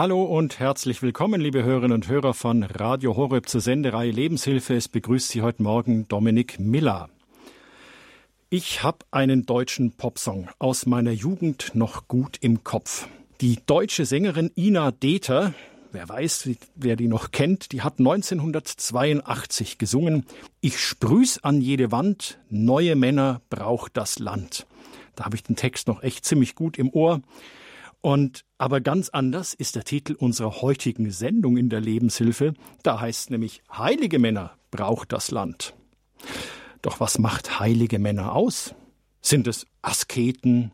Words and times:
Hallo 0.00 0.22
und 0.22 0.60
herzlich 0.60 1.02
willkommen, 1.02 1.40
liebe 1.40 1.64
Hörerinnen 1.64 1.90
und 1.90 2.06
Hörer 2.06 2.32
von 2.32 2.62
Radio 2.62 3.16
Horeb 3.16 3.48
zur 3.48 3.60
Sendereihe 3.60 4.12
Lebenshilfe. 4.12 4.76
Es 4.76 4.86
begrüßt 4.86 5.28
Sie 5.28 5.42
heute 5.42 5.60
Morgen 5.60 6.06
Dominik 6.06 6.60
Miller. 6.60 7.08
Ich 8.48 8.84
habe 8.84 8.98
einen 9.10 9.44
deutschen 9.44 9.90
Popsong 9.90 10.50
aus 10.60 10.86
meiner 10.86 11.10
Jugend 11.10 11.72
noch 11.74 12.06
gut 12.06 12.36
im 12.40 12.62
Kopf. 12.62 13.08
Die 13.40 13.58
deutsche 13.66 14.04
Sängerin 14.04 14.52
Ina 14.56 14.92
Deter, 14.92 15.52
wer 15.90 16.08
weiß, 16.08 16.48
wer 16.76 16.94
die 16.94 17.08
noch 17.08 17.32
kennt, 17.32 17.72
die 17.72 17.82
hat 17.82 17.98
1982 17.98 19.78
gesungen 19.78 20.26
Ich 20.60 20.78
sprüh's 20.78 21.42
an 21.42 21.60
jede 21.60 21.90
Wand, 21.90 22.38
neue 22.50 22.94
Männer 22.94 23.40
braucht 23.50 23.96
das 23.96 24.20
Land. 24.20 24.64
Da 25.16 25.24
habe 25.24 25.34
ich 25.34 25.42
den 25.42 25.56
Text 25.56 25.88
noch 25.88 26.04
echt 26.04 26.24
ziemlich 26.24 26.54
gut 26.54 26.78
im 26.78 26.88
Ohr. 26.90 27.20
Und 28.00 28.44
aber 28.58 28.80
ganz 28.80 29.08
anders 29.08 29.54
ist 29.54 29.76
der 29.76 29.84
Titel 29.84 30.14
unserer 30.14 30.62
heutigen 30.62 31.10
Sendung 31.10 31.56
in 31.56 31.68
der 31.68 31.80
Lebenshilfe. 31.80 32.54
Da 32.82 33.00
heißt 33.00 33.30
nämlich 33.30 33.62
Heilige 33.72 34.18
Männer 34.18 34.52
braucht 34.70 35.12
das 35.12 35.30
Land. 35.30 35.74
Doch 36.82 37.00
was 37.00 37.18
macht 37.18 37.60
heilige 37.60 37.98
Männer 37.98 38.34
aus? 38.34 38.74
Sind 39.20 39.48
es 39.48 39.66
Asketen, 39.82 40.72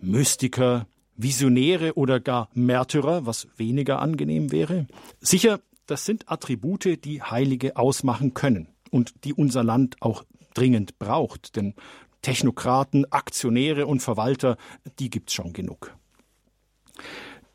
Mystiker, 0.00 0.86
Visionäre 1.16 1.94
oder 1.94 2.20
gar 2.20 2.48
Märtyrer, 2.54 3.26
was 3.26 3.48
weniger 3.56 4.00
angenehm 4.00 4.52
wäre? 4.52 4.86
Sicher, 5.20 5.60
das 5.86 6.04
sind 6.04 6.30
Attribute, 6.30 7.04
die 7.04 7.22
Heilige 7.22 7.76
ausmachen 7.76 8.34
können 8.34 8.68
und 8.90 9.24
die 9.24 9.32
unser 9.32 9.64
Land 9.64 9.96
auch 10.00 10.24
dringend 10.54 10.98
braucht, 10.98 11.56
denn 11.56 11.74
Technokraten, 12.22 13.10
Aktionäre 13.10 13.86
und 13.86 14.00
Verwalter, 14.00 14.56
die 14.98 15.08
gibt's 15.08 15.32
schon 15.32 15.52
genug. 15.52 15.96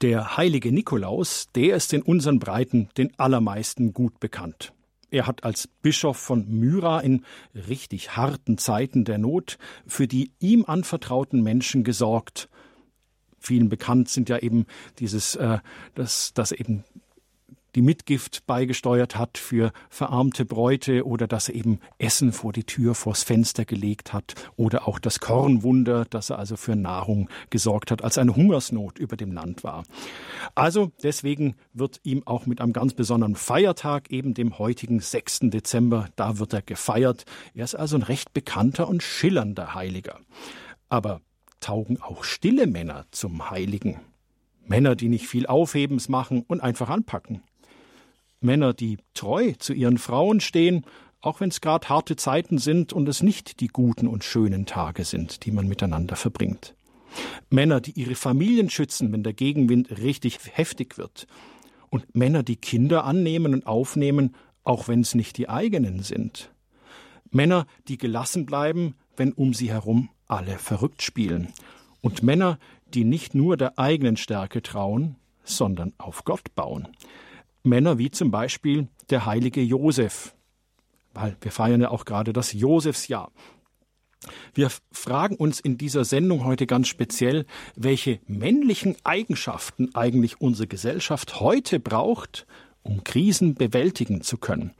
Der 0.01 0.37
heilige 0.37 0.71
Nikolaus, 0.71 1.47
der 1.55 1.75
ist 1.75 1.93
in 1.93 2.01
unseren 2.01 2.39
Breiten 2.39 2.89
den 2.97 3.17
allermeisten 3.17 3.93
gut 3.93 4.19
bekannt. 4.19 4.73
Er 5.13 5.27
hat 5.27 5.43
als 5.43 5.67
Bischof 5.67 6.17
von 6.17 6.49
Myra 6.49 6.99
in 6.99 7.23
richtig 7.53 8.17
harten 8.17 8.57
Zeiten 8.57 9.05
der 9.05 9.19
Not 9.19 9.59
für 9.85 10.07
die 10.07 10.31
ihm 10.39 10.65
anvertrauten 10.65 11.43
Menschen 11.43 11.83
gesorgt. 11.83 12.49
Vielen 13.39 13.69
bekannt 13.69 14.09
sind 14.09 14.27
ja 14.29 14.39
eben 14.39 14.65
dieses, 14.97 15.35
äh, 15.35 15.59
dass, 15.93 16.33
dass 16.33 16.51
eben 16.51 16.83
die 17.75 17.81
Mitgift 17.81 18.45
beigesteuert 18.45 19.15
hat 19.15 19.37
für 19.37 19.71
verarmte 19.89 20.45
Bräute 20.45 21.05
oder 21.05 21.27
dass 21.27 21.49
er 21.49 21.55
eben 21.55 21.79
Essen 21.97 22.31
vor 22.31 22.53
die 22.53 22.63
Tür, 22.63 22.95
vors 22.95 23.23
Fenster 23.23 23.65
gelegt 23.65 24.13
hat 24.13 24.35
oder 24.55 24.87
auch 24.87 24.99
das 24.99 25.19
Kornwunder, 25.19 26.05
dass 26.05 26.29
er 26.29 26.39
also 26.39 26.55
für 26.55 26.75
Nahrung 26.75 27.29
gesorgt 27.49 27.91
hat, 27.91 28.03
als 28.03 28.17
eine 28.17 28.35
Hungersnot 28.35 28.99
über 28.99 29.17
dem 29.17 29.31
Land 29.31 29.63
war. 29.63 29.83
Also 30.55 30.91
deswegen 31.01 31.55
wird 31.73 31.99
ihm 32.03 32.23
auch 32.25 32.45
mit 32.45 32.61
einem 32.61 32.73
ganz 32.73 32.93
besonderen 32.93 33.35
Feiertag, 33.35 34.11
eben 34.11 34.33
dem 34.33 34.59
heutigen 34.59 34.99
6. 34.99 35.39
Dezember, 35.43 36.09
da 36.15 36.39
wird 36.39 36.53
er 36.53 36.61
gefeiert. 36.61 37.25
Er 37.53 37.65
ist 37.65 37.75
also 37.75 37.97
ein 37.97 38.03
recht 38.03 38.33
bekannter 38.33 38.87
und 38.87 39.03
schillernder 39.03 39.73
Heiliger. 39.73 40.19
Aber 40.89 41.21
taugen 41.59 42.01
auch 42.01 42.23
stille 42.23 42.67
Männer 42.67 43.05
zum 43.11 43.49
Heiligen? 43.49 43.99
Männer, 44.65 44.95
die 44.95 45.09
nicht 45.09 45.27
viel 45.27 45.45
Aufhebens 45.47 46.09
machen 46.09 46.43
und 46.47 46.61
einfach 46.61 46.89
anpacken. 46.89 47.41
Männer, 48.43 48.73
die 48.73 48.97
treu 49.13 49.53
zu 49.57 49.73
ihren 49.73 49.97
Frauen 49.97 50.39
stehen, 50.39 50.85
auch 51.21 51.39
wenn 51.39 51.49
es 51.49 51.61
gerade 51.61 51.87
harte 51.87 52.15
Zeiten 52.15 52.57
sind 52.57 52.91
und 52.91 53.07
es 53.07 53.23
nicht 53.23 53.61
die 53.61 53.67
guten 53.67 54.07
und 54.07 54.23
schönen 54.23 54.65
Tage 54.65 55.05
sind, 55.05 55.45
die 55.45 55.51
man 55.51 55.67
miteinander 55.67 56.15
verbringt. 56.15 56.75
Männer, 57.49 57.79
die 57.79 57.91
ihre 57.91 58.15
Familien 58.15 58.69
schützen, 58.69 59.11
wenn 59.13 59.23
der 59.23 59.33
Gegenwind 59.33 59.89
richtig 59.99 60.39
heftig 60.51 60.97
wird. 60.97 61.27
Und 61.89 62.15
Männer, 62.15 62.43
die 62.43 62.55
Kinder 62.55 63.05
annehmen 63.05 63.53
und 63.53 63.67
aufnehmen, 63.67 64.35
auch 64.63 64.87
wenn 64.87 65.01
es 65.01 65.15
nicht 65.15 65.37
die 65.37 65.47
eigenen 65.47 66.01
sind. 66.01 66.51
Männer, 67.29 67.65
die 67.87 67.97
gelassen 67.97 68.45
bleiben, 68.45 68.95
wenn 69.15 69.31
um 69.31 69.53
sie 69.53 69.69
herum 69.69 70.09
alle 70.27 70.57
verrückt 70.57 71.01
spielen. 71.01 71.53
Und 72.01 72.23
Männer, 72.23 72.59
die 72.93 73.05
nicht 73.05 73.35
nur 73.35 73.57
der 73.57 73.79
eigenen 73.79 74.17
Stärke 74.17 74.61
trauen, 74.61 75.15
sondern 75.43 75.93
auf 75.97 76.25
Gott 76.25 76.55
bauen. 76.55 76.87
Männer 77.63 77.97
wie 77.97 78.11
zum 78.11 78.29
Beispiel 78.29 78.87
der 79.09 79.25
heilige 79.25 79.61
Josef, 79.61 80.35
weil 81.13 81.37
wir 81.41 81.51
feiern 81.51 81.81
ja 81.81 81.89
auch 81.89 82.05
gerade 82.05 82.33
das 82.33 82.53
Josefsjahr. 82.53 83.31
Wir 84.53 84.69
fragen 84.91 85.35
uns 85.35 85.59
in 85.59 85.77
dieser 85.77 86.05
Sendung 86.05 86.45
heute 86.45 86.65
ganz 86.67 86.87
speziell, 86.87 87.45
welche 87.75 88.19
männlichen 88.27 88.95
Eigenschaften 89.03 89.93
eigentlich 89.95 90.39
unsere 90.39 90.67
Gesellschaft 90.67 91.39
heute 91.39 91.79
braucht, 91.79 92.45
um 92.83 93.03
Krisen 93.03 93.55
bewältigen 93.55 94.21
zu 94.21 94.37
können. 94.37 94.73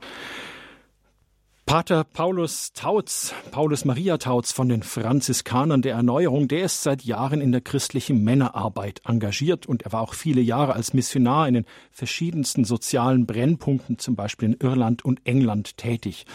Pater 1.66 2.04
Paulus 2.04 2.72
Tautz, 2.74 3.34
Paulus 3.50 3.86
Maria 3.86 4.18
Tautz 4.18 4.52
von 4.52 4.68
den 4.68 4.82
Franziskanern 4.82 5.80
der 5.80 5.94
Erneuerung, 5.94 6.46
der 6.46 6.64
ist 6.64 6.82
seit 6.82 7.02
Jahren 7.02 7.40
in 7.40 7.52
der 7.52 7.62
christlichen 7.62 8.22
Männerarbeit 8.22 9.00
engagiert 9.04 9.64
und 9.66 9.82
er 9.82 9.92
war 9.92 10.02
auch 10.02 10.12
viele 10.12 10.42
Jahre 10.42 10.74
als 10.74 10.92
Missionar 10.92 11.48
in 11.48 11.54
den 11.54 11.66
verschiedensten 11.90 12.64
sozialen 12.64 13.24
Brennpunkten, 13.24 13.98
zum 13.98 14.14
Beispiel 14.14 14.50
in 14.50 14.56
Irland 14.60 15.04
und 15.06 15.22
England, 15.24 15.78
tätig. 15.78 16.26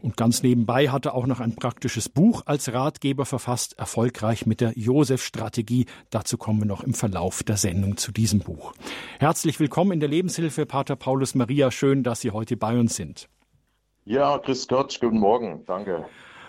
Und 0.00 0.16
ganz 0.16 0.42
nebenbei 0.42 0.90
hat 0.90 1.06
er 1.06 1.14
auch 1.14 1.26
noch 1.26 1.40
ein 1.40 1.56
praktisches 1.56 2.08
Buch 2.10 2.42
als 2.44 2.72
Ratgeber 2.72 3.24
verfasst, 3.24 3.78
erfolgreich 3.78 4.46
mit 4.46 4.60
der 4.60 4.78
Josef-Strategie. 4.78 5.86
Dazu 6.10 6.36
kommen 6.36 6.60
wir 6.60 6.66
noch 6.66 6.84
im 6.84 6.94
Verlauf 6.94 7.42
der 7.42 7.56
Sendung 7.56 7.96
zu 7.96 8.12
diesem 8.12 8.40
Buch. 8.40 8.74
Herzlich 9.18 9.58
willkommen 9.58 9.92
in 9.92 10.00
der 10.00 10.10
Lebenshilfe, 10.10 10.66
Pater 10.66 10.94
Paulus 10.94 11.34
Maria. 11.34 11.70
Schön, 11.70 12.04
dass 12.04 12.20
Sie 12.20 12.30
heute 12.30 12.56
bei 12.56 12.78
uns 12.78 12.94
sind. 12.94 13.28
Ja, 14.08 14.38
grüß 14.38 14.68
Gott, 14.68 14.98
guten 15.02 15.18
Morgen, 15.18 15.64
danke. 15.66 16.06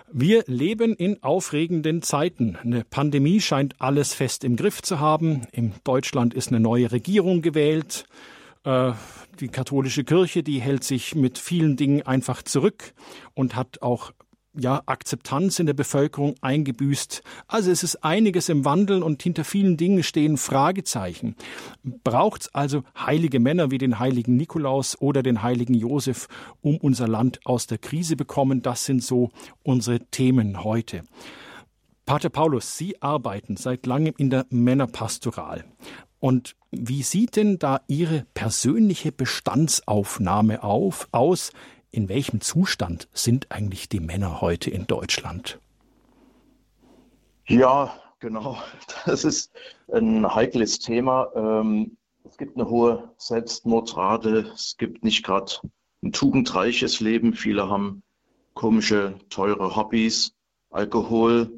Wir 0.09 0.45
leben 0.47 0.95
in 0.95 1.21
aufregenden 1.21 2.01
Zeiten. 2.01 2.57
Eine 2.63 2.85
Pandemie 2.85 3.41
scheint 3.41 3.75
alles 3.79 4.13
fest 4.13 4.45
im 4.45 4.55
Griff 4.55 4.81
zu 4.81 5.01
haben. 5.01 5.41
In 5.51 5.73
Deutschland 5.83 6.33
ist 6.33 6.47
eine 6.47 6.61
neue 6.61 6.93
Regierung 6.93 7.41
gewählt. 7.41 8.05
Äh, 8.63 8.93
die 9.41 9.49
katholische 9.49 10.05
Kirche, 10.05 10.41
die 10.41 10.61
hält 10.61 10.85
sich 10.85 11.15
mit 11.15 11.37
vielen 11.37 11.75
Dingen 11.75 12.01
einfach 12.03 12.43
zurück 12.43 12.93
und 13.33 13.57
hat 13.57 13.81
auch 13.81 14.13
ja, 14.59 14.81
Akzeptanz 14.85 15.59
in 15.59 15.65
der 15.65 15.73
Bevölkerung 15.73 16.35
eingebüßt. 16.41 17.21
Also 17.47 17.71
es 17.71 17.83
ist 17.83 18.03
einiges 18.03 18.49
im 18.49 18.65
Wandel 18.65 19.03
und 19.03 19.21
hinter 19.23 19.43
vielen 19.43 19.77
Dingen 19.77 20.03
stehen 20.03 20.37
Fragezeichen. 20.37 21.35
Braucht 21.83 22.41
es 22.43 22.55
also 22.55 22.83
heilige 22.97 23.39
Männer 23.39 23.71
wie 23.71 23.77
den 23.77 23.99
heiligen 23.99 24.35
Nikolaus 24.35 24.99
oder 24.99 25.23
den 25.23 25.41
heiligen 25.43 25.73
Josef, 25.73 26.27
um 26.61 26.77
unser 26.77 27.07
Land 27.07 27.39
aus 27.45 27.67
der 27.67 27.77
Krise 27.77 28.15
bekommen? 28.15 28.61
Das 28.61 28.85
sind 28.85 29.03
so 29.03 29.31
unsere 29.63 29.99
Themen 29.99 30.63
heute. 30.63 31.03
Pater 32.05 32.29
Paulus, 32.29 32.77
Sie 32.77 33.01
arbeiten 33.01 33.55
seit 33.55 33.85
langem 33.85 34.15
in 34.17 34.29
der 34.29 34.45
Männerpastoral. 34.49 35.65
Und 36.19 36.55
wie 36.71 37.03
sieht 37.03 37.35
denn 37.35 37.59
da 37.59 37.81
Ihre 37.87 38.25
persönliche 38.33 39.11
Bestandsaufnahme 39.11 40.63
auf, 40.63 41.07
aus? 41.11 41.51
In 41.91 42.09
welchem 42.09 42.41
Zustand 42.41 43.07
sind 43.13 43.51
eigentlich 43.51 43.89
die 43.89 43.99
Männer 43.99 44.41
heute 44.41 44.69
in 44.69 44.87
Deutschland? 44.87 45.59
Ja, 47.47 47.93
genau. 48.19 48.57
Das 49.05 49.23
ist 49.23 49.51
ein 49.91 50.33
heikles 50.35 50.79
Thema. 50.79 51.31
Ähm, 51.35 51.97
es 52.23 52.37
gibt 52.37 52.57
eine 52.57 52.69
hohe 52.69 53.11
Selbstmordrate. 53.17 54.51
Es 54.53 54.75
gibt 54.77 55.03
nicht 55.03 55.23
gerade 55.23 55.53
ein 56.03 56.11
tugendreiches 56.11 56.99
Leben. 56.99 57.33
Viele 57.33 57.69
haben 57.69 58.03
komische, 58.53 59.15
teure 59.29 59.75
Hobbys. 59.75 60.35
Alkohol, 60.69 61.51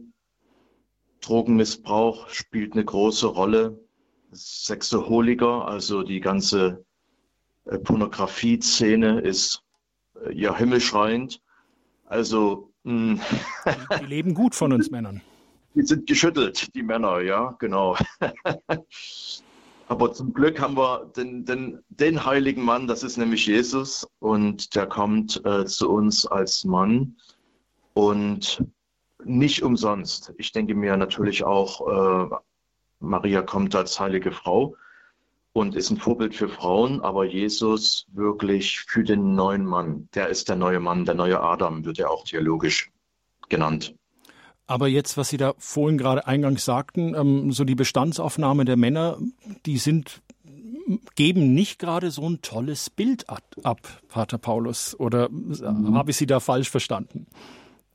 Drogenmissbrauch 1.19 2.29
spielt 2.29 2.73
eine 2.73 2.85
große 2.85 3.27
Rolle. 3.27 3.79
Sexaholiker, 4.31 5.67
also 5.67 6.03
die 6.03 6.21
ganze 6.21 6.85
äh, 7.66 7.77
Pornografie-Szene 7.77 9.19
ist 9.19 9.63
ja 10.34 10.55
himmelschreiend. 10.55 11.41
Also 12.05 12.72
mh. 12.84 13.19
Hm. 13.19 13.22
die 14.02 14.05
leben 14.05 14.34
gut 14.34 14.55
von 14.55 14.73
uns 14.73 14.91
Männern. 14.91 15.22
Die 15.73 15.84
sind 15.84 16.05
geschüttelt, 16.05 16.75
die 16.75 16.84
Männer, 16.84 17.22
ja, 17.22 17.55
genau. 17.59 17.96
Aber 19.87 20.11
zum 20.11 20.34
Glück 20.34 20.59
haben 20.59 20.75
wir 20.75 21.05
den, 21.16 21.46
den, 21.46 21.79
den 21.87 22.25
heiligen 22.25 22.63
Mann, 22.63 22.87
das 22.87 23.03
ist 23.03 23.16
nämlich 23.16 23.46
Jesus, 23.46 24.05
und 24.19 24.75
der 24.75 24.87
kommt 24.87 25.41
äh, 25.46 25.66
zu 25.66 25.90
uns 25.90 26.25
als 26.25 26.66
Mann 26.66 27.16
und 27.93 28.66
nicht 29.23 29.63
umsonst. 29.63 30.34
Ich 30.37 30.52
denke 30.52 30.75
mir 30.75 30.97
natürlich 30.97 31.43
auch, 31.43 32.31
äh, 32.31 32.35
Maria 32.99 33.41
kommt 33.41 33.75
als 33.75 33.99
heilige 33.99 34.31
Frau, 34.31 34.75
und 35.53 35.75
ist 35.75 35.89
ein 35.89 35.97
Vorbild 35.97 36.35
für 36.35 36.49
Frauen, 36.49 37.01
aber 37.01 37.25
Jesus 37.25 38.05
wirklich 38.13 38.79
für 38.81 39.03
den 39.03 39.35
neuen 39.35 39.65
Mann. 39.65 40.07
Der 40.13 40.29
ist 40.29 40.49
der 40.49 40.55
neue 40.55 40.79
Mann, 40.79 41.05
der 41.05 41.15
neue 41.15 41.41
Adam, 41.41 41.83
wird 41.85 41.99
er 41.99 42.09
auch 42.09 42.23
theologisch 42.23 42.91
genannt. 43.49 43.93
Aber 44.67 44.87
jetzt, 44.87 45.17
was 45.17 45.29
Sie 45.29 45.37
da 45.37 45.53
vorhin 45.57 45.97
gerade 45.97 46.27
eingangs 46.27 46.63
sagten, 46.63 47.13
ähm, 47.13 47.51
so 47.51 47.65
die 47.65 47.75
Bestandsaufnahme 47.75 48.63
der 48.63 48.77
Männer, 48.77 49.17
die 49.65 49.77
sind 49.77 50.21
geben 51.15 51.53
nicht 51.53 51.79
gerade 51.79 52.11
so 52.11 52.27
ein 52.27 52.41
tolles 52.41 52.89
Bild 52.89 53.25
ab, 53.29 53.41
Pater 54.07 54.37
Paulus. 54.37 54.97
Oder 54.99 55.29
mhm. 55.29 55.95
habe 55.95 56.11
ich 56.11 56.17
Sie 56.17 56.25
da 56.25 56.39
falsch 56.39 56.69
verstanden? 56.69 57.27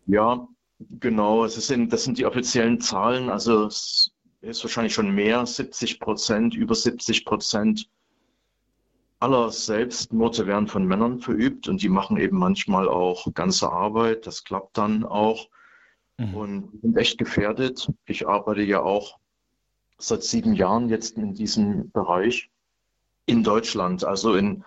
Ja, 0.07 0.47
genau. 0.79 1.45
Es 1.45 1.55
sind, 1.55 1.93
das 1.93 2.05
sind 2.05 2.19
die 2.19 2.27
offiziellen 2.27 2.81
Zahlen. 2.81 3.29
Also 3.29 3.69
ist 4.49 4.65
wahrscheinlich 4.65 4.95
schon 4.95 5.15
mehr, 5.15 5.45
70 5.45 6.01
Prozent, 6.01 6.55
über 6.55 6.75
70 6.75 7.25
Prozent 7.25 7.89
aller 9.19 9.51
Selbstmorde 9.51 10.47
werden 10.47 10.69
von 10.69 10.85
Männern 10.85 11.21
verübt 11.21 11.69
und 11.69 11.83
die 11.83 11.89
machen 11.89 12.17
eben 12.19 12.39
manchmal 12.39 12.89
auch 12.89 13.27
ganze 13.35 13.73
Arbeit. 13.73 14.27
Das 14.27 14.45
klappt 14.45 14.77
dann 14.77 15.05
auch 15.05 15.49
mhm. 16.19 16.35
und 16.35 16.81
sind 16.83 16.97
echt 16.97 17.19
gefährdet. 17.19 17.91
Ich 18.05 18.29
arbeite 18.29 18.63
ja 18.63 18.83
auch 18.83 19.19
seit 19.99 20.23
sieben 20.23 20.55
Jahren 20.55 20.89
jetzt 20.89 21.17
in 21.17 21.35
diesem 21.35 21.91
Bereich 21.91 22.51
in 23.25 23.43
Deutschland, 23.43 24.05
also 24.05 24.35
in 24.35 24.65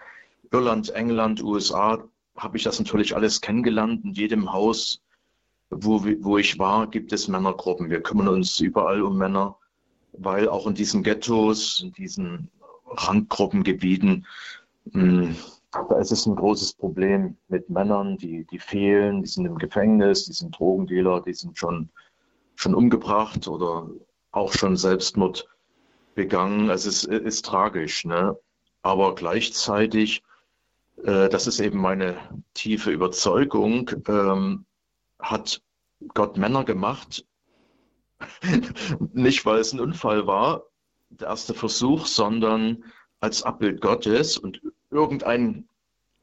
Irland, 0.51 0.89
England, 0.89 1.43
USA 1.43 2.03
habe 2.35 2.57
ich 2.57 2.63
das 2.63 2.79
natürlich 2.79 3.15
alles 3.15 3.41
kennengelernt. 3.41 4.03
In 4.03 4.13
jedem 4.13 4.51
Haus, 4.51 5.01
wo, 5.69 6.03
wo 6.03 6.37
ich 6.37 6.57
war, 6.57 6.87
gibt 6.87 7.13
es 7.13 7.27
Männergruppen. 7.27 7.89
Wir 7.89 8.01
kümmern 8.01 8.29
uns 8.29 8.59
überall 8.59 9.01
um 9.03 9.17
Männer, 9.17 9.58
weil 10.13 10.49
auch 10.49 10.67
in 10.67 10.75
diesen 10.75 11.03
Ghettos, 11.03 11.81
in 11.81 11.91
diesen 11.93 12.49
Randgruppengebieten, 12.85 14.25
hm, 14.91 15.35
da 15.71 15.97
ist 15.99 16.11
es 16.11 16.25
ein 16.25 16.35
großes 16.35 16.73
Problem 16.73 17.37
mit 17.47 17.69
Männern, 17.69 18.17
die, 18.17 18.45
die 18.45 18.59
fehlen, 18.59 19.21
die 19.21 19.29
sind 19.29 19.45
im 19.45 19.57
Gefängnis, 19.57 20.25
die 20.25 20.33
sind 20.33 20.57
Drogendealer, 20.57 21.21
die 21.21 21.33
sind 21.33 21.57
schon, 21.57 21.89
schon 22.55 22.73
umgebracht 22.73 23.47
oder 23.47 23.87
auch 24.31 24.51
schon 24.53 24.77
Selbstmord 24.77 25.47
begangen. 26.15 26.69
Also 26.69 26.89
es 26.89 27.03
ist, 27.03 27.21
ist 27.21 27.45
tragisch, 27.45 28.05
ne? 28.05 28.35
aber 28.81 29.13
gleichzeitig, 29.15 30.23
äh, 31.03 31.29
das 31.29 31.45
ist 31.45 31.59
eben 31.59 31.79
meine 31.79 32.17
tiefe 32.55 32.91
Überzeugung, 32.91 33.91
ähm, 34.07 34.65
hat 35.19 35.61
Gott 36.13 36.37
Männer 36.37 36.63
gemacht, 36.63 37.25
nicht 39.13 39.45
weil 39.45 39.59
es 39.59 39.73
ein 39.73 39.79
Unfall 39.79 40.27
war, 40.27 40.63
der 41.09 41.29
erste 41.29 41.53
Versuch, 41.53 42.05
sondern 42.05 42.83
als 43.19 43.43
Abbild 43.43 43.81
Gottes 43.81 44.37
und 44.37 44.61
irgendeinen 44.91 45.67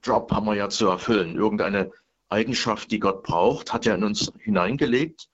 Job 0.03 0.31
haben 0.31 0.47
wir 0.47 0.55
ja 0.55 0.69
zu 0.69 0.87
erfüllen, 0.87 1.37
irgendeine 1.37 1.91
Eigenschaft, 2.29 2.91
die 2.91 3.01
Gott 3.01 3.23
braucht, 3.23 3.73
hat 3.73 3.87
er 3.87 3.95
in 3.95 4.05
uns 4.05 4.33
hineingelegt. 4.39 5.29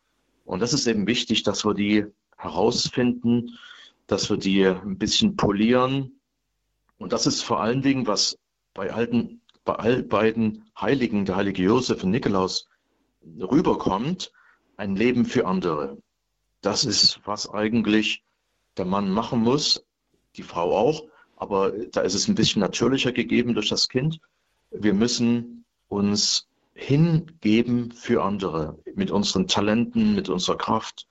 Und 0.44 0.60
das 0.60 0.72
ist 0.72 0.86
eben 0.86 1.06
wichtig, 1.06 1.42
dass 1.42 1.64
wir 1.64 1.74
die 1.74 2.06
herausfinden, 2.36 3.58
dass 4.06 4.28
wir 4.30 4.36
die 4.36 4.66
ein 4.66 4.98
bisschen 4.98 5.36
polieren. 5.36 6.20
Und 6.98 7.12
das 7.12 7.26
ist 7.26 7.42
vor 7.42 7.60
allen 7.60 7.82
Dingen, 7.82 8.06
was 8.06 8.38
bei, 8.74 8.92
alten, 8.92 9.40
bei 9.64 9.74
all 9.74 10.02
beiden 10.02 10.70
Heiligen, 10.78 11.24
der 11.24 11.36
heilige 11.36 11.62
Josef 11.62 12.02
und 12.02 12.10
Nikolaus, 12.10 12.68
rüberkommt, 13.22 14.32
ein 14.76 14.96
Leben 14.96 15.24
für 15.24 15.46
andere. 15.46 15.98
Das 16.62 16.84
ist, 16.84 17.20
was 17.24 17.50
eigentlich 17.50 18.22
der 18.76 18.86
Mann 18.86 19.10
machen 19.10 19.40
muss, 19.40 19.84
die 20.36 20.42
Frau 20.42 20.76
auch, 20.76 21.04
aber 21.36 21.72
da 21.72 22.00
ist 22.00 22.14
es 22.14 22.28
ein 22.28 22.34
bisschen 22.34 22.60
natürlicher 22.60 23.12
gegeben 23.12 23.54
durch 23.54 23.68
das 23.68 23.88
Kind. 23.88 24.20
Wir 24.70 24.94
müssen 24.94 25.64
uns 25.88 26.48
hingeben 26.74 27.92
für 27.92 28.22
andere 28.22 28.78
mit 28.94 29.10
unseren 29.10 29.48
Talenten, 29.48 30.14
mit 30.14 30.28
unserer 30.28 30.56
Kraft, 30.56 31.06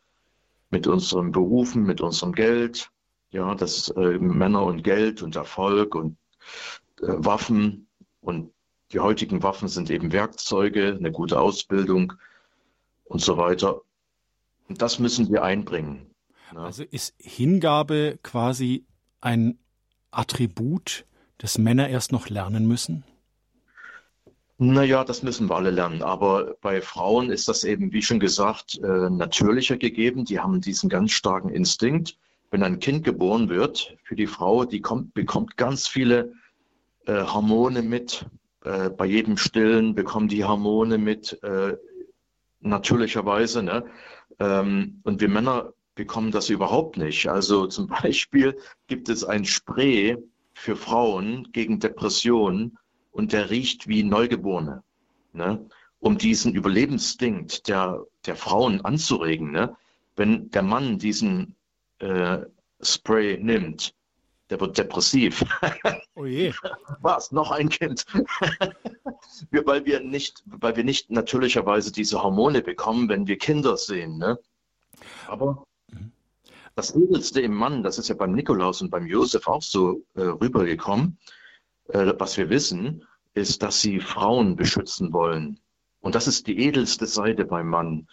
mit 0.69 0.88
unseren 0.88 1.31
Berufen, 1.31 1.83
mit 1.83 2.01
unserem 2.01 2.31
Geld. 2.31 2.89
Ja, 3.31 3.54
das 3.54 3.89
äh, 3.89 4.18
Männer 4.18 4.63
und 4.63 4.83
Geld 4.83 5.21
und 5.21 5.36
Erfolg 5.36 5.95
und 5.95 6.18
äh, 7.01 7.07
Waffen 7.07 7.88
und 8.21 8.51
die 8.92 9.00
heutigen 9.00 9.44
Waffen 9.44 9.68
sind 9.68 9.89
eben 9.89 10.12
Werkzeuge, 10.12 10.95
eine 10.97 11.12
gute 11.12 11.39
Ausbildung 11.39 12.13
und 13.06 13.21
so 13.21 13.38
weiter. 13.38 13.81
Und 14.71 14.81
das 14.81 15.00
müssen 15.00 15.29
wir 15.29 15.44
einbringen. 15.44 16.09
Ja. 16.53 16.59
Also 16.59 16.83
ist 16.83 17.13
Hingabe 17.19 18.18
quasi 18.23 18.85
ein 19.19 19.59
Attribut, 20.12 21.06
das 21.39 21.57
Männer 21.57 21.89
erst 21.89 22.13
noch 22.13 22.29
lernen 22.29 22.69
müssen? 22.69 23.03
Naja, 24.59 25.03
das 25.03 25.23
müssen 25.23 25.50
wir 25.50 25.57
alle 25.57 25.71
lernen. 25.71 26.01
Aber 26.03 26.56
bei 26.62 26.79
Frauen 26.79 27.31
ist 27.31 27.50
das 27.50 27.65
eben, 27.65 27.91
wie 27.91 28.01
schon 28.01 28.21
gesagt, 28.21 28.79
äh, 28.81 29.09
natürlicher 29.09 29.75
gegeben. 29.75 30.23
Die 30.23 30.39
haben 30.39 30.62
diesen 30.62 30.88
ganz 30.88 31.12
starken 31.12 31.50
Instinkt. 31.50 32.18
Wenn 32.50 32.63
ein 32.63 32.79
Kind 32.79 33.03
geboren 33.03 33.50
wird, 33.50 33.97
für 34.03 34.15
die 34.15 34.27
Frau, 34.27 34.63
die 34.63 34.79
kommt, 34.79 35.13
bekommt 35.13 35.57
ganz 35.57 35.85
viele 35.85 36.31
äh, 37.07 37.25
Hormone 37.25 37.81
mit. 37.81 38.25
Äh, 38.63 38.89
bei 38.89 39.06
jedem 39.06 39.35
Stillen 39.35 39.95
bekommen 39.95 40.29
die 40.29 40.45
Hormone 40.45 40.97
mit, 40.97 41.44
äh, 41.44 41.75
natürlicherweise. 42.62 43.63
Ne? 43.63 43.83
Ähm, 44.42 45.00
und 45.04 45.22
wir 45.22 45.30
Männer 45.30 45.74
bekommen 45.94 46.32
das 46.32 46.50
überhaupt 46.50 46.98
nicht. 46.98 47.28
Also 47.28 47.68
zum 47.68 47.88
Beispiel 48.02 48.58
gibt 48.88 49.08
es 49.08 49.24
ein 49.24 49.46
Spray 49.46 50.18
für 50.54 50.76
Frauen 50.76 51.52
gegen 51.52 51.80
Depressionen 51.80 52.78
und 53.12 53.34
der 53.34 53.52
riecht 53.52 53.88
wie 53.88 54.04
Neugeborene, 54.04 54.84
ne? 55.34 55.64
um 56.00 56.18
diesen 56.18 56.56
Überlebensstinkt 56.56 57.68
der, 57.68 58.04
der 58.26 58.36
Frauen 58.36 58.82
anzuregen. 58.82 59.52
Ne? 59.52 59.76
Wenn 60.16 60.50
der 60.50 60.64
Mann 60.64 60.98
diesen 60.98 61.56
äh, 62.00 62.40
Spray 62.82 63.38
nimmt, 63.38 63.94
der 64.51 64.59
wird 64.59 64.77
depressiv. 64.77 65.44
Oh 66.15 66.25
je. 66.25 66.53
Was? 67.01 67.31
Noch 67.31 67.51
ein 67.51 67.69
Kind. 67.69 68.06
wir, 69.50 69.65
weil, 69.65 69.86
wir 69.86 70.01
nicht, 70.01 70.44
weil 70.45 70.75
wir 70.75 70.83
nicht 70.83 71.09
natürlicherweise 71.09 71.92
diese 71.92 72.21
Hormone 72.21 72.62
bekommen, 72.62 73.07
wenn 73.07 73.27
wir 73.27 73.38
Kinder 73.38 73.77
sehen. 73.77 74.18
Ne? 74.18 74.38
Aber 75.27 75.63
das 76.75 76.94
Edelste 76.94 77.39
im 77.39 77.53
Mann, 77.53 77.81
das 77.81 77.98
ist 77.98 78.09
ja 78.09 78.15
beim 78.15 78.33
Nikolaus 78.33 78.81
und 78.81 78.89
beim 78.89 79.07
Josef 79.07 79.48
auch 79.48 79.62
so 79.62 80.03
äh, 80.15 80.21
rübergekommen, 80.21 81.18
äh, 81.88 82.13
was 82.18 82.38
wir 82.38 82.50
wissen, 82.50 83.06
ist, 83.33 83.63
dass 83.63 83.80
sie 83.80 84.01
Frauen 84.01 84.57
beschützen 84.57 85.13
wollen. 85.13 85.62
Und 86.01 86.15
das 86.15 86.27
ist 86.27 86.47
die 86.47 86.59
edelste 86.59 87.06
Seite 87.06 87.45
beim 87.45 87.69
Mann. 87.69 88.07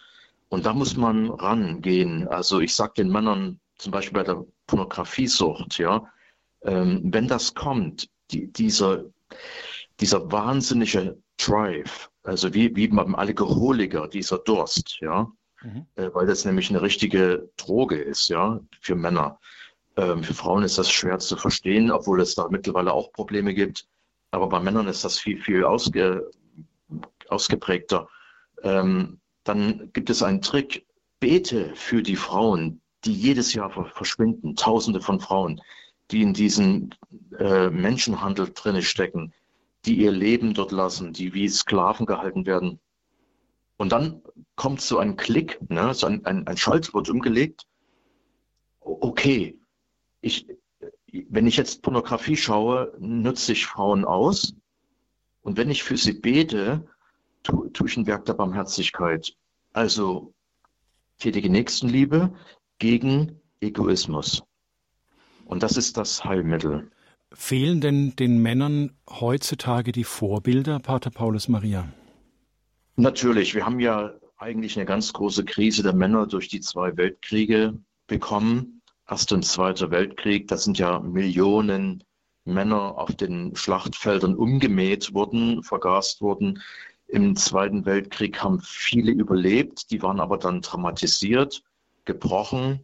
Und 0.47 0.65
da 0.65 0.73
muss 0.73 0.95
man 0.95 1.29
rangehen. 1.29 2.29
Also 2.29 2.61
ich 2.61 2.73
sage 2.73 2.93
den 2.97 3.11
Männern 3.11 3.59
zum 3.77 3.91
Beispiel 3.91 4.13
bei 4.13 4.23
der 4.23 4.45
Pornografiesucht, 4.67 5.77
ja, 5.79 6.09
ähm, 6.63 7.01
wenn 7.03 7.27
das 7.27 7.53
kommt, 7.53 8.09
die, 8.31 8.51
dieser, 8.51 9.05
dieser 9.99 10.31
wahnsinnige 10.31 11.17
Drive, 11.37 12.09
also 12.23 12.53
wie, 12.53 12.75
wie 12.75 12.87
beim 12.87 13.15
Alkoholiker, 13.15 14.07
dieser 14.07 14.39
Durst, 14.39 14.99
ja, 15.01 15.31
mhm. 15.61 15.85
äh, 15.95 16.09
weil 16.13 16.27
das 16.27 16.45
nämlich 16.45 16.69
eine 16.69 16.81
richtige 16.81 17.49
Droge 17.57 17.97
ist, 17.97 18.27
ja, 18.29 18.59
für 18.81 18.95
Männer. 18.95 19.39
Ähm, 19.95 20.23
für 20.23 20.33
Frauen 20.33 20.63
ist 20.63 20.77
das 20.77 20.91
schwer 20.91 21.19
zu 21.19 21.37
verstehen, 21.37 21.91
obwohl 21.91 22.21
es 22.21 22.35
da 22.35 22.47
mittlerweile 22.49 22.93
auch 22.93 23.11
Probleme 23.11 23.53
gibt. 23.53 23.87
Aber 24.31 24.47
bei 24.47 24.59
Männern 24.59 24.87
ist 24.87 25.03
das 25.03 25.17
viel, 25.17 25.41
viel 25.41 25.63
ausge, 25.63 26.29
ausgeprägter. 27.29 28.07
Ähm, 28.63 29.19
dann 29.43 29.89
gibt 29.93 30.09
es 30.09 30.21
einen 30.21 30.41
Trick. 30.41 30.85
Bete 31.19 31.75
für 31.75 32.01
die 32.01 32.15
Frauen, 32.15 32.81
die 33.03 33.13
jedes 33.13 33.53
Jahr 33.53 33.69
verschwinden. 33.69 34.55
Tausende 34.55 35.01
von 35.01 35.19
Frauen, 35.19 35.61
die 36.11 36.21
in 36.21 36.33
diesen 36.33 36.95
äh, 37.37 37.69
Menschenhandel 37.69 38.51
drinne 38.53 38.81
stecken, 38.81 39.33
die 39.85 39.97
ihr 39.97 40.11
Leben 40.11 40.53
dort 40.53 40.71
lassen, 40.71 41.13
die 41.13 41.33
wie 41.33 41.47
Sklaven 41.47 42.05
gehalten 42.05 42.45
werden. 42.45 42.79
Und 43.77 43.91
dann 43.91 44.21
kommt 44.55 44.81
so 44.81 44.97
ein 44.97 45.15
Klick, 45.15 45.59
ne, 45.69 45.93
so 45.93 46.07
ein, 46.07 46.25
ein, 46.25 46.45
ein 46.47 46.57
Schalter 46.57 46.93
wird 46.93 47.09
umgelegt. 47.09 47.65
Okay, 48.81 49.57
ich, 50.21 50.47
wenn 51.29 51.47
ich 51.47 51.57
jetzt 51.57 51.81
Pornografie 51.81 52.35
schaue, 52.35 52.93
nutze 52.99 53.53
ich 53.53 53.65
Frauen 53.65 54.03
aus. 54.03 54.53
Und 55.41 55.57
wenn 55.57 55.69
ich 55.69 55.83
für 55.83 55.95
sie 55.95 56.13
bete, 56.13 56.85
tue, 57.43 57.71
tue 57.71 57.87
ich 57.87 57.95
ein 57.95 58.07
Werk 58.07 58.25
der 58.25 58.33
Barmherzigkeit. 58.33 59.33
Also 59.71 60.33
tätige 61.19 61.49
Nächstenliebe 61.49 62.33
gegen 62.79 63.39
Egoismus. 63.61 64.43
Und 65.49 65.63
das 65.63 65.77
ist 65.77 65.97
das 65.97 66.23
Heilmittel. 66.23 66.91
Fehlen 67.33 67.81
denn 67.81 68.15
den 68.15 68.39
Männern 68.39 68.91
heutzutage 69.09 69.91
die 69.91 70.03
Vorbilder, 70.03 70.77
Pater 70.79 71.09
Paulus 71.09 71.47
Maria? 71.47 71.87
Natürlich, 72.97 73.55
wir 73.55 73.65
haben 73.65 73.79
ja 73.79 74.13
eigentlich 74.37 74.77
eine 74.77 74.85
ganz 74.85 75.11
große 75.11 75.45
Krise 75.45 75.81
der 75.81 75.93
Männer 75.93 76.27
durch 76.27 76.49
die 76.49 76.59
zwei 76.59 76.95
Weltkriege 76.97 77.79
bekommen. 78.05 78.83
Erster 79.09 79.35
und 79.35 79.43
Zweiter 79.43 79.89
Weltkrieg, 79.89 80.47
da 80.47 80.57
sind 80.57 80.77
ja 80.77 80.99
Millionen 80.99 82.03
Männer 82.45 82.99
auf 82.99 83.15
den 83.15 83.55
Schlachtfeldern 83.55 84.35
umgemäht 84.35 85.15
worden, 85.15 85.63
vergast 85.63 86.21
worden. 86.21 86.61
Im 87.07 87.35
Zweiten 87.35 87.87
Weltkrieg 87.87 88.43
haben 88.43 88.61
viele 88.61 89.11
überlebt, 89.11 89.89
die 89.89 90.03
waren 90.03 90.19
aber 90.19 90.37
dann 90.37 90.61
traumatisiert, 90.61 91.63
gebrochen. 92.05 92.83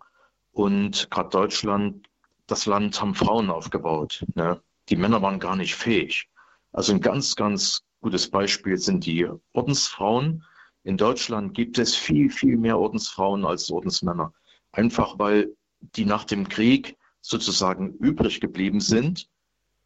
Und 0.51 1.11
gerade 1.11 1.29
Deutschland 1.29 2.07
das 2.47 2.65
Land 2.65 2.99
haben 3.01 3.15
Frauen 3.15 3.49
aufgebaut. 3.49 4.25
Ne? 4.35 4.61
Die 4.89 4.95
Männer 4.95 5.21
waren 5.21 5.39
gar 5.39 5.55
nicht 5.55 5.75
fähig. 5.75 6.29
Also 6.71 6.93
ein 6.93 7.01
ganz, 7.01 7.35
ganz 7.35 7.81
gutes 8.01 8.29
Beispiel 8.29 8.77
sind 8.77 9.05
die 9.05 9.27
Ordensfrauen. 9.53 10.43
In 10.83 10.97
Deutschland 10.97 11.53
gibt 11.53 11.79
es 11.79 11.95
viel, 11.95 12.29
viel 12.29 12.57
mehr 12.57 12.77
Ordensfrauen 12.77 13.45
als 13.45 13.71
Ordensmänner. 13.71 14.33
Einfach 14.71 15.17
weil 15.17 15.55
die 15.79 16.05
nach 16.05 16.25
dem 16.25 16.47
Krieg 16.47 16.97
sozusagen 17.21 17.93
übrig 17.95 18.39
geblieben 18.39 18.79
sind 18.79 19.27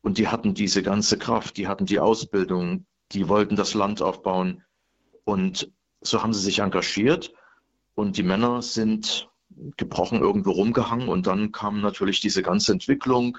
und 0.01 0.17
die 0.17 0.27
hatten 0.27 0.53
diese 0.53 0.83
ganze 0.83 1.17
Kraft, 1.17 1.57
die 1.57 1.67
hatten 1.67 1.85
die 1.85 1.99
Ausbildung, 1.99 2.85
die 3.11 3.29
wollten 3.29 3.55
das 3.55 3.73
Land 3.73 4.01
aufbauen 4.01 4.63
und 5.23 5.71
so 6.01 6.21
haben 6.21 6.33
sie 6.33 6.41
sich 6.41 6.59
engagiert 6.59 7.33
und 7.95 8.17
die 8.17 8.23
Männer 8.23 8.61
sind 8.61 9.29
gebrochen 9.77 10.21
irgendwo 10.21 10.51
rumgehangen 10.51 11.09
und 11.09 11.27
dann 11.27 11.51
kam 11.51 11.81
natürlich 11.81 12.21
diese 12.21 12.41
ganze 12.41 12.71
Entwicklung, 12.71 13.37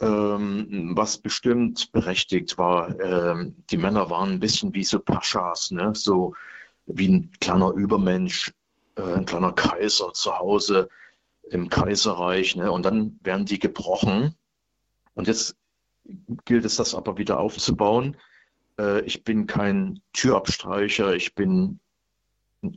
ähm, 0.00 0.92
was 0.94 1.18
bestimmt 1.18 1.92
berechtigt 1.92 2.58
war. 2.58 2.98
Ähm, 3.00 3.56
die 3.70 3.78
Männer 3.78 4.10
waren 4.10 4.32
ein 4.32 4.40
bisschen 4.40 4.74
wie 4.74 4.84
so 4.84 4.98
Paschas, 4.98 5.70
ne? 5.70 5.92
so 5.94 6.34
wie 6.86 7.08
ein 7.08 7.30
kleiner 7.40 7.70
Übermensch, 7.72 8.52
äh, 8.96 9.02
ein 9.02 9.24
kleiner 9.24 9.52
Kaiser 9.52 10.12
zu 10.12 10.38
Hause 10.38 10.88
im 11.50 11.68
Kaiserreich. 11.68 12.56
Ne? 12.56 12.70
Und 12.70 12.84
dann 12.84 13.18
werden 13.22 13.46
die 13.46 13.58
gebrochen. 13.58 14.34
Und 15.14 15.28
jetzt 15.28 15.56
gilt 16.44 16.64
es, 16.64 16.76
das 16.76 16.94
aber 16.94 17.16
wieder 17.18 17.38
aufzubauen. 17.38 18.16
Äh, 18.78 19.00
ich 19.02 19.24
bin 19.24 19.46
kein 19.46 20.00
Türabstreicher, 20.12 21.14
ich 21.14 21.34
bin 21.34 21.80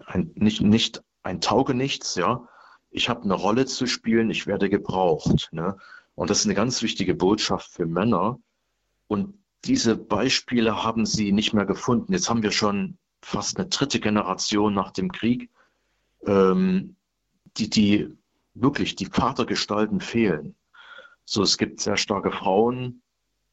ein, 0.05 0.31
nicht, 0.36 0.62
nicht 0.62 1.03
ein 1.23 1.41
Taugenichts, 1.41 2.15
ja. 2.15 2.47
Ich 2.91 3.09
habe 3.09 3.23
eine 3.23 3.35
Rolle 3.35 3.65
zu 3.65 3.85
spielen, 3.85 4.29
ich 4.31 4.47
werde 4.47 4.69
gebraucht. 4.69 5.49
Ne? 5.51 5.77
Und 6.15 6.29
das 6.29 6.39
ist 6.39 6.45
eine 6.45 6.55
ganz 6.55 6.81
wichtige 6.81 7.13
Botschaft 7.13 7.71
für 7.71 7.85
Männer. 7.85 8.39
Und 9.07 9.35
diese 9.65 9.95
Beispiele 9.95 10.83
haben 10.83 11.05
sie 11.05 11.31
nicht 11.31 11.53
mehr 11.53 11.65
gefunden. 11.65 12.13
Jetzt 12.13 12.29
haben 12.29 12.43
wir 12.43 12.51
schon 12.51 12.97
fast 13.21 13.57
eine 13.57 13.67
dritte 13.67 13.99
Generation 13.99 14.73
nach 14.73 14.91
dem 14.91 15.11
Krieg, 15.11 15.49
ähm, 16.25 16.95
die, 17.57 17.69
die 17.69 18.09
wirklich, 18.53 18.95
die 18.95 19.05
Vatergestalten 19.05 20.01
fehlen. 20.01 20.55
So, 21.25 21.43
es 21.43 21.57
gibt 21.57 21.81
sehr 21.81 21.97
starke 21.97 22.31
Frauen 22.31 23.01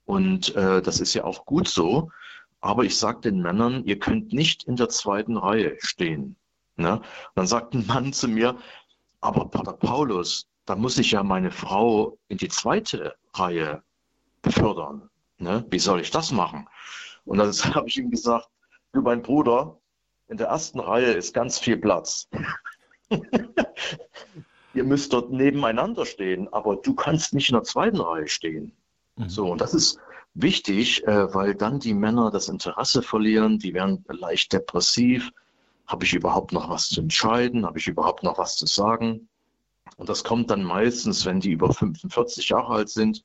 und 0.04 0.54
äh, 0.54 0.80
das 0.80 1.00
ist 1.00 1.14
ja 1.14 1.24
auch 1.24 1.44
gut 1.44 1.68
so. 1.68 2.10
Aber 2.60 2.84
ich 2.84 2.96
sage 2.96 3.20
den 3.20 3.42
Männern, 3.42 3.84
ihr 3.84 3.98
könnt 3.98 4.32
nicht 4.32 4.64
in 4.64 4.76
der 4.76 4.88
zweiten 4.88 5.36
Reihe 5.36 5.76
stehen. 5.78 6.36
Ne? 6.76 6.96
Und 6.96 7.02
dann 7.34 7.46
sagt 7.46 7.74
ein 7.74 7.86
Mann 7.86 8.12
zu 8.12 8.28
mir, 8.28 8.56
aber 9.20 9.48
Pater 9.48 9.72
Paulus, 9.72 10.48
da 10.66 10.76
muss 10.76 10.98
ich 10.98 11.12
ja 11.12 11.22
meine 11.22 11.50
Frau 11.50 12.18
in 12.28 12.38
die 12.38 12.48
zweite 12.48 13.14
Reihe 13.34 13.82
befördern. 14.42 15.08
Ne? 15.38 15.64
Wie 15.70 15.78
soll 15.78 16.00
ich 16.00 16.10
das 16.10 16.32
machen? 16.32 16.68
Und 17.24 17.38
dann 17.38 17.52
habe 17.74 17.88
ich 17.88 17.96
ihm 17.96 18.10
gesagt, 18.10 18.48
du 18.92 19.00
mein 19.00 19.22
Bruder, 19.22 19.78
in 20.28 20.36
der 20.36 20.48
ersten 20.48 20.80
Reihe 20.80 21.12
ist 21.12 21.32
ganz 21.34 21.58
viel 21.58 21.76
Platz. 21.76 22.28
Ihr 24.74 24.84
müsst 24.84 25.12
dort 25.12 25.30
nebeneinander 25.30 26.04
stehen, 26.04 26.52
aber 26.52 26.76
du 26.76 26.94
kannst 26.94 27.32
nicht 27.32 27.48
in 27.48 27.54
der 27.54 27.62
zweiten 27.62 28.00
Reihe 28.00 28.28
stehen. 28.28 28.72
Mhm. 29.16 29.28
So, 29.28 29.50
und 29.50 29.60
das 29.60 29.72
ist 29.72 29.98
wichtig, 30.34 31.06
äh, 31.06 31.32
weil 31.32 31.54
dann 31.54 31.80
die 31.80 31.94
Männer 31.94 32.30
das 32.30 32.48
Interesse 32.48 33.02
verlieren, 33.02 33.58
die 33.58 33.72
werden 33.72 34.04
leicht 34.08 34.52
depressiv, 34.52 35.30
habe 35.86 36.04
ich 36.04 36.14
überhaupt 36.14 36.52
noch 36.52 36.68
was 36.68 36.88
zu 36.88 37.00
entscheiden? 37.00 37.64
Habe 37.64 37.78
ich 37.78 37.86
überhaupt 37.86 38.22
noch 38.22 38.38
was 38.38 38.56
zu 38.56 38.66
sagen? 38.66 39.28
Und 39.96 40.08
das 40.08 40.24
kommt 40.24 40.50
dann 40.50 40.62
meistens, 40.62 41.24
wenn 41.24 41.40
die 41.40 41.52
über 41.52 41.72
45 41.72 42.48
Jahre 42.48 42.74
alt 42.74 42.88
sind, 42.88 43.24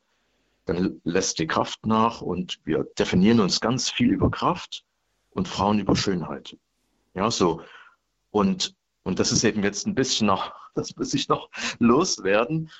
dann 0.64 1.00
lässt 1.04 1.38
die 1.38 1.46
Kraft 1.46 1.86
nach 1.86 2.20
und 2.20 2.60
wir 2.64 2.84
definieren 2.98 3.40
uns 3.40 3.60
ganz 3.60 3.90
viel 3.90 4.12
über 4.12 4.30
Kraft 4.30 4.84
und 5.30 5.48
Frauen 5.48 5.80
über 5.80 5.96
Schönheit. 5.96 6.56
Ja, 7.14 7.30
so. 7.30 7.62
Und, 8.30 8.74
und 9.02 9.18
das 9.18 9.32
ist 9.32 9.44
eben 9.44 9.62
jetzt 9.64 9.86
ein 9.86 9.94
bisschen 9.94 10.28
noch, 10.28 10.52
das 10.74 10.96
muss 10.96 11.14
ich 11.14 11.28
noch 11.28 11.50
loswerden. 11.78 12.70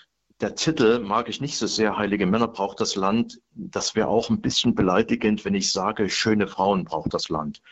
Der 0.40 0.54
Titel 0.54 1.00
mag 1.00 1.28
ich 1.28 1.40
nicht 1.40 1.58
so 1.58 1.66
sehr, 1.66 1.96
Heilige 1.96 2.26
Männer 2.26 2.48
braucht 2.48 2.80
das 2.80 2.96
Land. 2.96 3.40
Das 3.52 3.94
wäre 3.94 4.08
auch 4.08 4.30
ein 4.30 4.40
bisschen 4.40 4.74
beleidigend, 4.74 5.44
wenn 5.44 5.54
ich 5.54 5.70
sage, 5.70 6.08
schöne 6.08 6.48
Frauen 6.48 6.84
braucht 6.84 7.14
das 7.14 7.28
Land. 7.28 7.62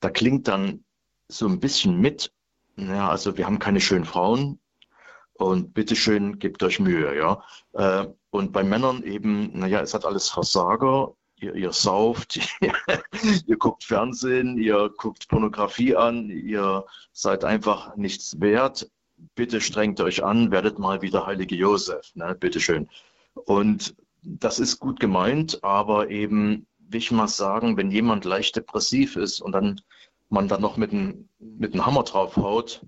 Da 0.00 0.10
klingt 0.10 0.48
dann 0.48 0.84
so 1.30 1.46
ein 1.46 1.60
bisschen 1.60 2.00
mit. 2.00 2.32
Ja, 2.76 3.10
also 3.10 3.36
wir 3.36 3.46
haben 3.46 3.58
keine 3.58 3.80
schönen 3.80 4.04
Frauen 4.04 4.58
und 5.34 5.74
bitteschön, 5.74 6.38
gebt 6.38 6.62
euch 6.62 6.80
Mühe, 6.80 7.16
ja. 7.16 7.42
Äh, 7.72 8.06
und 8.30 8.52
bei 8.52 8.62
Männern 8.62 9.02
eben, 9.02 9.58
naja, 9.58 9.80
es 9.80 9.94
hat 9.94 10.04
alles 10.04 10.28
Versager. 10.28 11.14
Ihr, 11.36 11.54
ihr 11.54 11.72
sauft, 11.72 12.38
ihr, 13.46 13.56
guckt 13.56 13.84
Fernsehen, 13.84 14.58
ihr 14.58 14.90
guckt 14.98 15.28
Pornografie 15.28 15.96
an, 15.96 16.28
ihr 16.28 16.84
seid 17.12 17.44
einfach 17.44 17.96
nichts 17.96 18.38
wert. 18.40 18.90
Bitte 19.34 19.60
strengt 19.62 20.00
euch 20.00 20.22
an, 20.22 20.50
werdet 20.50 20.78
mal 20.78 21.00
wieder 21.00 21.26
heilige 21.26 21.56
Josef, 21.56 22.14
ne? 22.14 22.36
bitteschön. 22.38 22.88
Und 23.32 23.94
das 24.22 24.58
ist 24.58 24.78
gut 24.80 25.00
gemeint, 25.00 25.64
aber 25.64 26.10
eben, 26.10 26.66
will 26.78 26.98
ich 26.98 27.10
mal 27.10 27.28
sagen, 27.28 27.78
wenn 27.78 27.90
jemand 27.90 28.26
leicht 28.26 28.56
depressiv 28.56 29.16
ist 29.16 29.40
und 29.40 29.52
dann 29.52 29.80
man 30.30 30.48
dann 30.48 30.62
noch 30.62 30.76
mit 30.76 30.92
einem 30.92 31.28
mit 31.38 31.74
einem 31.74 31.86
Hammer 31.86 32.04
draufhaut, 32.04 32.82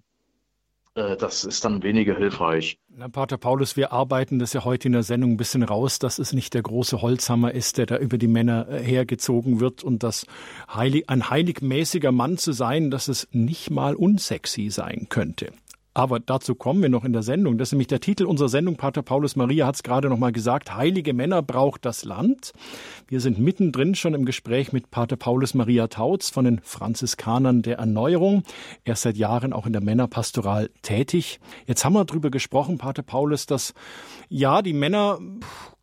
äh, 0.94 1.16
das 1.16 1.44
ist 1.44 1.64
dann 1.64 1.82
weniger 1.82 2.16
hilfreich. 2.16 2.78
Na, 2.88 3.08
Pater 3.08 3.38
Paulus, 3.38 3.76
wir 3.76 3.92
arbeiten 3.92 4.38
das 4.38 4.52
ja 4.52 4.64
heute 4.64 4.88
in 4.88 4.92
der 4.92 5.02
Sendung 5.02 5.32
ein 5.32 5.36
bisschen 5.36 5.62
raus, 5.62 5.98
dass 5.98 6.18
es 6.18 6.32
nicht 6.32 6.54
der 6.54 6.62
große 6.62 7.00
Holzhammer 7.00 7.52
ist, 7.52 7.78
der 7.78 7.86
da 7.86 7.96
über 7.96 8.18
die 8.18 8.28
Männer 8.28 8.68
äh, 8.68 8.82
hergezogen 8.82 9.60
wird 9.60 9.82
und 9.82 10.02
dass 10.02 10.26
heilig, 10.72 11.08
ein 11.08 11.30
heiligmäßiger 11.30 12.12
Mann 12.12 12.36
zu 12.36 12.52
sein, 12.52 12.90
dass 12.90 13.08
es 13.08 13.28
nicht 13.32 13.70
mal 13.70 13.94
unsexy 13.94 14.70
sein 14.70 15.06
könnte. 15.08 15.52
Aber 15.94 16.20
dazu 16.20 16.54
kommen 16.54 16.80
wir 16.80 16.88
noch 16.88 17.04
in 17.04 17.12
der 17.12 17.22
Sendung. 17.22 17.58
Das 17.58 17.68
ist 17.68 17.72
nämlich 17.72 17.88
der 17.88 18.00
Titel 18.00 18.24
unserer 18.24 18.48
Sendung. 18.48 18.76
Pater 18.76 19.02
Paulus 19.02 19.36
Maria 19.36 19.66
hat 19.66 19.74
es 19.74 19.82
gerade 19.82 20.08
noch 20.08 20.18
mal 20.18 20.32
gesagt. 20.32 20.74
Heilige 20.74 21.12
Männer 21.12 21.42
braucht 21.42 21.84
das 21.84 22.04
Land. 22.04 22.52
Wir 23.08 23.20
sind 23.20 23.38
mittendrin 23.38 23.94
schon 23.94 24.14
im 24.14 24.24
Gespräch 24.24 24.72
mit 24.72 24.90
Pater 24.90 25.16
Paulus 25.16 25.52
Maria 25.52 25.88
Tautz 25.88 26.30
von 26.30 26.46
den 26.46 26.60
Franziskanern 26.62 27.60
der 27.60 27.76
Erneuerung. 27.76 28.42
Er 28.84 28.94
ist 28.94 29.02
seit 29.02 29.18
Jahren 29.18 29.52
auch 29.52 29.66
in 29.66 29.74
der 29.74 29.82
Männerpastoral 29.82 30.70
tätig. 30.80 31.40
Jetzt 31.66 31.84
haben 31.84 31.92
wir 31.92 32.04
darüber 32.06 32.30
gesprochen, 32.30 32.78
Pater 32.78 33.02
Paulus, 33.02 33.44
dass 33.44 33.74
ja, 34.30 34.62
die 34.62 34.72
Männer 34.72 35.18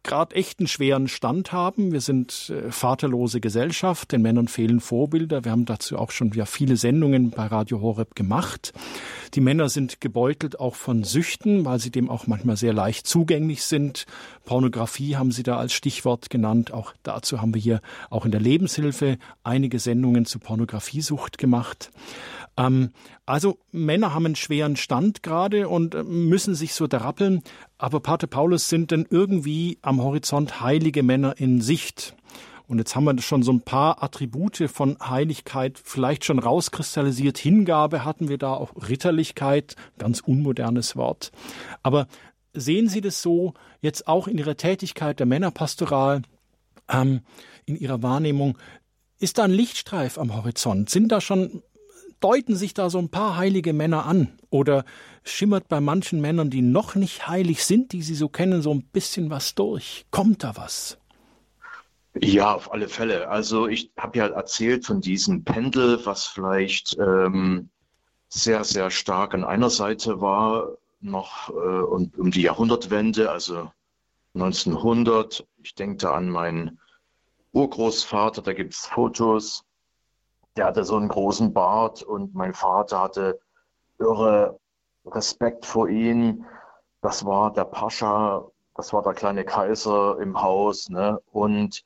gerade 0.04 0.36
echt 0.36 0.60
einen 0.60 0.68
schweren 0.68 1.08
Stand 1.08 1.52
haben. 1.52 1.92
Wir 1.92 2.02
sind 2.02 2.50
äh, 2.50 2.72
vaterlose 2.72 3.42
Gesellschaft, 3.42 4.12
den 4.12 4.22
Männern 4.22 4.48
fehlen 4.48 4.80
Vorbilder. 4.80 5.44
Wir 5.44 5.52
haben 5.52 5.66
dazu 5.66 5.98
auch 5.98 6.12
schon 6.12 6.32
ja 6.32 6.46
viele 6.46 6.78
Sendungen 6.78 7.32
bei 7.32 7.46
Radio 7.46 7.82
Horeb 7.82 8.16
gemacht. 8.16 8.74
Die 9.36 9.42
Männer 9.42 9.70
sind 9.70 10.02
gebeutelt 10.02 10.60
auch 10.60 10.76
von 10.76 11.04
Süchten, 11.04 11.66
weil 11.66 11.80
sie 11.80 11.92
dem 11.92 12.10
auch 12.10 12.28
manchmal 12.28 12.58
sehr 12.58 12.74
leicht 12.74 13.06
zugänglich 13.06 13.64
sind. 13.64 14.06
Pornografie 14.46 15.18
haben 15.18 15.32
sie 15.32 15.44
da 15.44 15.58
als 15.58 15.74
Stichwort 15.74 16.30
genannt. 16.30 16.72
Auch 16.72 16.94
dazu 17.04 17.42
haben 17.42 17.54
wir 17.54 17.62
hier 17.62 17.82
auch 18.10 18.26
in 18.26 18.32
der 18.32 18.42
Lebenshilfe 18.42 19.18
einige 19.44 19.80
Sendungen 19.80 20.26
zu 20.26 20.40
Pornografiesucht 20.40 21.38
gemacht. 21.38 21.92
Ähm, 22.60 22.92
also 23.26 23.58
Männer 23.72 24.14
haben 24.14 24.26
einen 24.26 24.36
schweren 24.36 24.76
Stand 24.76 25.24
gerade 25.24 25.70
und 25.70 25.96
äh, 25.96 26.04
müssen 26.04 26.54
sich 26.54 26.74
so 26.74 26.86
darappeln. 26.86 27.42
Aber 27.78 28.02
Pater 28.02 28.28
Paulus 28.28 28.70
sind 28.70 28.92
denn 28.92 29.08
irgendwie 29.10 29.80
am 29.82 30.04
Horizont 30.04 30.62
heilige 30.62 31.02
Männer 31.02 31.40
in 31.40 31.62
Sicht. 31.62 32.16
Und 32.68 32.78
jetzt 32.78 32.96
haben 32.96 33.06
wir 33.06 33.20
schon 33.20 33.42
so 33.42 33.52
ein 33.52 33.62
paar 33.62 34.04
Attribute 34.04 34.70
von 34.72 34.98
Heiligkeit 35.02 35.80
vielleicht 35.84 36.26
schon 36.26 36.38
rauskristallisiert. 36.38 37.40
Hingabe 37.40 38.06
hatten 38.06 38.30
wir 38.30 38.38
da, 38.38 38.54
auch 38.54 38.74
Ritterlichkeit, 38.88 39.76
ganz 39.98 40.20
unmodernes 40.20 40.96
Wort. 40.96 41.32
Aber 41.82 42.08
sehen 42.54 42.88
Sie 42.88 43.02
das 43.02 43.24
so 43.24 43.56
jetzt 43.82 44.08
auch 44.08 44.28
in 44.28 44.38
Ihrer 44.38 44.56
Tätigkeit 44.56 45.20
der 45.20 45.26
Männerpastoral, 45.26 46.22
ähm, 46.90 47.22
in 47.66 47.76
Ihrer 47.76 48.04
Wahrnehmung? 48.04 48.58
Ist 49.18 49.40
da 49.40 49.46
ein 49.46 49.52
Lichtstreif 49.52 50.20
am 50.20 50.36
Horizont? 50.36 50.92
Sind 50.92 51.12
da 51.12 51.22
schon 51.22 51.64
deuten 52.20 52.56
sich 52.56 52.74
da 52.74 52.90
so 52.90 53.00
ein 53.00 53.10
paar 53.10 53.38
heilige 53.38 53.74
Männer 53.74 54.06
an? 54.06 54.40
Oder 54.50 54.86
schimmert 55.24 55.68
bei 55.68 55.80
manchen 55.80 56.22
Männern, 56.22 56.50
die 56.50 56.62
noch 56.62 56.96
nicht 56.96 57.28
heilig 57.28 57.64
sind, 57.64 57.92
die 57.92 58.02
Sie 58.02 58.16
so 58.16 58.30
kennen, 58.30 58.62
so 58.62 58.74
ein 58.74 58.84
bisschen 58.84 59.30
was 59.30 59.56
durch? 59.56 60.06
Kommt 60.12 60.44
da 60.44 60.56
was? 60.56 60.98
Ja, 62.16 62.54
auf 62.54 62.72
alle 62.74 62.90
Fälle. 62.90 63.30
Also 63.30 63.68
ich 63.68 63.92
habe 63.98 64.18
ja 64.18 64.28
erzählt 64.28 64.86
von 64.86 65.00
diesem 65.00 65.44
Pendel, 65.44 66.06
was 66.06 66.26
vielleicht 66.26 66.98
ähm, 67.00 67.70
sehr, 68.30 68.64
sehr 68.64 68.90
stark 68.90 69.34
an 69.34 69.44
einer 69.44 69.70
Seite 69.70 70.20
war, 70.20 70.70
noch 71.02 71.50
äh, 71.50 71.54
um, 71.54 72.12
um 72.18 72.32
die 72.32 72.42
Jahrhundertwende, 72.42 73.32
also 73.32 73.72
1900. 74.34 75.48
Ich 75.64 75.76
denke 75.76 75.98
da 75.98 76.14
an 76.14 76.30
meinen 76.30 76.80
Urgroßvater, 77.54 78.42
da 78.42 78.54
gibt 78.54 78.74
es 78.74 78.86
Fotos 78.88 79.64
der 80.58 80.66
hatte 80.66 80.84
so 80.84 80.98
einen 80.98 81.10
großen 81.10 81.54
Bart 81.54 82.04
und 82.04 82.34
mein 82.36 82.54
Vater 82.54 83.02
hatte 83.02 83.40
irre 84.00 84.60
Respekt 85.06 85.66
vor 85.66 85.90
ihm. 85.90 86.46
Das 87.02 87.26
war 87.26 87.54
der 87.54 87.66
Pascha, 87.66 88.46
das 88.76 88.94
war 88.94 89.04
der 89.04 89.14
kleine 89.14 89.46
Kaiser 89.46 90.20
im 90.20 90.42
Haus, 90.42 90.90
ne? 90.90 91.20
Und 91.32 91.84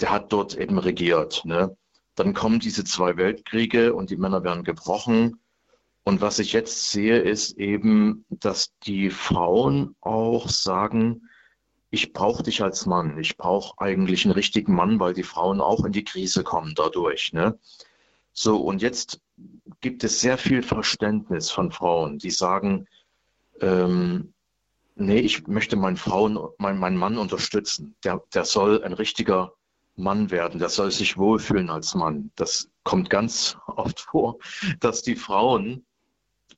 der 0.00 0.10
hat 0.10 0.32
dort 0.32 0.56
eben 0.56 0.78
regiert, 0.78 1.44
ne? 1.44 1.76
Dann 2.14 2.34
kommen 2.34 2.60
diese 2.60 2.84
zwei 2.84 3.16
Weltkriege 3.16 3.94
und 3.94 4.10
die 4.10 4.16
Männer 4.16 4.44
werden 4.44 4.64
gebrochen. 4.64 5.40
Und 6.02 6.20
was 6.20 6.38
ich 6.38 6.52
jetzt 6.52 6.90
sehe, 6.90 7.18
ist 7.18 7.56
eben, 7.56 8.24
dass 8.30 8.72
die 8.82 9.10
Frauen 9.10 9.94
auch 10.00 10.48
sagen, 10.48 11.28
ich 11.90 12.12
brauche 12.12 12.42
dich 12.42 12.62
als 12.62 12.86
Mann. 12.86 13.18
Ich 13.18 13.36
brauche 13.36 13.80
eigentlich 13.80 14.24
einen 14.24 14.32
richtigen 14.32 14.74
Mann, 14.74 15.00
weil 15.00 15.12
die 15.14 15.22
Frauen 15.24 15.60
auch 15.60 15.84
in 15.84 15.92
die 15.92 16.04
Krise 16.04 16.44
kommen 16.44 16.74
dadurch. 16.74 17.32
Ne? 17.32 17.58
So, 18.42 18.56
und 18.56 18.80
jetzt 18.80 19.20
gibt 19.82 20.02
es 20.02 20.22
sehr 20.22 20.38
viel 20.38 20.62
Verständnis 20.62 21.50
von 21.50 21.70
Frauen, 21.70 22.16
die 22.16 22.30
sagen, 22.30 22.86
ähm, 23.60 24.32
nee, 24.94 25.18
ich 25.18 25.46
möchte 25.46 25.76
meinen 25.76 25.98
Frauen, 25.98 26.38
mein, 26.56 26.78
meinen 26.78 26.96
Mann 26.96 27.18
unterstützen. 27.18 27.96
Der, 28.02 28.22
der 28.32 28.46
soll 28.46 28.82
ein 28.82 28.94
richtiger 28.94 29.52
Mann 29.94 30.30
werden, 30.30 30.58
der 30.58 30.70
soll 30.70 30.90
sich 30.90 31.18
wohlfühlen 31.18 31.68
als 31.68 31.94
Mann. 31.94 32.30
Das 32.36 32.70
kommt 32.82 33.10
ganz 33.10 33.58
oft 33.66 34.00
vor, 34.00 34.38
dass 34.78 35.02
die 35.02 35.16
Frauen 35.16 35.84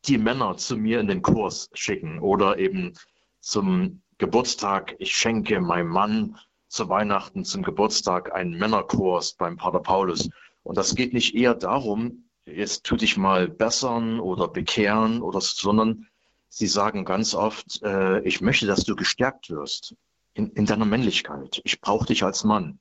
die 0.07 0.19
Männer 0.19 0.57
zu 0.59 0.77
mir 0.77 1.01
in 1.01 1.09
den 1.09 1.21
Kurs 1.21 1.69
schicken 1.75 2.21
oder 2.21 2.59
eben 2.59 2.93
zum 3.41 4.03
Geburtstag. 4.19 4.95
Ich 5.01 5.17
schenke 5.17 5.61
meinem 5.61 5.89
Mann 5.89 6.39
zu 6.69 6.89
Weihnachten 6.89 7.45
zum 7.45 7.65
Geburtstag 7.65 8.33
einen 8.33 8.57
Männerkurs 8.57 9.33
beim 9.33 9.57
Pater 9.57 9.81
Paulus. 9.81 10.31
Und 10.63 10.77
das 10.77 10.95
geht 10.95 11.13
nicht 11.13 11.35
eher 11.35 11.55
darum, 11.55 12.29
jetzt 12.47 12.85
tu 12.85 12.97
dich 12.97 13.17
mal 13.17 13.49
bessern 13.49 14.21
oder 14.21 14.49
bekehren 14.49 15.23
oder, 15.23 15.41
sondern 15.41 16.07
sie 16.49 16.67
sagen 16.67 17.05
ganz 17.05 17.35
oft, 17.35 17.83
äh, 17.83 18.21
ich 18.23 18.41
möchte, 18.41 18.67
dass 18.67 18.85
du 18.85 18.95
gestärkt 18.97 19.51
wirst 19.51 19.95
in, 20.35 20.51
in 20.53 20.67
deiner 20.67 20.85
Männlichkeit. 20.85 21.61
Ich 21.65 21.81
brauche 21.81 22.07
dich 22.07 22.25
als 22.25 22.45
Mann. 22.45 22.79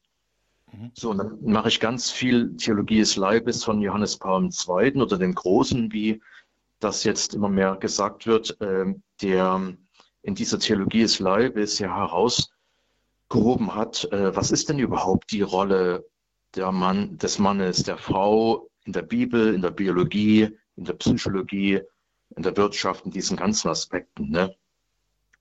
Mhm. 0.71 0.91
So, 0.93 1.11
und 1.11 1.17
dann 1.17 1.39
mache 1.43 1.69
ich 1.69 1.79
ganz 1.79 2.11
viel 2.11 2.55
Theologie 2.57 2.99
des 2.99 3.15
Leibes 3.15 3.63
von 3.63 3.81
Johannes 3.81 4.17
Paul 4.17 4.49
II. 4.49 5.01
oder 5.01 5.17
dem 5.17 5.35
Großen, 5.35 5.91
wie 5.91 6.21
das 6.79 7.03
jetzt 7.03 7.33
immer 7.33 7.49
mehr 7.49 7.75
gesagt 7.75 8.25
wird, 8.27 8.59
äh, 8.61 8.93
der 9.21 9.73
in 10.23 10.35
dieser 10.35 10.59
Theologie 10.59 11.01
des 11.01 11.19
Leibes 11.19 11.79
ja 11.79 11.95
herausgehoben 11.95 13.75
hat, 13.75 14.05
äh, 14.11 14.35
was 14.35 14.51
ist 14.51 14.69
denn 14.69 14.79
überhaupt 14.79 15.31
die 15.31 15.41
Rolle 15.41 16.05
der 16.55 16.71
Mann, 16.71 17.17
des 17.17 17.39
Mannes, 17.39 17.83
der 17.83 17.97
Frau 17.97 18.69
in 18.83 18.93
der 18.93 19.03
Bibel, 19.03 19.53
in 19.53 19.61
der 19.61 19.71
Biologie, 19.71 20.49
in 20.75 20.85
der 20.85 20.93
Psychologie, 20.93 21.81
in 22.35 22.43
der 22.43 22.55
Wirtschaft, 22.57 23.05
in 23.05 23.11
diesen 23.11 23.37
ganzen 23.37 23.69
Aspekten. 23.69 24.29
Ne? 24.29 24.55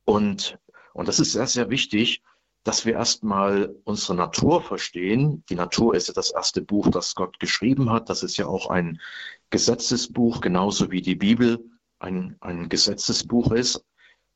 Und, 0.05 0.59
und 0.93 1.09
das 1.09 1.21
ist 1.21 1.33
sehr, 1.33 1.47
sehr 1.47 1.71
wichtig, 1.71 2.23
dass 2.65 2.85
wir 2.85 2.93
erstmal 2.93 3.75
unsere 3.85 4.15
Natur 4.15 4.63
verstehen. 4.63 5.43
Die 5.49 5.55
Natur 5.55 5.95
ist 5.95 6.09
ja 6.09 6.15
das 6.15 6.31
erste 6.31 6.61
Buch, 6.61 6.89
das 6.91 7.15
Gott 7.15 7.41
geschrieben 7.41 7.91
hat. 7.91 8.11
Das 8.11 8.23
ist 8.23 8.37
ja 8.37 8.47
auch 8.47 8.69
ein 8.69 9.01
Gesetzesbuch, 9.49 10.41
genauso 10.41 10.91
wie 10.91 11.01
die 11.01 11.15
Bibel 11.15 11.65
ein, 11.99 12.37
ein 12.41 12.69
Gesetzesbuch 12.69 13.53
ist. 13.53 13.85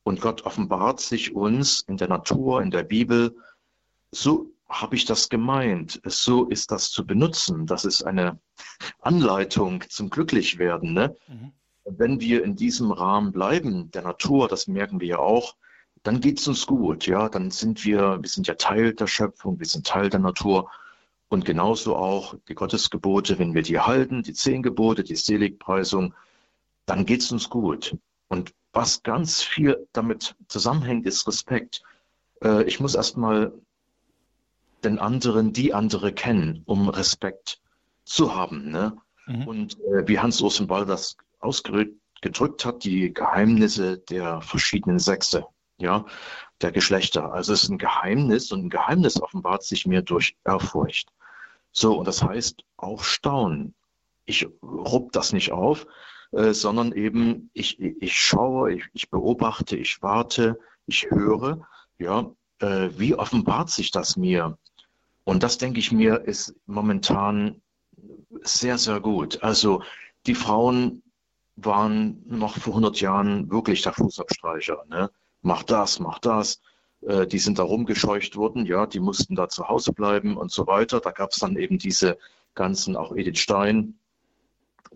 Und 0.05 0.21
Gott 0.21 0.43
offenbart 0.43 1.01
sich 1.01 1.35
uns 1.35 1.81
in 1.81 1.97
der 1.97 2.09
Natur, 2.09 2.63
in 2.63 2.71
der 2.71 2.83
Bibel. 2.83 3.37
So 4.11 4.54
habe 4.81 4.97
ich 4.97 5.05
das 5.05 5.29
gemeint. 5.29 6.01
So 6.05 6.47
ist 6.47 6.71
das 6.71 6.91
zu 6.91 7.07
benutzen. 7.07 7.67
Das 7.67 7.85
ist 7.85 8.03
eine 8.03 8.39
Anleitung 9.01 9.85
zum 9.89 10.11
Glücklichwerden. 10.11 10.93
Ne? 10.93 11.17
Mhm. 11.29 11.53
Wenn 11.85 12.21
wir 12.21 12.43
in 12.45 12.57
diesem 12.57 12.91
Rahmen 12.91 13.33
bleiben, 13.33 13.91
der 13.91 14.03
Natur, 14.03 14.49
das 14.49 14.67
merken 14.67 15.01
wir 15.01 15.09
ja 15.09 15.19
auch, 15.19 15.57
dann 16.03 16.21
geht 16.21 16.39
es 16.39 16.49
uns 16.49 16.67
gut. 16.67 17.07
Ja, 17.07 17.29
dann 17.29 17.51
sind 17.51 17.85
wir, 17.85 18.19
wir 18.21 18.29
sind 18.29 18.47
ja 18.47 18.55
Teil 18.55 18.95
der 18.95 19.07
Schöpfung, 19.07 19.59
wir 19.59 19.67
sind 19.67 19.87
Teil 19.87 20.11
der 20.11 20.21
Natur. 20.21 20.71
Und 21.29 21.45
genauso 21.45 21.97
auch 21.97 22.35
die 22.49 22.55
Gottesgebote, 22.55 23.39
wenn 23.39 23.55
wir 23.55 23.63
die 23.63 23.81
halten, 23.81 24.23
die 24.23 24.35
zehn 24.35 24.63
Gebote, 24.63 25.03
die 25.03 25.17
Seligpreisung, 25.17 26.15
dann 26.87 27.07
geht 27.07 27.23
es 27.23 27.33
uns 27.33 27.49
gut. 27.49 27.97
Und 28.29 28.53
was 28.73 29.03
ganz 29.03 29.43
viel 29.43 29.87
damit 29.93 30.37
zusammenhängt, 30.49 31.07
ist 31.07 31.27
Respekt. 31.27 31.83
Äh, 32.43 32.65
ich 32.65 32.81
muss 32.81 32.95
erstmal 32.95 33.53
den 34.85 34.99
anderen, 34.99 35.53
die 35.53 35.75
andere 35.75 36.13
kennen, 36.13 36.63
um 36.67 36.89
Respekt 36.89 37.61
zu 38.05 38.35
haben. 38.35 38.71
Ne? 38.71 38.97
Mhm. 39.27 39.49
Und 39.49 39.81
äh, 39.81 40.07
wie 40.07 40.19
Hans 40.19 40.41
Ursenball 40.41 40.87
das 40.87 41.17
ausgedrückt 41.41 42.65
hat, 42.65 42.85
die 42.85 43.13
Geheimnisse 43.13 43.99
der 43.99 44.41
verschiedenen 44.41 44.99
Sexe, 44.99 45.47
ja, 45.79 46.05
der 46.61 46.73
Geschlechter. 46.73 47.33
Also 47.33 47.53
es 47.53 47.65
ist 47.65 47.71
ein 47.71 47.79
Geheimnis 47.79 48.53
und 48.53 48.67
ein 48.67 48.71
Geheimnis 48.71 49.21
offenbart 49.21 49.63
sich 49.63 49.87
mir 49.87 50.03
durch 50.03 50.37
Ehrfurcht. 50.45 51.11
So, 51.73 51.99
und 51.99 52.07
das 52.07 52.23
heißt 52.23 52.63
auch 52.77 53.03
Staunen. 53.03 53.75
Ich 54.27 54.47
rupp 54.63 55.13
das 55.13 55.33
nicht 55.33 55.53
auf, 55.53 55.87
äh, 56.33 56.53
sondern 56.53 56.93
eben 56.93 57.51
ich, 57.53 57.81
ich 57.81 58.19
schaue, 58.19 58.73
ich, 58.73 58.85
ich 58.93 59.11
beobachte, 59.11 59.77
ich 59.77 60.01
warte, 60.03 60.59
ich 60.87 61.11
höre, 61.11 61.67
ja, 61.99 62.31
äh, 62.61 62.91
wie 62.97 63.15
offenbart 63.15 63.71
sich 63.71 63.91
das 63.91 64.17
mir? 64.17 64.57
Und 65.25 65.43
das, 65.43 65.59
denke 65.59 65.79
ich 65.79 65.91
mir, 65.93 66.21
ist 66.21 66.55
momentan 66.67 67.63
sehr, 68.43 68.79
sehr 68.79 69.01
gut. 69.01 69.43
Also 69.43 69.83
die 70.27 70.35
Frauen 70.35 71.03
waren 71.57 72.23
noch 72.27 72.59
vor 72.59 72.75
100 72.75 73.01
Jahren 73.01 73.51
wirklich 73.51 73.83
der 73.83 73.93
Fußabstreicher. 73.93 74.85
Ne? 74.89 75.11
Mach 75.43 75.63
das, 75.63 76.01
mach 76.01 76.19
das. 76.19 76.61
Äh, 77.07 77.27
die 77.27 77.39
sind 77.39 77.59
da 77.59 77.63
rumgescheucht 77.63 78.37
worden, 78.37 78.67
ja, 78.67 78.87
die 78.87 79.01
mussten 79.01 79.35
da 79.35 79.49
zu 79.49 79.69
Hause 79.69 79.93
bleiben 79.93 80.37
und 80.37 80.51
so 80.51 80.67
weiter. 80.67 81.01
Da 81.01 81.11
gab 81.11 81.31
es 81.31 81.39
dann 81.39 81.57
eben 81.57 81.79
diese 81.79 82.19
ganzen, 82.55 82.97
auch 82.97 83.15
Edith 83.15 83.39
Stein, 83.39 83.99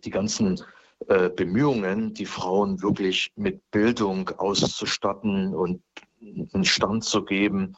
die 0.05 0.11
ganzen 0.11 0.61
äh, 1.07 1.29
Bemühungen, 1.29 2.15
die 2.15 2.27
Frauen 2.27 2.83
wirklich 2.83 3.33
mit 3.37 3.71
Bildung 3.71 4.31
auszustatten 4.31 5.55
und 5.55 5.83
einen 6.21 6.65
Stand 6.65 7.05
zu 7.05 7.25
geben. 7.25 7.77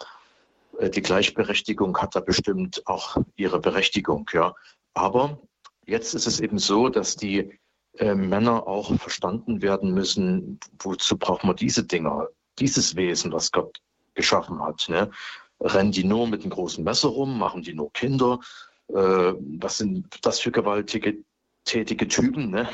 Äh, 0.80 0.90
die 0.90 1.02
Gleichberechtigung 1.02 1.96
hat 1.98 2.16
da 2.16 2.20
bestimmt 2.20 2.82
auch 2.86 3.16
ihre 3.36 3.60
Berechtigung, 3.60 4.28
ja. 4.32 4.54
Aber 4.94 5.38
jetzt 5.86 6.14
ist 6.14 6.26
es 6.26 6.40
eben 6.40 6.58
so, 6.58 6.88
dass 6.88 7.16
die 7.16 7.58
äh, 7.98 8.14
Männer 8.14 8.66
auch 8.66 8.94
verstanden 8.98 9.62
werden 9.62 9.92
müssen, 9.92 10.58
wozu 10.82 11.18
braucht 11.18 11.44
man 11.44 11.56
diese 11.56 11.84
Dinger, 11.84 12.28
dieses 12.58 12.96
Wesen, 12.96 13.32
was 13.32 13.52
Gott 13.52 13.78
geschaffen 14.14 14.62
hat. 14.62 14.86
Ne? 14.88 15.10
Rennen 15.60 15.92
die 15.92 16.04
nur 16.04 16.26
mit 16.26 16.42
einem 16.42 16.50
großen 16.50 16.82
Messer 16.82 17.08
rum, 17.08 17.38
machen 17.38 17.62
die 17.62 17.74
nur 17.74 17.92
Kinder? 17.92 18.40
Äh, 18.88 18.94
was 19.58 19.78
sind 19.78 20.06
das 20.22 20.40
für 20.40 20.50
gewaltige, 20.50 21.18
tätige 21.64 22.08
Typen? 22.08 22.50
Ne? 22.50 22.68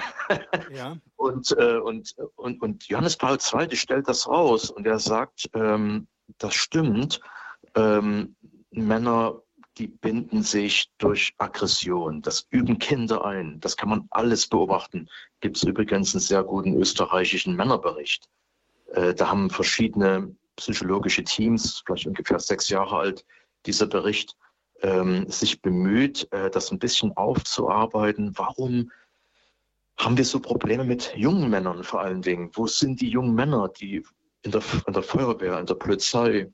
Ja. 0.73 0.97
und, 1.16 1.51
äh, 1.59 1.79
und, 1.79 2.14
und, 2.37 2.62
und 2.62 2.88
Johannes 2.88 3.16
Paul 3.16 3.37
II. 3.37 3.75
stellt 3.77 4.09
das 4.09 4.29
raus 4.29 4.71
und 4.71 4.87
er 4.87 4.99
sagt, 4.99 5.51
ähm, 5.55 6.07
das 6.38 6.55
stimmt. 6.55 7.21
Ähm, 7.77 8.35
Männer, 8.71 9.41
die 9.79 9.89
binden 9.89 10.43
sich 10.43 10.91
durch 10.99 11.35
Aggression. 11.39 12.23
Das 12.23 12.47
üben 12.51 12.79
Kinder 12.79 13.25
ein. 13.25 13.61
Das 13.61 13.77
kann 13.77 13.91
man 13.91 14.07
alles 14.11 14.47
beobachten. 14.47 15.09
Gibt 15.41 15.59
es 15.59 15.62
übrigens 15.62 16.15
einen 16.15 16.23
sehr 16.23 16.43
guten 16.43 16.75
österreichischen 16.75 17.55
Männerbericht. 17.55 18.29
Äh, 18.93 19.15
da 19.15 19.29
haben 19.29 19.51
verschiedene 19.51 20.35
psychologische 20.57 21.23
Teams, 21.23 21.83
vielleicht 21.85 22.07
ungefähr 22.07 22.39
sechs 22.39 22.69
Jahre 22.71 22.97
alt, 22.97 23.25
dieser 23.67 23.87
Bericht, 23.87 24.37
ähm, 24.83 25.29
sich 25.29 25.61
bemüht, 25.61 26.29
äh, 26.33 26.51
das 26.51 26.71
ein 26.71 26.79
bisschen 26.79 27.15
aufzuarbeiten. 27.17 28.33
Warum 28.37 28.91
haben 29.99 30.17
wir 30.17 30.25
so 30.25 30.41
Probleme 30.41 30.85
mit 30.85 31.12
jungen 31.17 31.51
Männern 31.51 31.85
vor 31.85 32.01
allen 32.01 32.23
Dingen? 32.23 32.51
Wo 32.55 32.67
sind 32.67 33.01
die 33.01 33.09
jungen 33.09 33.35
Männer, 33.35 33.69
die 33.69 34.03
in 34.43 34.51
der, 34.51 34.62
in 34.87 34.93
der 34.93 35.03
Feuerwehr, 35.03 35.59
in 35.59 35.67
der 35.67 35.75
Polizei, 35.75 36.51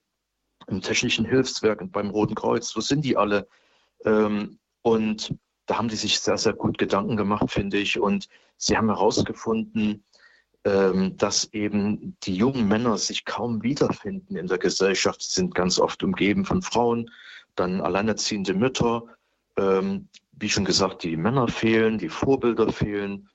im 0.69 0.81
Technischen 0.81 1.25
Hilfswerk 1.25 1.81
und 1.81 1.93
beim 1.93 2.11
Roten 2.11 2.35
Kreuz, 2.35 2.75
wo 2.77 2.81
sind 2.81 3.05
die 3.05 3.17
alle? 3.17 3.49
Ähm, 4.05 4.59
und 4.83 5.35
da 5.67 5.79
haben 5.79 5.89
die 5.89 5.97
sich 5.97 6.21
sehr, 6.21 6.39
sehr 6.39 6.53
gut 6.53 6.79
Gedanken 6.79 7.17
gemacht, 7.17 7.51
finde 7.51 7.79
ich. 7.79 7.99
Und 7.99 8.29
sie 8.57 8.77
haben 8.77 8.89
herausgefunden, 8.89 10.05
ähm, 10.65 11.17
dass 11.17 11.53
eben 11.53 12.17
die 12.23 12.37
jungen 12.37 12.69
Männer 12.69 12.99
sich 12.99 13.25
kaum 13.25 13.63
wiederfinden 13.63 14.37
in 14.37 14.47
der 14.47 14.59
Gesellschaft. 14.59 15.23
Sie 15.23 15.33
sind 15.33 15.55
ganz 15.55 15.79
oft 15.79 16.03
umgeben 16.03 16.45
von 16.45 16.63
Frauen, 16.63 17.11
dann 17.57 17.81
alleinerziehende 17.81 18.55
Mütter. 18.55 19.05
Ähm, 19.57 20.09
wie 20.33 20.49
schon 20.49 20.65
gesagt, 20.65 21.03
die 21.03 21.17
Männer 21.17 21.49
fehlen, 21.49 21.99
die 21.99 22.09
Vorbilder 22.09 22.73
fehlen 22.73 23.29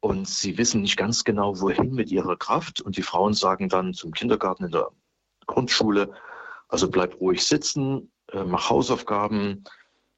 und 0.00 0.28
sie 0.28 0.58
wissen 0.58 0.82
nicht 0.82 0.96
ganz 0.96 1.24
genau, 1.24 1.60
wohin 1.60 1.94
mit 1.94 2.10
ihrer 2.10 2.36
Kraft. 2.36 2.80
Und 2.80 2.96
die 2.96 3.02
Frauen 3.02 3.34
sagen 3.34 3.68
dann 3.68 3.94
zum 3.94 4.12
Kindergarten 4.12 4.64
in 4.64 4.72
der 4.72 4.90
Grundschule, 5.46 6.12
also 6.68 6.90
bleib 6.90 7.20
ruhig 7.20 7.44
sitzen, 7.44 8.12
äh, 8.32 8.44
mach 8.44 8.70
Hausaufgaben, 8.70 9.64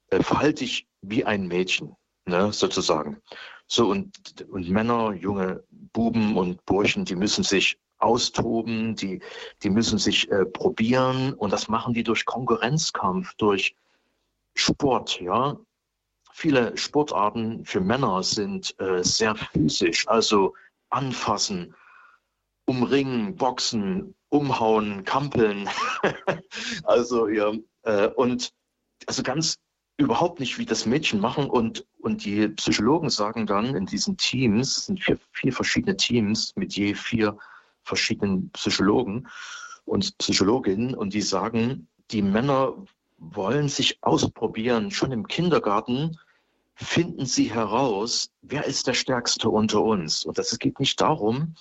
äh, 0.07 0.21
verhalte 0.21 0.63
dich 0.63 0.87
wie 1.01 1.25
ein 1.25 1.47
Mädchen, 1.47 1.95
ne, 2.25 2.51
sozusagen. 2.51 3.21
So, 3.67 3.89
und, 3.89 4.11
und 4.49 4.69
Männer, 4.69 5.13
junge 5.13 5.63
Buben 5.93 6.37
und 6.37 6.63
Burschen, 6.65 7.05
die 7.05 7.15
müssen 7.15 7.43
sich 7.43 7.79
austoben, 7.99 8.95
die, 8.95 9.21
die 9.63 9.69
müssen 9.69 9.97
sich 9.97 10.29
äh, 10.29 10.45
probieren 10.45 11.33
und 11.33 11.53
das 11.53 11.67
machen 11.67 11.93
die 11.93 12.03
durch 12.03 12.25
Konkurrenzkampf, 12.25 13.33
durch 13.35 13.75
Sport, 14.55 15.21
ja. 15.21 15.57
Viele 16.33 16.75
Sportarten 16.77 17.65
für 17.65 17.81
Männer 17.81 18.23
sind 18.23 18.77
äh, 18.79 19.03
sehr 19.03 19.35
physisch, 19.35 20.07
also 20.07 20.53
anfassen, 20.89 21.75
umringen, 22.65 23.35
boxen, 23.35 24.15
umhauen, 24.31 25.03
kampeln. 25.03 25.69
also 26.83 27.27
ja, 27.27 27.53
äh, 27.83 28.07
und 28.07 28.53
also 29.05 29.21
ganz 29.23 29.57
überhaupt 29.97 30.39
nicht, 30.39 30.57
wie 30.57 30.65
das 30.65 30.85
Mädchen 30.85 31.19
machen. 31.19 31.49
Und, 31.49 31.85
und 31.99 32.25
die 32.25 32.47
Psychologen 32.49 33.09
sagen 33.09 33.45
dann 33.45 33.75
in 33.75 33.85
diesen 33.85 34.17
Teams, 34.17 34.77
es 34.77 34.85
sind 34.87 35.03
vier, 35.03 35.19
vier 35.31 35.53
verschiedene 35.53 35.97
Teams 35.97 36.55
mit 36.55 36.75
je 36.75 36.95
vier 36.95 37.37
verschiedenen 37.83 38.49
Psychologen 38.51 39.27
und 39.85 40.17
Psychologinnen, 40.17 40.95
und 40.95 41.13
die 41.13 41.21
sagen, 41.21 41.87
die 42.11 42.21
Männer 42.21 42.75
wollen 43.17 43.67
sich 43.67 43.97
ausprobieren. 44.01 44.91
Schon 44.91 45.11
im 45.11 45.27
Kindergarten 45.27 46.17
finden 46.75 47.25
sie 47.25 47.51
heraus, 47.51 48.31
wer 48.41 48.65
ist 48.65 48.87
der 48.87 48.93
Stärkste 48.93 49.49
unter 49.49 49.81
uns. 49.81 50.25
Und 50.25 50.37
das, 50.37 50.51
es 50.51 50.59
geht 50.59 50.79
nicht 50.79 51.01
darum, 51.01 51.55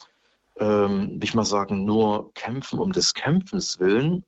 ähm, 0.60 1.18
ich 1.22 1.34
mal 1.34 1.44
sagen, 1.44 1.84
nur 1.84 2.32
kämpfen 2.34 2.78
um 2.78 2.92
des 2.92 3.14
Kämpfens 3.14 3.80
willen, 3.80 4.24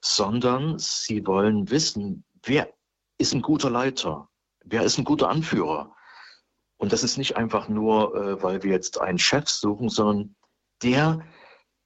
sondern 0.00 0.78
sie 0.78 1.26
wollen 1.26 1.70
wissen, 1.70 2.24
wer 2.44 2.72
ist 3.18 3.34
ein 3.34 3.42
guter 3.42 3.70
Leiter, 3.70 4.28
wer 4.64 4.82
ist 4.82 4.98
ein 4.98 5.04
guter 5.04 5.28
Anführer. 5.28 5.94
Und 6.76 6.92
das 6.92 7.02
ist 7.02 7.16
nicht 7.16 7.36
einfach 7.36 7.68
nur, 7.68 8.14
äh, 8.14 8.42
weil 8.42 8.62
wir 8.62 8.72
jetzt 8.72 9.00
einen 9.00 9.18
Chef 9.18 9.48
suchen, 9.48 9.88
sondern 9.88 10.34
der 10.82 11.24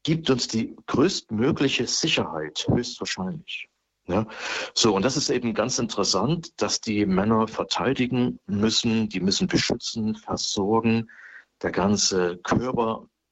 gibt 0.03 0.31
uns 0.31 0.49
die 0.49 0.77
größtmögliche 0.87 1.87
Sicherheit, 1.87 2.67
höchstwahrscheinlich. 2.69 3.69
Ja, 4.09 4.25
so, 4.73 4.95
und 4.95 5.05
das 5.05 5.17
ist 5.17 5.31
eben 5.31 5.53
ganz 5.53 5.81
interessant, 5.81 6.63
dass 6.63 6.81
die 6.81 7.07
Männer 7.07 7.49
verteidigen 7.49 8.39
müssen, 8.47 9.09
die 9.09 9.19
müssen 9.21 9.49
beschützen, 9.49 10.15
versorgen. 10.15 11.11
Der 11.61 11.73
ganze 11.73 12.39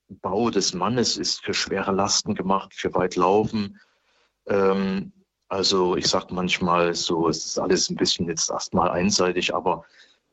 Körperbau 0.08 0.50
des 0.50 0.74
Mannes 0.74 1.16
ist 1.16 1.44
für 1.44 1.54
schwere 1.54 1.92
Lasten 1.92 2.34
gemacht, 2.34 2.74
für 2.74 2.94
weit 2.94 3.16
Laufen. 3.16 3.80
Ähm, 4.46 5.12
also 5.48 5.96
ich 5.96 6.06
sage 6.06 6.34
manchmal 6.34 6.94
so, 6.94 7.28
es 7.28 7.44
ist 7.44 7.58
alles 7.58 7.90
ein 7.90 7.96
bisschen 7.96 8.28
jetzt 8.28 8.50
erstmal 8.50 8.90
einseitig, 8.90 9.54
aber 9.54 9.84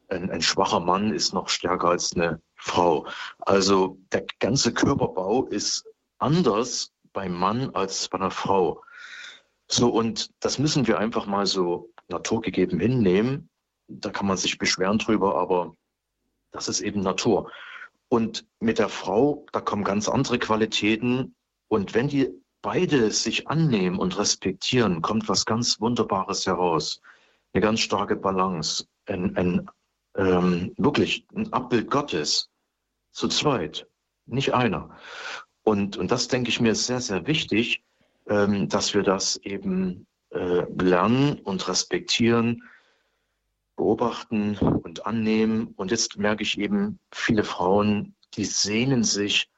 ein, 0.09 0.29
ein 0.29 0.41
schwacher 0.41 0.79
Mann 0.79 1.13
ist 1.13 1.33
noch 1.33 1.49
stärker 1.49 1.89
als 1.89 2.13
eine 2.13 2.41
Frau. 2.55 3.07
Also 3.39 3.97
der 4.11 4.25
ganze 4.39 4.73
Körperbau 4.73 5.45
ist 5.45 5.85
anders 6.19 6.91
beim 7.13 7.33
Mann 7.33 7.69
als 7.75 8.07
bei 8.09 8.17
einer 8.17 8.31
Frau. 8.31 8.81
So, 9.67 9.89
und 9.89 10.31
das 10.39 10.59
müssen 10.59 10.87
wir 10.87 10.99
einfach 10.99 11.25
mal 11.25 11.45
so 11.45 11.89
naturgegeben 12.09 12.79
hinnehmen. 12.79 13.49
Da 13.87 14.09
kann 14.09 14.27
man 14.27 14.37
sich 14.37 14.57
beschweren 14.57 14.97
drüber, 14.97 15.35
aber 15.35 15.75
das 16.51 16.67
ist 16.67 16.81
eben 16.81 17.01
Natur. 17.01 17.49
Und 18.11 18.45
mit 18.59 18.77
der 18.77 18.89
Frau, 18.89 19.45
da 19.53 19.61
kommen 19.61 19.85
ganz 19.85 20.09
andere 20.09 20.37
Qualitäten. 20.37 21.33
Und 21.69 21.93
wenn 21.93 22.09
die 22.09 22.29
beide 22.61 23.09
sich 23.09 23.47
annehmen 23.47 23.99
und 23.99 24.17
respektieren, 24.17 25.01
kommt 25.01 25.29
was 25.29 25.45
ganz 25.45 25.79
Wunderbares 25.79 26.45
heraus. 26.45 26.99
Eine 27.53 27.61
ganz 27.61 27.79
starke 27.79 28.17
Balance. 28.17 28.85
Ein, 29.05 29.37
ein 29.37 29.69
ähm, 30.17 30.73
wirklich 30.77 31.25
ein 31.33 31.53
Abbild 31.53 31.89
Gottes. 31.89 32.49
Zu 33.13 33.29
zweit. 33.29 33.87
Nicht 34.25 34.53
einer. 34.53 34.97
Und, 35.63 35.95
und 35.95 36.11
das 36.11 36.27
denke 36.27 36.49
ich 36.49 36.59
mir 36.59 36.73
ist 36.73 36.87
sehr, 36.87 36.99
sehr 36.99 37.25
wichtig, 37.27 37.81
ähm, 38.27 38.67
dass 38.67 38.93
wir 38.93 39.03
das 39.03 39.37
eben 39.37 40.05
äh, 40.31 40.65
lernen 40.83 41.39
und 41.39 41.65
respektieren, 41.69 42.63
beobachten 43.75 44.57
und 44.57 45.05
annehmen. 45.05 45.73
Und 45.75 45.91
jetzt 45.91 46.17
merke 46.17 46.43
ich 46.43 46.59
eben, 46.59 46.99
viele 47.11 47.43
Frauen, 47.43 48.15
die 48.35 48.45
sehnen 48.45 49.03
sich 49.03 49.49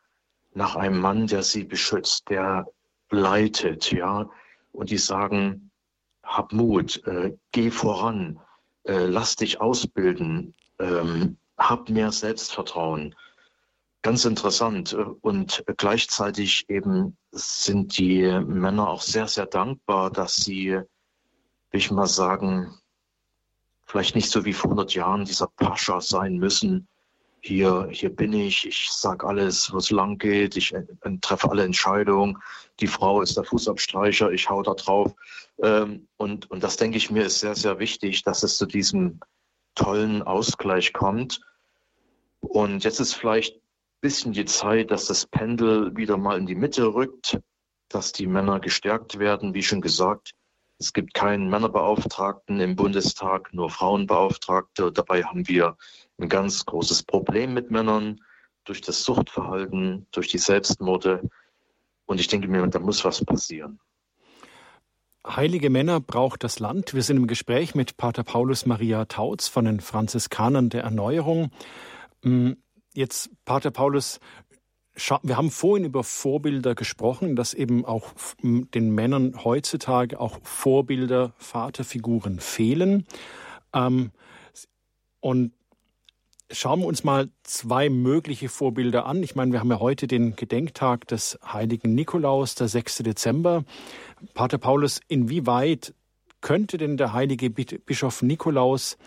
nach 0.54 0.76
einem 0.76 1.00
Mann, 1.00 1.28
der 1.28 1.44
sie 1.44 1.64
beschützt, 1.64 2.30
der 2.30 2.68
leitet, 3.10 3.92
ja, 3.92 4.30
und 4.72 4.90
die 4.90 4.98
sagen, 4.98 5.72
hab 6.24 6.52
Mut, 6.54 7.06
äh, 7.06 7.36
geh 7.52 7.70
voran, 7.70 8.40
äh, 8.84 9.06
lass 9.06 9.36
dich 9.36 9.62
ausbilden, 9.62 10.56
ähm, 10.80 11.38
hab 11.58 11.90
mehr 11.90 12.12
Selbstvertrauen 12.12 13.16
ganz 14.04 14.26
interessant. 14.26 14.94
Und 15.22 15.64
gleichzeitig 15.78 16.70
eben 16.70 17.18
sind 17.32 17.98
die 17.98 18.22
Männer 18.46 18.90
auch 18.90 19.02
sehr, 19.02 19.28
sehr 19.28 19.48
dankbar, 19.48 20.12
dass 20.12 20.36
sie, 20.36 20.70
will 20.72 20.86
ich 21.72 21.90
mal 21.90 22.06
sagen, 22.06 22.78
vielleicht 23.86 24.16
nicht 24.16 24.30
so 24.30 24.46
wie 24.46 24.54
vor 24.54 24.72
100 24.72 24.94
Jahren 24.94 25.26
dieser 25.26 25.48
Pascha 25.48 26.02
sein 26.02 26.38
müssen. 26.38 26.88
Hier, 27.42 27.90
hier 27.92 28.10
bin 28.10 28.32
ich, 28.32 28.66
ich 28.66 28.90
sage 28.90 29.28
alles, 29.28 29.72
wo 29.74 29.78
es 29.78 29.92
lang 29.92 30.18
geht, 30.18 30.56
ich 30.56 30.74
treffe 31.22 31.52
alle 31.52 31.66
Entscheidungen. 31.66 32.38
Die 32.80 32.88
Frau 32.88 33.22
ist 33.22 33.36
der 33.36 33.44
Fußabstreicher, 33.44 34.32
ich 34.32 34.50
hau 34.50 34.64
da 34.64 34.74
drauf. 34.74 35.14
Ähm, 35.62 36.08
und, 36.18 36.50
und 36.50 36.64
das 36.64 36.78
denke 36.78 36.98
ich 36.98 37.12
mir 37.12 37.26
ist 37.26 37.40
sehr, 37.40 37.56
sehr 37.56 37.80
wichtig, 37.80 38.24
dass 38.24 38.44
es 38.44 38.58
zu 38.58 38.66
diesem 38.66 39.20
tollen 39.76 40.24
Ausgleich 40.24 40.94
kommt. 40.94 41.42
Und 42.40 42.84
jetzt 42.84 43.00
ist 43.00 43.14
vielleicht 43.14 43.60
bisschen 44.04 44.34
die 44.34 44.46
Zeit, 44.46 44.92
dass 44.92 45.06
das 45.06 45.26
Pendel 45.26 45.96
wieder 45.96 46.18
mal 46.18 46.38
in 46.38 46.46
die 46.46 46.56
Mitte 46.56 46.94
rückt, 46.94 47.40
dass 47.88 48.12
die 48.12 48.28
Männer 48.28 48.60
gestärkt 48.60 49.18
werden. 49.18 49.54
Wie 49.54 49.64
schon 49.64 49.80
gesagt, 49.80 50.34
es 50.84 50.92
gibt 50.92 51.14
keinen 51.14 51.50
Männerbeauftragten 51.50 52.60
im 52.60 52.76
Bundestag, 52.76 53.54
nur 53.54 53.70
Frauenbeauftragte. 53.70 54.92
Dabei 54.92 55.24
haben 55.24 55.48
wir 55.48 55.78
ein 56.20 56.28
ganz 56.28 56.66
großes 56.66 57.04
Problem 57.04 57.54
mit 57.54 57.72
Männern 57.72 58.20
durch 58.66 58.82
das 58.82 59.04
Suchtverhalten, 59.04 60.08
durch 60.12 60.28
die 60.28 60.38
Selbstmorde. 60.38 61.30
Und 62.06 62.20
ich 62.20 62.28
denke 62.28 62.50
mir, 62.50 62.68
da 62.68 62.80
muss 62.80 63.06
was 63.06 63.24
passieren. 63.24 63.80
Heilige 65.26 65.70
Männer 65.70 66.02
braucht 66.02 66.44
das 66.44 66.60
Land. 66.60 66.94
Wir 66.94 67.02
sind 67.02 67.16
im 67.16 67.28
Gespräch 67.28 67.76
mit 67.76 67.96
Pater 67.96 68.24
Paulus 68.24 68.66
Maria 68.66 69.06
Tautz 69.06 69.48
von 69.48 69.64
den 69.64 69.80
Franziskanern 69.80 70.70
der 70.70 70.84
Erneuerung. 70.84 71.52
Hm, 72.24 72.58
Jetzt, 72.96 73.32
Pater 73.44 73.72
Paulus, 73.72 74.20
wir 74.96 75.38
haben 75.38 75.50
vorhin 75.50 75.86
über 75.86 76.04
Vorbilder 76.04 76.76
gesprochen, 76.76 77.36
dass 77.36 77.54
eben 77.54 77.84
auch 77.84 78.14
den 78.44 78.94
Männern 78.94 79.44
heutzutage 79.44 80.20
auch 80.20 80.40
Vorbilder, 80.44 81.34
Vaterfiguren 81.38 82.40
fehlen. 82.40 83.06
Ähm, 83.74 84.12
und 85.20 85.54
schauen 86.52 86.82
wir 86.82 86.86
uns 86.86 87.04
mal 87.04 87.30
zwei 87.44 87.90
mögliche 87.90 88.50
Vorbilder 88.50 89.06
an. 89.06 89.24
Ich 89.24 89.36
meine, 89.36 89.52
wir 89.52 89.60
haben 89.60 89.72
ja 89.72 89.80
heute 89.80 90.08
den 90.08 90.36
Gedenktag 90.36 91.08
des 91.08 91.40
heiligen 91.44 91.96
Nikolaus, 91.96 92.56
der 92.56 92.68
6. 92.68 92.98
Dezember. 92.98 93.64
Pater 94.34 94.60
Paulus, 94.60 95.00
inwieweit 95.08 95.94
könnte 96.42 96.78
denn 96.78 96.98
der 96.98 97.14
heilige 97.14 97.50
Bischof 97.50 98.22
Nikolaus 98.22 98.98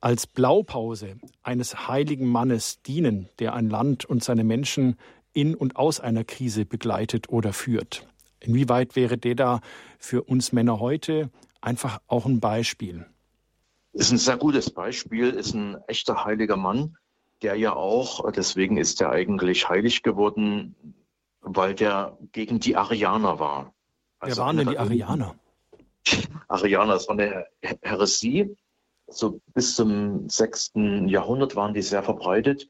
als 0.00 0.26
Blaupause 0.26 1.16
eines 1.42 1.88
heiligen 1.88 2.28
Mannes 2.28 2.82
dienen, 2.82 3.28
der 3.38 3.54
ein 3.54 3.70
Land 3.70 4.04
und 4.04 4.22
seine 4.22 4.44
Menschen 4.44 4.96
in 5.36 5.54
und 5.54 5.76
aus 5.76 6.00
einer 6.00 6.24
Krise 6.24 6.64
begleitet 6.64 7.28
oder 7.28 7.52
führt. 7.52 8.06
Inwieweit 8.40 8.96
wäre 8.96 9.18
der 9.18 9.34
da 9.34 9.60
für 9.98 10.22
uns 10.22 10.52
Männer 10.52 10.80
heute 10.80 11.30
einfach 11.60 12.00
auch 12.06 12.26
ein 12.26 12.40
Beispiel? 12.40 13.06
Ist 13.92 14.12
ein 14.12 14.18
sehr 14.18 14.36
gutes 14.36 14.70
Beispiel, 14.70 15.30
ist 15.30 15.54
ein 15.54 15.76
echter 15.86 16.24
heiliger 16.24 16.56
Mann, 16.56 16.96
der 17.42 17.56
ja 17.56 17.74
auch, 17.74 18.30
deswegen 18.32 18.76
ist 18.76 19.00
er 19.00 19.10
eigentlich 19.10 19.68
heilig 19.68 20.02
geworden, 20.02 20.74
weil 21.40 21.74
der 21.74 22.18
gegen 22.32 22.60
die 22.60 22.76
Arianer 22.76 23.38
war. 23.38 23.74
Also 24.18 24.38
Wer 24.38 24.44
waren 24.46 24.56
denn 24.56 24.68
die 24.68 24.78
Arianer? 24.78 25.34
Arianer, 26.48 26.94
das 26.94 27.08
war 27.08 27.18
eine 27.18 27.46
Heresie, 27.82 28.56
so 29.08 29.40
bis 29.54 29.76
zum 29.76 30.28
6. 30.28 30.72
Jahrhundert 31.06 31.56
waren 31.56 31.74
die 31.74 31.82
sehr 31.82 32.02
verbreitet. 32.02 32.68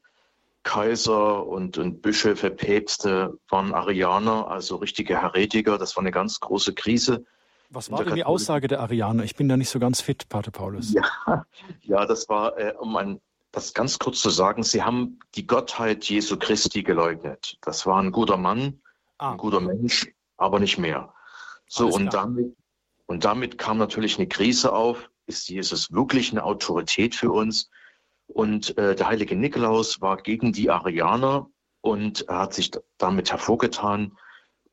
Kaiser 0.67 1.47
und, 1.47 1.77
und 1.77 2.01
Bischöfe, 2.01 2.51
Päpste 2.51 3.39
waren 3.47 3.73
Arianer, 3.73 4.49
also 4.49 4.75
richtige 4.75 5.21
Heretiker. 5.21 5.77
Das 5.77 5.95
war 5.95 6.03
eine 6.03 6.11
ganz 6.11 6.41
große 6.41 6.73
Krise. 6.73 7.25
Was 7.69 7.89
war 7.89 8.03
denn 8.03 8.15
die 8.15 8.25
Aussage 8.25 8.67
der 8.67 8.81
Arianer? 8.81 9.23
Ich 9.23 9.37
bin 9.37 9.47
da 9.47 9.55
nicht 9.55 9.69
so 9.69 9.79
ganz 9.79 10.01
fit, 10.01 10.27
Pater 10.27 10.51
Paulus. 10.51 10.93
Ja, 10.93 11.45
ja 11.83 12.05
das 12.05 12.27
war, 12.27 12.57
äh, 12.57 12.73
um 12.77 12.97
ein, 12.97 13.21
das 13.53 13.73
ganz 13.73 13.97
kurz 13.97 14.19
zu 14.19 14.29
sagen, 14.29 14.63
sie 14.63 14.83
haben 14.83 15.19
die 15.35 15.47
Gottheit 15.47 16.03
Jesu 16.03 16.37
Christi 16.37 16.83
geleugnet. 16.83 17.57
Das 17.61 17.85
war 17.85 18.01
ein 18.01 18.11
guter 18.11 18.35
Mann, 18.35 18.81
ah. 19.19 19.31
ein 19.31 19.37
guter 19.37 19.61
Mensch, 19.61 20.11
aber 20.35 20.59
nicht 20.59 20.77
mehr. 20.77 21.13
So, 21.69 21.87
und 21.87 22.13
damit, 22.13 22.53
und 23.05 23.23
damit 23.23 23.57
kam 23.57 23.77
natürlich 23.77 24.17
eine 24.17 24.27
Krise 24.27 24.73
auf 24.73 25.09
ist 25.27 25.49
Jesus 25.49 25.91
wirklich 25.91 26.31
eine 26.31 26.43
Autorität 26.43 27.13
für 27.13 27.31
uns? 27.31 27.69
Und 28.27 28.77
äh, 28.77 28.95
der 28.95 29.07
heilige 29.07 29.35
Nikolaus 29.35 30.01
war 30.01 30.17
gegen 30.17 30.51
die 30.51 30.69
Arianer 30.69 31.49
und 31.81 32.27
er 32.27 32.39
hat 32.39 32.53
sich 32.53 32.71
damit 32.97 33.31
hervorgetan 33.31 34.17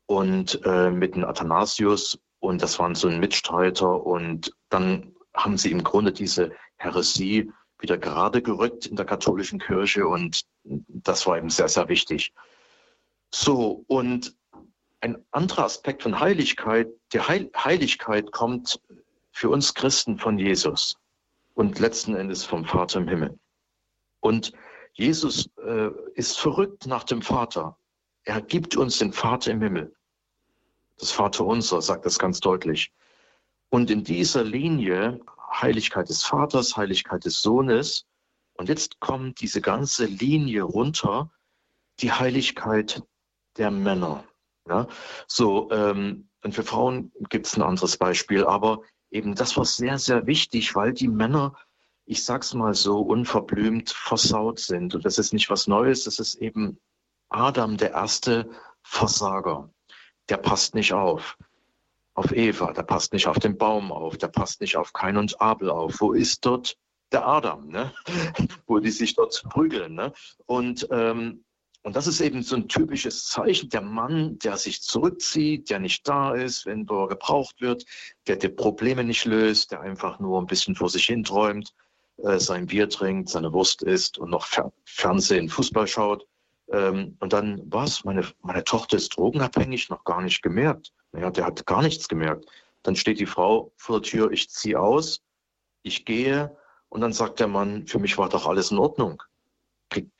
und 0.05 0.61
äh, 0.65 0.91
mit 0.91 1.15
dem 1.15 1.25
Athanasius 1.25 2.19
und 2.39 2.61
das 2.61 2.77
waren 2.79 2.95
so 2.95 3.07
ein 3.07 3.19
Mitstreiter 3.19 4.05
und 4.05 4.53
dann 4.69 5.13
haben 5.33 5.57
sie 5.57 5.71
im 5.71 5.83
Grunde 5.83 6.11
diese 6.11 6.51
Heresie 6.77 7.51
wieder 7.79 7.97
gerade 7.97 8.41
gerückt 8.41 8.85
in 8.85 8.95
der 8.95 9.05
katholischen 9.05 9.59
Kirche 9.59 10.07
und 10.07 10.43
das 10.63 11.25
war 11.27 11.37
eben 11.37 11.49
sehr, 11.49 11.67
sehr 11.67 11.89
wichtig. 11.89 12.33
So, 13.33 13.83
und 13.87 14.35
ein 15.01 15.23
anderer 15.31 15.65
Aspekt 15.65 16.03
von 16.03 16.19
Heiligkeit, 16.19 16.87
die 17.13 17.19
Heil 17.19 17.51
Heiligkeit 17.55 18.31
kommt 18.31 18.79
für 19.31 19.49
uns 19.49 19.73
Christen 19.73 20.17
von 20.17 20.39
Jesus 20.39 20.97
und 21.53 21.79
letzten 21.79 22.15
Endes 22.15 22.45
vom 22.45 22.65
Vater 22.65 22.99
im 22.99 23.07
Himmel. 23.07 23.37
Und 24.25 24.53
Jesus 24.93 25.51
äh, 25.63 25.91
ist 26.15 26.39
verrückt 26.39 26.87
nach 26.87 27.03
dem 27.03 27.21
Vater. 27.21 27.77
Er 28.23 28.41
gibt 28.41 28.75
uns 28.75 28.97
den 28.97 29.13
Vater 29.13 29.51
im 29.51 29.61
Himmel. 29.61 29.95
Das 30.97 31.11
Vater 31.11 31.45
unser 31.45 31.79
sagt 31.83 32.07
das 32.07 32.17
ganz 32.17 32.39
deutlich. 32.39 32.91
Und 33.69 33.91
in 33.91 34.03
dieser 34.03 34.43
Linie 34.43 35.19
Heiligkeit 35.61 36.09
des 36.09 36.23
Vaters, 36.23 36.75
Heiligkeit 36.75 37.23
des 37.23 37.43
Sohnes. 37.43 38.07
Und 38.55 38.67
jetzt 38.67 38.99
kommt 38.99 39.41
diese 39.41 39.61
ganze 39.61 40.05
Linie 40.05 40.63
runter, 40.63 41.29
die 41.99 42.11
Heiligkeit 42.11 43.03
der 43.57 43.69
Männer. 43.69 44.23
Ja? 44.67 44.87
So, 45.27 45.69
ähm, 45.69 46.29
und 46.43 46.55
für 46.55 46.63
Frauen 46.63 47.11
gibt 47.29 47.45
es 47.45 47.57
ein 47.57 47.61
anderes 47.61 47.97
Beispiel, 47.97 48.43
aber 48.43 48.81
eben 49.11 49.35
das 49.35 49.55
war 49.55 49.65
sehr, 49.65 49.99
sehr 49.99 50.25
wichtig, 50.25 50.73
weil 50.73 50.93
die 50.93 51.09
Männer, 51.09 51.55
ich 52.05 52.23
sag's 52.23 52.53
mal 52.53 52.73
so, 52.73 52.99
unverblümt 52.99 53.89
versaut 53.89 54.59
sind. 54.59 54.95
Und 54.95 55.05
das 55.05 55.17
ist 55.17 55.33
nicht 55.33 55.49
was 55.49 55.67
Neues, 55.67 56.03
das 56.03 56.19
ist 56.19 56.35
eben 56.35 56.79
Adam, 57.29 57.77
der 57.77 57.91
erste 57.91 58.49
Versager. 58.83 59.69
Der 60.29 60.37
passt 60.37 60.75
nicht 60.75 60.93
auf 60.93 61.37
auf 62.15 62.31
Eva, 62.31 62.71
der 62.71 62.83
passt 62.83 63.13
nicht 63.13 63.27
auf 63.27 63.39
den 63.39 63.57
Baum 63.57 63.91
auf, 63.91 64.17
der 64.17 64.29
passt 64.29 64.61
nicht 64.61 64.77
auf 64.77 64.93
Kain 64.93 65.17
und 65.17 65.39
Abel 65.41 65.69
auf. 65.69 65.99
Wo 65.99 66.13
ist 66.13 66.45
dort 66.45 66.77
der 67.11 67.27
Adam, 67.27 67.67
ne? 67.67 67.93
wo 68.65 68.79
die 68.79 68.89
sich 68.89 69.15
dort 69.15 69.43
prügeln? 69.49 69.93
Ne? 69.95 70.13
Und, 70.45 70.87
ähm, 70.91 71.43
und 71.83 71.95
das 71.95 72.07
ist 72.07 72.21
eben 72.21 72.41
so 72.41 72.55
ein 72.55 72.69
typisches 72.69 73.27
Zeichen, 73.27 73.69
der 73.69 73.81
Mann, 73.81 74.39
der 74.39 74.57
sich 74.57 74.81
zurückzieht, 74.81 75.69
der 75.69 75.79
nicht 75.79 76.07
da 76.07 76.33
ist, 76.33 76.65
wenn 76.65 76.87
er 76.89 77.07
gebraucht 77.09 77.59
wird, 77.59 77.85
der 78.27 78.37
die 78.37 78.49
Probleme 78.49 79.03
nicht 79.03 79.25
löst, 79.25 79.71
der 79.71 79.81
einfach 79.81 80.19
nur 80.19 80.41
ein 80.41 80.47
bisschen 80.47 80.75
vor 80.75 80.89
sich 80.89 81.05
hin 81.05 81.23
träumt, 81.23 81.73
äh, 82.17 82.39
sein 82.39 82.67
Bier 82.67 82.89
trinkt, 82.89 83.29
seine 83.29 83.51
Wurst 83.53 83.81
isst 83.83 84.17
und 84.17 84.29
noch 84.29 84.45
Fer 84.45 84.71
Fernsehen, 84.85 85.49
Fußball 85.49 85.87
schaut. 85.87 86.25
Ähm, 86.71 87.17
und 87.19 87.33
dann, 87.33 87.61
was? 87.65 88.03
Meine, 88.03 88.25
meine 88.41 88.63
Tochter 88.63 88.97
ist 88.97 89.17
drogenabhängig, 89.17 89.89
noch 89.89 90.03
gar 90.03 90.21
nicht 90.21 90.41
gemerkt. 90.41 90.93
Naja, 91.11 91.29
der 91.31 91.45
hat 91.45 91.65
gar 91.65 91.81
nichts 91.81 92.07
gemerkt. 92.07 92.45
Dann 92.83 92.95
steht 92.95 93.19
die 93.19 93.25
Frau 93.25 93.71
vor 93.77 93.99
der 93.99 94.09
Tür, 94.09 94.31
ich 94.31 94.49
ziehe 94.49 94.79
aus, 94.79 95.21
ich 95.83 96.05
gehe 96.05 96.55
und 96.89 97.01
dann 97.01 97.13
sagt 97.13 97.39
der 97.39 97.47
Mann, 97.47 97.87
für 97.87 97.99
mich 97.99 98.17
war 98.17 98.29
doch 98.29 98.47
alles 98.47 98.71
in 98.71 98.77
Ordnung. 98.77 99.21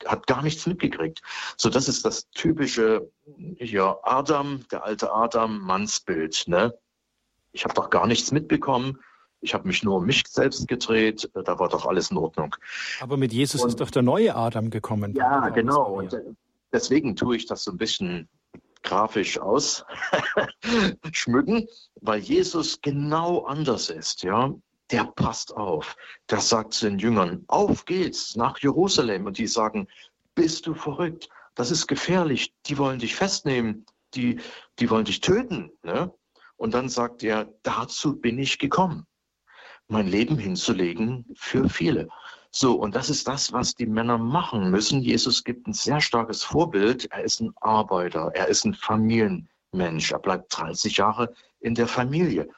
Hat 0.04 0.26
gar 0.26 0.42
nichts 0.42 0.66
mitgekriegt. 0.66 1.20
So, 1.56 1.68
das 1.68 1.88
ist 1.88 2.04
das 2.04 2.28
typische, 2.30 3.10
ja, 3.58 3.98
Adam, 4.02 4.64
der 4.70 4.84
alte 4.84 5.12
Adam, 5.12 5.60
Mannsbild. 5.60 6.44
Ne? 6.46 6.76
Ich 7.52 7.64
habe 7.64 7.74
doch 7.74 7.90
gar 7.90 8.06
nichts 8.06 8.32
mitbekommen. 8.32 9.00
Ich 9.40 9.54
habe 9.54 9.66
mich 9.66 9.82
nur 9.82 9.96
um 9.96 10.06
mich 10.06 10.24
selbst 10.28 10.66
gedreht. 10.66 11.30
Da 11.34 11.58
war 11.58 11.68
doch 11.68 11.86
alles 11.86 12.10
in 12.10 12.16
Ordnung. 12.16 12.56
Aber 13.00 13.16
mit 13.16 13.32
Jesus 13.32 13.62
und, 13.62 13.68
ist 13.68 13.80
doch 13.80 13.90
der 13.90 14.02
neue 14.02 14.34
Adam 14.34 14.70
gekommen. 14.70 15.14
Ja, 15.14 15.48
genau. 15.50 15.98
Und 15.98 16.16
deswegen 16.72 17.16
tue 17.16 17.36
ich 17.36 17.46
das 17.46 17.64
so 17.64 17.70
ein 17.70 17.76
bisschen 17.76 18.28
grafisch 18.82 19.38
ausschmücken, 19.38 19.86
weil 22.00 22.20
Jesus 22.20 22.80
genau 22.80 23.44
anders 23.44 23.90
ist, 23.90 24.22
ja. 24.22 24.54
Der 24.92 25.04
passt 25.04 25.56
auf. 25.56 25.96
Der 26.30 26.38
sagt 26.40 26.72
zu 26.72 26.88
den 26.88 27.00
Jüngern, 27.00 27.42
auf 27.48 27.86
geht's 27.86 28.36
nach 28.36 28.56
Jerusalem. 28.60 29.26
Und 29.26 29.36
die 29.38 29.48
sagen, 29.48 29.88
bist 30.36 30.68
du 30.68 30.74
verrückt? 30.74 31.28
Das 31.56 31.72
ist 31.72 31.88
gefährlich. 31.88 32.54
Die 32.66 32.78
wollen 32.78 33.00
dich 33.00 33.16
festnehmen. 33.16 33.84
Die, 34.14 34.38
die 34.78 34.88
wollen 34.88 35.04
dich 35.04 35.20
töten. 35.20 35.72
Ne? 35.82 36.12
Und 36.56 36.72
dann 36.74 36.88
sagt 36.88 37.24
er, 37.24 37.52
dazu 37.64 38.16
bin 38.16 38.38
ich 38.38 38.60
gekommen, 38.60 39.06
mein 39.88 40.06
Leben 40.06 40.38
hinzulegen 40.38 41.24
für 41.34 41.68
viele. 41.68 42.08
So, 42.50 42.74
und 42.74 42.94
das 42.94 43.10
ist 43.10 43.28
das, 43.28 43.52
was 43.52 43.74
die 43.74 43.86
Männer 43.86 44.18
machen 44.18 44.70
müssen. 44.70 45.02
Jesus 45.02 45.44
gibt 45.44 45.66
ein 45.66 45.72
sehr 45.72 46.00
starkes 46.00 46.42
Vorbild. 46.42 47.10
Er 47.12 47.22
ist 47.22 47.40
ein 47.40 47.52
Arbeiter, 47.60 48.30
er 48.34 48.48
ist 48.48 48.64
ein 48.64 48.74
Familienmensch. 48.74 50.12
Er 50.12 50.18
bleibt 50.18 50.56
30 50.56 50.96
Jahre 50.96 51.34
in 51.60 51.74
der 51.74 51.86
Familie. 51.86 52.48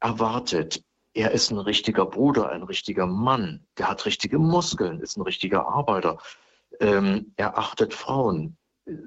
Er 0.00 0.18
wartet. 0.18 0.84
Er 1.14 1.30
ist 1.30 1.50
ein 1.50 1.58
richtiger 1.58 2.06
Bruder, 2.06 2.50
ein 2.50 2.62
richtiger 2.62 3.06
Mann. 3.06 3.66
Der 3.78 3.88
hat 3.88 4.06
richtige 4.06 4.38
Muskeln, 4.38 5.00
ist 5.00 5.16
ein 5.16 5.22
richtiger 5.22 5.66
Arbeiter. 5.66 6.18
Ähm, 6.80 7.32
er 7.36 7.58
achtet 7.58 7.94
Frauen. 7.94 8.56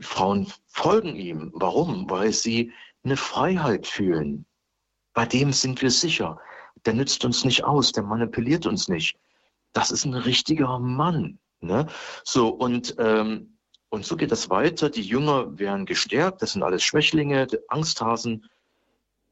Frauen 0.01 0.51
folgen 0.67 1.15
ihm. 1.15 1.51
Warum? 1.53 2.09
Weil 2.09 2.31
sie 2.31 2.71
eine 3.03 3.17
Freiheit 3.17 3.87
fühlen. 3.87 4.45
Bei 5.13 5.25
dem 5.25 5.53
sind 5.53 5.81
wir 5.81 5.91
sicher. 5.91 6.39
Der 6.85 6.93
nützt 6.93 7.23
uns 7.25 7.45
nicht 7.45 7.63
aus, 7.63 7.91
der 7.91 8.03
manipuliert 8.03 8.65
uns 8.65 8.87
nicht 8.87 9.17
das 9.75 9.91
ist 9.91 10.05
ein 10.05 10.13
richtiger 10.13 10.79
Mann. 10.79 11.37
Ne? 11.59 11.87
So, 12.23 12.49
und, 12.49 12.95
ähm, 12.97 13.57
und 13.89 14.05
so 14.05 14.15
geht 14.15 14.31
es 14.31 14.49
weiter. 14.49 14.89
Die 14.89 15.01
Jünger 15.01 15.59
werden 15.59 15.85
gestärkt, 15.85 16.41
das 16.41 16.53
sind 16.53 16.63
alles 16.63 16.83
Schwächlinge, 16.83 17.47
Angsthasen. 17.67 18.49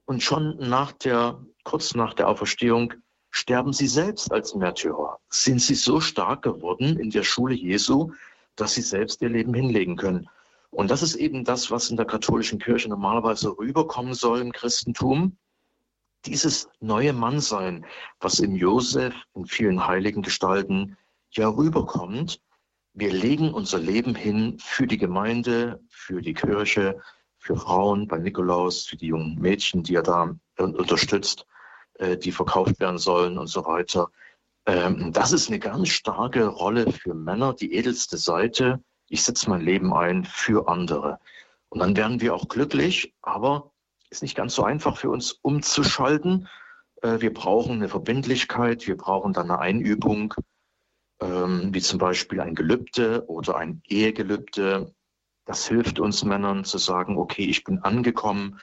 Und 0.05 0.21
schon 0.21 0.57
nach 0.57 0.91
der, 0.91 1.41
kurz 1.63 1.95
nach 1.95 2.13
der 2.13 2.27
Auferstehung 2.27 2.93
sterben 3.31 3.71
sie 3.71 3.87
selbst 3.87 4.31
als 4.31 4.53
Märtyrer. 4.53 5.17
Sind 5.29 5.61
sie 5.61 5.75
so 5.75 6.01
stark 6.01 6.41
geworden 6.41 6.99
in 6.99 7.09
der 7.09 7.23
Schule 7.23 7.55
Jesu, 7.55 8.11
dass 8.57 8.73
sie 8.73 8.81
selbst 8.81 9.21
ihr 9.21 9.29
Leben 9.29 9.53
hinlegen 9.53 9.95
können. 9.95 10.29
Und 10.71 10.91
das 10.91 11.03
ist 11.03 11.15
eben 11.15 11.45
das, 11.45 11.71
was 11.71 11.89
in 11.89 11.97
der 11.97 12.05
katholischen 12.05 12.59
Kirche 12.59 12.89
normalerweise 12.89 13.57
rüberkommen 13.57 14.13
soll 14.13 14.41
im 14.41 14.51
Christentum 14.51 15.37
dieses 16.25 16.69
neue 16.79 17.13
Mannsein, 17.13 17.85
was 18.19 18.39
im 18.39 18.55
Josef, 18.55 19.13
in 19.35 19.45
vielen 19.45 19.85
heiligen 19.87 20.21
Gestalten 20.21 20.97
ja 21.31 21.47
rüberkommt, 21.47 22.39
wir 22.95 23.11
legen 23.11 23.53
unser 23.53 23.79
Leben 23.79 24.13
hin 24.13 24.57
für 24.59 24.85
die 24.85 24.99
Gemeinde, 24.99 25.81
für 25.89 26.21
die 26.21 26.35
Kirche, 26.35 27.01
für 27.39 27.57
Frauen 27.57 28.07
bei 28.07 28.19
Nikolaus, 28.19 28.85
für 28.85 28.97
die 28.97 29.07
jungen 29.07 29.39
Mädchen, 29.39 29.81
die 29.81 29.95
er 29.95 30.03
da 30.03 30.35
unterstützt, 30.57 31.47
äh, 31.95 32.17
die 32.17 32.31
verkauft 32.31 32.79
werden 32.79 32.99
sollen 32.99 33.39
und 33.39 33.47
so 33.47 33.65
weiter. 33.65 34.09
Ähm, 34.67 35.11
das 35.11 35.31
ist 35.31 35.49
eine 35.49 35.59
ganz 35.59 35.89
starke 35.89 36.45
Rolle 36.45 36.91
für 36.91 37.15
Männer, 37.15 37.53
die 37.53 37.73
edelste 37.73 38.17
Seite. 38.17 38.81
Ich 39.09 39.23
setze 39.23 39.49
mein 39.49 39.61
Leben 39.61 39.93
ein 39.93 40.23
für 40.23 40.67
andere. 40.67 41.19
Und 41.69 41.79
dann 41.79 41.97
werden 41.97 42.21
wir 42.21 42.35
auch 42.35 42.47
glücklich, 42.47 43.13
aber 43.23 43.72
ist 44.13 44.21
nicht 44.21 44.35
ganz 44.35 44.53
so 44.53 44.63
einfach 44.63 44.97
für 44.97 45.09
uns 45.09 45.31
umzuschalten. 45.31 46.47
Äh, 47.01 47.19
wir 47.19 47.33
brauchen 47.33 47.73
eine 47.73 47.89
Verbindlichkeit, 47.89 48.87
wir 48.87 48.95
brauchen 48.95 49.33
dann 49.33 49.49
eine 49.49 49.59
Einübung, 49.59 50.35
ähm, 51.19 51.73
wie 51.73 51.81
zum 51.81 51.97
Beispiel 51.97 52.39
ein 52.39 52.55
Gelübde 52.55 53.25
oder 53.27 53.57
ein 53.57 53.81
Ehegelübde. 53.87 54.93
Das 55.45 55.67
hilft 55.67 55.99
uns 55.99 56.23
Männern 56.23 56.63
zu 56.63 56.77
sagen, 56.77 57.17
okay, 57.17 57.43
ich 57.43 57.63
bin 57.63 57.79
angekommen, 57.79 58.59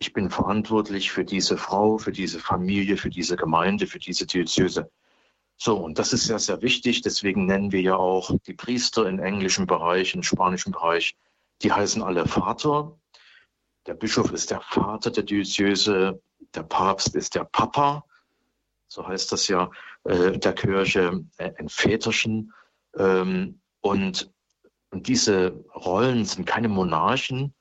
ich 0.00 0.12
bin 0.14 0.30
verantwortlich 0.30 1.12
für 1.12 1.24
diese 1.24 1.58
Frau, 1.58 1.98
für 1.98 2.12
diese 2.12 2.40
Familie, 2.40 2.96
für 2.96 3.10
diese 3.10 3.36
Gemeinde, 3.36 3.86
für 3.86 3.98
diese 3.98 4.26
Diözese. 4.26 4.90
So, 5.56 5.76
und 5.76 5.98
das 5.98 6.12
ist 6.12 6.24
sehr, 6.24 6.38
sehr 6.38 6.62
wichtig. 6.62 7.02
Deswegen 7.02 7.44
nennen 7.46 7.72
wir 7.72 7.82
ja 7.82 7.96
auch 7.96 8.30
die 8.46 8.54
Priester 8.54 9.06
im 9.06 9.18
englischen 9.18 9.66
Bereich, 9.66 10.14
im 10.14 10.22
spanischen 10.22 10.72
Bereich, 10.72 11.16
die 11.62 11.72
heißen 11.72 12.02
alle 12.02 12.26
Vater. 12.26 12.96
Der 13.88 13.94
Bischof 13.94 14.32
ist 14.32 14.50
der 14.50 14.60
Vater 14.60 15.10
der 15.10 15.22
Diözese, 15.22 16.20
der 16.54 16.62
Papst 16.62 17.16
ist 17.16 17.34
der 17.34 17.44
Papa, 17.44 18.04
so 18.86 19.08
heißt 19.08 19.32
das 19.32 19.48
ja, 19.48 19.70
äh, 20.04 20.38
der 20.38 20.52
Kirche, 20.52 21.24
äh, 21.38 21.52
ein 21.58 21.70
Väterchen. 21.70 22.52
Ähm, 22.98 23.62
und, 23.80 24.30
und 24.90 25.08
diese 25.08 25.64
Rollen 25.74 26.26
sind 26.26 26.44
keine 26.44 26.68
Monarchen, 26.68 27.54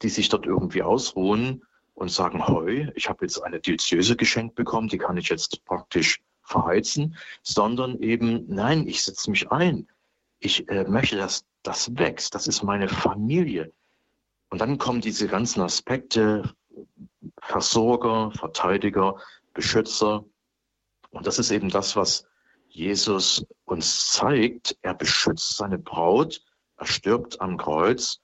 die 0.00 0.08
sich 0.08 0.30
dort 0.30 0.46
irgendwie 0.46 0.82
ausruhen 0.82 1.62
und 1.92 2.10
sagen, 2.10 2.48
heu, 2.48 2.90
ich 2.94 3.10
habe 3.10 3.26
jetzt 3.26 3.42
eine 3.42 3.60
Diözese 3.60 4.16
geschenkt 4.16 4.54
bekommen, 4.54 4.88
die 4.88 4.96
kann 4.96 5.18
ich 5.18 5.28
jetzt 5.28 5.66
praktisch 5.66 6.22
verheizen, 6.40 7.14
sondern 7.42 8.00
eben, 8.00 8.46
nein, 8.48 8.88
ich 8.88 9.02
setze 9.02 9.30
mich 9.30 9.52
ein. 9.52 9.86
Ich 10.38 10.66
äh, 10.70 10.84
möchte, 10.84 11.18
dass 11.18 11.44
das 11.62 11.94
wächst. 11.98 12.34
Das 12.34 12.46
ist 12.46 12.62
meine 12.62 12.88
Familie. 12.88 13.70
Und 14.54 14.60
dann 14.60 14.78
kommen 14.78 15.00
diese 15.00 15.26
ganzen 15.26 15.62
Aspekte, 15.62 16.54
Versorger, 17.40 18.30
Verteidiger, 18.30 19.20
Beschützer. 19.52 20.24
Und 21.10 21.26
das 21.26 21.40
ist 21.40 21.50
eben 21.50 21.70
das, 21.70 21.96
was 21.96 22.28
Jesus 22.68 23.44
uns 23.64 24.12
zeigt. 24.12 24.78
Er 24.82 24.94
beschützt 24.94 25.56
seine 25.56 25.76
Braut 25.76 26.40
Er 26.76 26.86
stirbt 26.86 27.40
am 27.40 27.56
Kreuz 27.56 28.20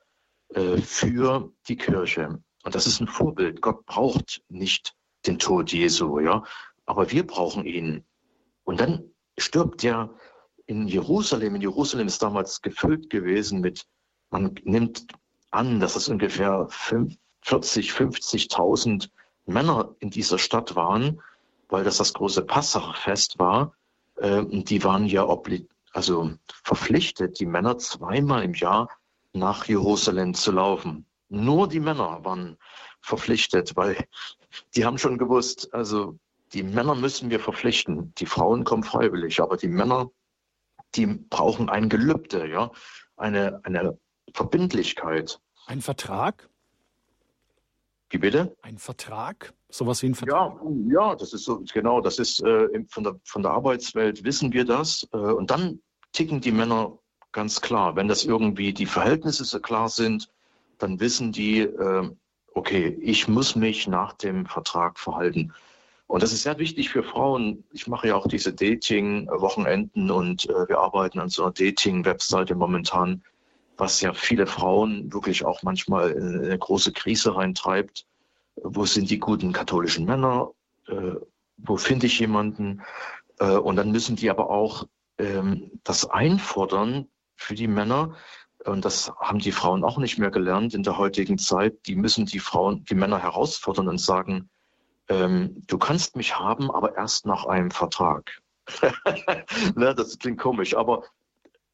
äh, 0.51 0.77
für 0.77 1.53
die 1.67 1.77
Kirche. 1.77 2.41
Und 2.63 2.77
das 2.77 2.87
ist 2.87 3.01
ein 3.01 3.09
Vorbild. 3.09 3.61
Gott 3.61 3.85
braucht 3.87 4.41
nicht 4.49 4.95
den 5.27 5.41
Tod 5.41 5.73
Jesu, 5.73 6.21
ja, 6.21 6.45
aber 6.87 7.11
wir 7.11 7.27
brauchen 7.27 7.67
ihn. 7.67 8.05
Und 8.63 8.79
dann 8.79 9.03
stirbt 9.37 9.83
er 9.83 10.15
in 10.67 10.87
Jerusalem. 10.87 11.57
In 11.57 11.63
Jerusalem 11.63 12.07
ist 12.07 12.23
damals 12.23 12.63
gefüllt 12.63 13.11
gewesen 13.11 13.61
mit, 13.61 13.85
man 14.31 14.55
nimmt 14.63 15.09
an, 15.51 15.81
dass 15.81 15.97
es 15.97 16.09
ungefähr 16.09 16.67
40, 16.69 17.19
50.000 17.91 19.09
Männer 19.47 19.95
in 19.99 20.11
dieser 20.11 20.39
Stadt 20.39 20.77
waren, 20.77 21.21
weil 21.69 21.85
das 21.85 21.99
das 21.99 22.15
große 22.15 22.43
Passachfest 22.43 23.39
war. 23.39 23.75
Äh, 24.17 24.45
die 24.47 24.85
waren 24.85 25.07
ja 25.07 25.27
also 25.93 26.31
verpflichtet, 26.63 27.41
die 27.41 27.47
Männer 27.47 27.79
zweimal 27.79 28.45
im 28.45 28.55
Jahr 28.55 28.89
nach 29.33 29.67
Jerusalem 29.67 30.35
zu 30.35 30.53
laufen. 30.53 31.07
Nur 31.29 31.69
die 31.69 31.81
Männer 31.81 32.25
waren 32.25 32.57
verpflichtet, 33.01 33.77
weil 33.77 33.97
die 34.75 34.85
haben 34.85 34.99
schon 34.99 35.19
gewusst, 35.19 35.73
also 35.73 36.19
die 36.53 36.63
Männer 36.65 36.95
müssen 36.95 37.31
wir 37.31 37.39
verpflichten. 37.39 38.13
Die 38.17 38.27
Frauen 38.27 38.65
kommen 38.65 38.83
freiwillig, 38.83 39.41
aber 39.41 39.57
die 39.57 39.69
Männer, 39.69 40.11
die 40.97 41.07
brauchen 41.07 41.69
ein 41.69 41.89
Gelübde, 41.89 42.49
ja, 42.49 42.73
eine, 43.17 43.61
eine 43.65 43.99
Verbindlichkeit. 44.35 45.41
Ein 45.67 45.81
Vertrag? 45.81 46.49
Wie 48.11 48.19
bitte? 48.19 48.57
Ein 48.63 48.79
Vertrag? 48.79 49.55
Sowas 49.69 50.03
wie 50.03 50.07
ein 50.07 50.15
Vertrag? 50.15 50.61
Ja, 50.89 51.11
ja, 51.11 51.15
das 51.15 51.33
ist 51.33 51.45
so, 51.45 51.63
genau, 51.73 52.01
das 52.01 52.19
ist 52.19 52.43
äh, 52.43 52.69
von, 52.89 53.05
der, 53.05 53.21
von 53.25 53.43
der 53.43 53.53
Arbeitswelt 53.53 54.25
wissen 54.25 54.53
wir 54.53 54.65
das. 54.65 55.09
Äh, 55.13 55.17
und 55.17 55.51
dann 55.51 55.81
ticken 56.13 56.41
die 56.41 56.51
Männer 56.51 56.99
ganz 57.33 57.61
klar. 57.61 57.95
Wenn 57.95 58.09
das 58.09 58.25
irgendwie 58.25 58.73
die 58.73 58.87
Verhältnisse 58.87 59.45
so 59.45 59.61
klar 59.61 59.89
sind, 59.89 60.29
dann 60.79 60.99
wissen 60.99 61.31
die, 61.31 61.61
äh, 61.61 62.11
okay, 62.55 62.99
ich 63.01 63.29
muss 63.29 63.55
mich 63.55 63.87
nach 63.87 64.15
dem 64.15 64.47
Vertrag 64.47 64.99
verhalten. 64.99 65.53
Und 66.09 66.25
das 66.25 66.33
ist 66.33 66.43
sehr 66.43 66.59
wichtig 66.59 66.91
für 66.91 67.05
Frauen. 67.05 67.63
Ich 67.71 67.87
mache 67.87 68.09
ja 68.09 68.17
auch 68.17 68.27
diese 68.27 68.53
Dating-Wochenenden 68.53 70.11
und 70.11 70.51
äh, 70.51 70.69
wir 70.69 70.81
arbeiten 70.81 71.21
an 71.21 71.29
so 71.29 71.45
einer 71.45 71.53
Dating-Webseite 71.53 72.57
momentan, 72.57 73.23
was 73.81 74.01
ja 74.01 74.13
viele 74.13 74.47
Frauen 74.47 75.13
wirklich 75.13 75.45
auch 75.45 75.63
manchmal 75.63 76.11
in 76.13 76.45
eine 76.45 76.59
große 76.59 76.93
Krise 76.93 77.35
reintreibt. 77.35 78.07
Wo 78.57 78.85
sind 78.85 79.11
die 79.11 79.19
guten 79.19 79.53
katholischen 79.53 80.05
Männer? 80.05 80.51
Äh, 80.87 81.15
wo 81.57 81.77
finde 81.77 82.07
ich 82.07 82.21
jemanden? 82.21 82.83
Äh, 83.39 83.57
und 83.57 83.77
dann 83.77 83.91
müssen 83.91 84.17
die 84.17 84.31
aber 84.31 84.51
auch 84.51 84.87
ähm, 85.19 85.71
das 85.83 86.09
einfordern 86.09 87.09
für 87.37 87.55
die 87.55 87.69
Männer. 87.69 88.15
Und 88.65 88.85
das 88.85 89.11
haben 89.19 89.39
die 89.39 89.53
Frauen 89.53 89.85
auch 89.85 89.99
nicht 89.99 90.19
mehr 90.19 90.31
gelernt 90.31 90.75
in 90.75 90.83
der 90.83 90.99
heutigen 90.99 91.39
Zeit. 91.39 91.87
Die 91.87 91.97
müssen 91.97 92.27
die 92.27 92.39
Frauen, 92.39 92.85
die 92.85 92.95
Männer 92.95 93.23
herausfordern 93.23 93.89
und 93.89 93.99
sagen, 93.99 94.51
ähm, 95.09 95.63
du 95.67 95.79
kannst 95.79 96.17
mich 96.17 96.39
haben, 96.39 96.71
aber 96.71 96.97
erst 96.97 97.25
nach 97.25 97.47
einem 97.47 97.71
Vertrag. 97.71 98.31
ne, 99.75 99.95
das 99.95 100.19
klingt 100.19 100.39
komisch, 100.39 100.77
aber 100.77 101.05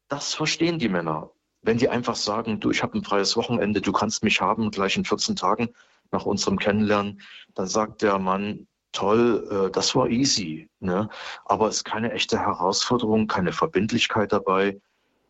das 0.07 0.33
verstehen 0.33 0.79
die 0.79 0.89
Männer. 0.89 1.31
Wenn 1.67 1.77
die 1.77 1.89
einfach 1.89 2.15
sagen, 2.15 2.61
du, 2.61 2.71
ich 2.71 2.81
habe 2.81 2.97
ein 2.97 3.03
freies 3.03 3.35
Wochenende, 3.35 3.81
du 3.81 3.91
kannst 3.91 4.23
mich 4.23 4.39
haben, 4.39 4.71
gleich 4.71 4.95
in 4.95 5.03
14 5.03 5.35
Tagen 5.35 5.67
nach 6.11 6.25
unserem 6.25 6.57
Kennenlernen, 6.57 7.19
dann 7.55 7.67
sagt 7.67 8.03
der 8.03 8.19
Mann, 8.19 8.67
toll, 8.93 9.45
äh, 9.51 9.69
das 9.69 9.93
war 9.93 10.07
easy. 10.07 10.69
Ne? 10.79 11.09
Aber 11.43 11.67
es 11.67 11.77
ist 11.77 11.83
keine 11.83 12.13
echte 12.13 12.39
Herausforderung, 12.39 13.27
keine 13.27 13.51
Verbindlichkeit 13.51 14.31
dabei. 14.31 14.79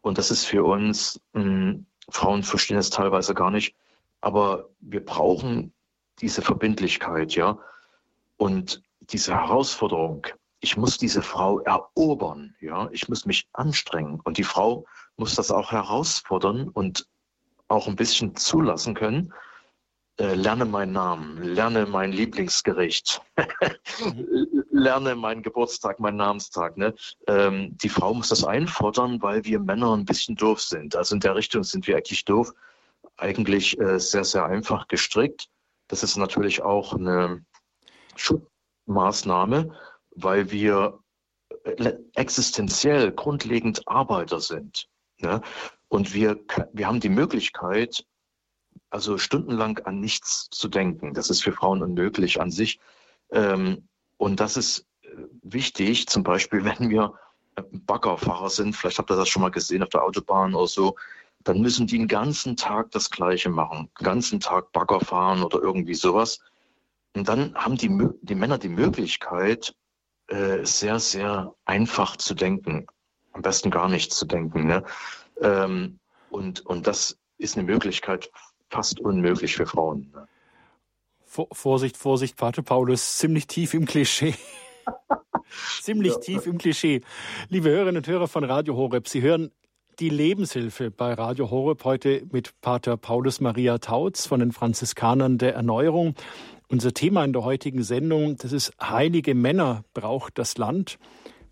Und 0.01 0.19
das 0.19 0.29
ist 0.29 0.45
für 0.45 0.63
uns, 0.63 1.19
mh, 1.33 1.41
hm, 1.41 1.85
Frauen 2.09 2.43
verstehen 2.43 2.77
es 2.77 2.91
teilweise 2.91 3.33
gar 3.33 3.49
nicht, 3.49 3.75
aber 4.21 4.69
wir 4.79 5.03
brauchen 5.03 5.73
diese 6.21 6.43
Verbindlichkeit, 6.43 7.33
ja. 7.33 7.57
Und 8.37 8.83
diese 9.01 9.33
Herausforderung, 9.33 10.27
ich 10.59 10.77
muss 10.77 10.97
diese 10.97 11.21
Frau 11.21 11.59
erobern, 11.59 12.55
ja, 12.59 12.89
ich 12.91 13.07
muss 13.09 13.25
mich 13.25 13.47
anstrengen 13.53 14.19
und 14.23 14.37
die 14.37 14.43
Frau 14.43 14.85
muss 15.15 15.35
das 15.35 15.51
auch 15.51 15.71
herausfordern 15.71 16.69
und 16.69 17.07
auch 17.67 17.87
ein 17.87 17.95
bisschen 17.95 18.35
zulassen 18.35 18.93
können. 18.95 19.33
Äh, 20.19 20.33
lerne 20.33 20.65
meinen 20.65 20.93
Namen, 20.93 21.43
lerne 21.43 21.85
mein 21.85 22.11
Lieblingsgericht, 22.11 23.21
lerne 24.71 25.15
meinen 25.15 25.43
Geburtstag, 25.43 25.99
meinen 25.99 26.17
Namenstag. 26.17 26.75
Ne? 26.75 26.95
Ähm, 27.27 27.77
die 27.77 27.89
Frau 27.89 28.15
muss 28.15 28.29
das 28.29 28.43
einfordern, 28.43 29.21
weil 29.21 29.45
wir 29.45 29.59
Männer 29.59 29.95
ein 29.95 30.05
bisschen 30.05 30.35
doof 30.35 30.61
sind. 30.61 30.95
Also 30.95 31.13
in 31.13 31.19
der 31.19 31.35
Richtung 31.35 31.63
sind 31.63 31.85
wir 31.85 31.97
eigentlich 31.97 32.25
doof, 32.25 32.51
eigentlich 33.17 33.79
äh, 33.79 33.99
sehr, 33.99 34.23
sehr 34.23 34.45
einfach 34.45 34.87
gestrickt. 34.87 35.49
Das 35.87 36.01
ist 36.01 36.17
natürlich 36.17 36.63
auch 36.63 36.93
eine 36.93 37.45
Schutzmaßnahme, 38.15 39.71
weil 40.17 40.51
wir 40.51 40.99
äh, 41.63 41.93
existenziell 42.15 43.11
grundlegend 43.11 43.87
Arbeiter 43.87 44.39
sind. 44.39 44.87
Ne? 45.19 45.41
Und 45.87 46.13
wir, 46.13 46.39
wir 46.73 46.87
haben 46.87 46.99
die 46.99 47.09
Möglichkeit, 47.09 48.05
also 48.89 49.17
stundenlang 49.17 49.79
an 49.79 49.99
nichts 49.99 50.49
zu 50.49 50.67
denken. 50.67 51.13
Das 51.13 51.29
ist 51.29 51.43
für 51.43 51.51
Frauen 51.51 51.81
unmöglich 51.81 52.41
an 52.41 52.51
sich. 52.51 52.79
Ähm, 53.31 53.87
und 54.17 54.39
das 54.39 54.57
ist 54.57 54.85
äh, 55.01 55.07
wichtig, 55.43 56.07
zum 56.07 56.23
Beispiel, 56.23 56.65
wenn 56.65 56.89
wir 56.89 57.13
äh, 57.55 57.61
Baggerfahrer 57.71 58.49
sind, 58.49 58.75
vielleicht 58.75 58.97
habt 58.97 59.11
ihr 59.11 59.17
das 59.17 59.29
schon 59.29 59.43
mal 59.43 59.51
gesehen 59.51 59.83
auf 59.83 59.89
der 59.89 60.03
Autobahn 60.03 60.55
oder 60.55 60.67
so, 60.67 60.95
dann 61.43 61.61
müssen 61.61 61.85
die 61.85 61.97
den 61.97 62.07
ganzen 62.07 62.57
Tag 62.57 62.91
das 62.91 63.11
Gleiche 63.11 63.49
machen. 63.49 63.89
Den 63.99 64.05
ganzen 64.05 64.39
Tag 64.39 64.71
Bagger 64.71 64.99
fahren 64.99 65.43
oder 65.43 65.61
irgendwie 65.61 65.93
sowas. 65.93 66.39
Und 67.15 67.29
dann 67.29 67.55
haben 67.55 67.77
die, 67.77 67.89
die 68.21 68.35
Männer 68.35 68.57
die 68.57 68.69
Möglichkeit, 68.69 69.75
äh, 70.27 70.65
sehr, 70.65 70.99
sehr 70.99 71.53
einfach 71.65 72.17
zu 72.17 72.33
denken. 72.33 72.87
Am 73.33 73.41
besten 73.41 73.71
gar 73.71 73.89
nicht 73.89 74.13
zu 74.13 74.25
denken. 74.25 74.67
Ne? 74.67 74.83
Ähm, 75.41 75.99
und, 76.29 76.65
und 76.65 76.87
das 76.87 77.17
ist 77.37 77.57
eine 77.57 77.65
Möglichkeit 77.65 78.31
fast 78.69 78.99
unmöglich 78.99 79.55
für 79.55 79.65
Frauen. 79.65 80.11
Ne? 80.13 80.27
Vorsicht, 81.51 81.97
Vorsicht, 81.97 82.35
Pater 82.35 82.61
Paulus, 82.61 83.17
ziemlich 83.17 83.47
tief 83.47 83.73
im 83.73 83.85
Klischee. 83.85 84.33
ziemlich 85.81 86.13
ja. 86.13 86.19
tief 86.19 86.45
im 86.45 86.57
Klischee. 86.57 87.01
Liebe 87.49 87.69
Hörerinnen 87.69 87.97
und 87.97 88.07
Hörer 88.07 88.27
von 88.27 88.43
Radio 88.43 88.75
Horeb, 88.75 89.07
Sie 89.07 89.21
hören 89.21 89.51
die 89.99 90.09
Lebenshilfe 90.09 90.91
bei 90.91 91.13
Radio 91.13 91.49
Horeb 91.49 91.83
heute 91.83 92.23
mit 92.31 92.59
Pater 92.61 92.97
Paulus 92.97 93.41
Maria 93.41 93.79
Tautz 93.79 94.27
von 94.27 94.39
den 94.39 94.51
Franziskanern 94.51 95.37
der 95.37 95.55
Erneuerung. 95.55 96.15
Unser 96.69 96.93
Thema 96.93 97.23
in 97.23 97.31
der 97.31 97.45
heutigen 97.45 97.81
Sendung, 97.81 98.35
das 98.37 98.51
ist 98.51 98.73
Heilige 98.81 99.35
Männer 99.35 99.85
braucht 99.93 100.37
das 100.37 100.57
Land. 100.57 100.99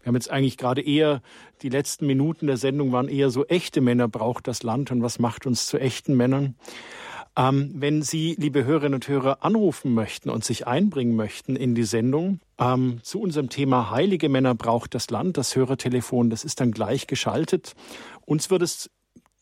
Wir 0.01 0.07
haben 0.07 0.15
jetzt 0.15 0.29
eigentlich 0.29 0.57
gerade 0.57 0.81
eher, 0.81 1.21
die 1.61 1.69
letzten 1.69 2.05
Minuten 2.05 2.47
der 2.47 2.57
Sendung 2.57 2.91
waren 2.91 3.07
eher 3.07 3.29
so, 3.29 3.45
echte 3.45 3.79
Männer 3.79 4.09
braucht 4.09 4.45
das 4.45 4.61
Land 4.61 4.91
und 4.91 5.01
was 5.01 5.17
macht 5.17 5.45
uns 5.45 5.67
zu 5.67 5.77
echten 5.77 6.17
Männern. 6.17 6.55
Ähm, 7.37 7.71
wenn 7.75 8.01
Sie, 8.01 8.35
liebe 8.37 8.65
Hörerinnen 8.65 8.95
und 8.95 9.07
Hörer, 9.07 9.43
anrufen 9.43 9.93
möchten 9.93 10.29
und 10.29 10.43
sich 10.43 10.67
einbringen 10.67 11.15
möchten 11.15 11.55
in 11.55 11.75
die 11.75 11.83
Sendung 11.83 12.41
ähm, 12.59 12.99
zu 13.01 13.21
unserem 13.21 13.49
Thema 13.49 13.91
Heilige 13.91 14.27
Männer 14.27 14.53
braucht 14.53 14.95
das 14.95 15.09
Land, 15.09 15.37
das 15.37 15.55
Hörertelefon, 15.55 16.29
das 16.29 16.43
ist 16.43 16.59
dann 16.59 16.71
gleich 16.71 17.07
geschaltet. 17.07 17.73
Uns 18.25 18.51
würde 18.51 18.65
es 18.65 18.89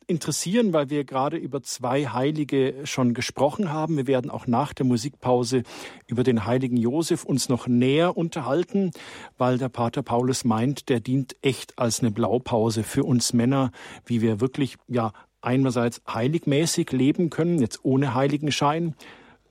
interessieren, 0.07 0.73
weil 0.73 0.89
wir 0.89 1.03
gerade 1.03 1.37
über 1.37 1.61
zwei 1.63 2.07
Heilige 2.07 2.75
schon 2.85 3.13
gesprochen 3.13 3.71
haben. 3.71 3.97
Wir 3.97 4.07
werden 4.07 4.31
auch 4.31 4.47
nach 4.47 4.73
der 4.73 4.85
Musikpause 4.85 5.63
über 6.07 6.23
den 6.23 6.45
heiligen 6.45 6.77
Josef 6.77 7.23
uns 7.23 7.49
noch 7.49 7.67
näher 7.67 8.17
unterhalten, 8.17 8.91
weil 9.37 9.57
der 9.57 9.69
Pater 9.69 10.03
Paulus 10.03 10.45
meint, 10.45 10.89
der 10.89 10.99
dient 10.99 11.35
echt 11.41 11.79
als 11.79 12.01
eine 12.01 12.11
Blaupause 12.11 12.83
für 12.83 13.03
uns 13.03 13.33
Männer, 13.33 13.71
wie 14.05 14.21
wir 14.21 14.39
wirklich, 14.39 14.77
ja, 14.87 15.11
einerseits 15.41 16.01
heiligmäßig 16.07 16.91
leben 16.91 17.29
können, 17.29 17.59
jetzt 17.59 17.79
ohne 17.83 18.13
Heiligenschein, 18.13 18.95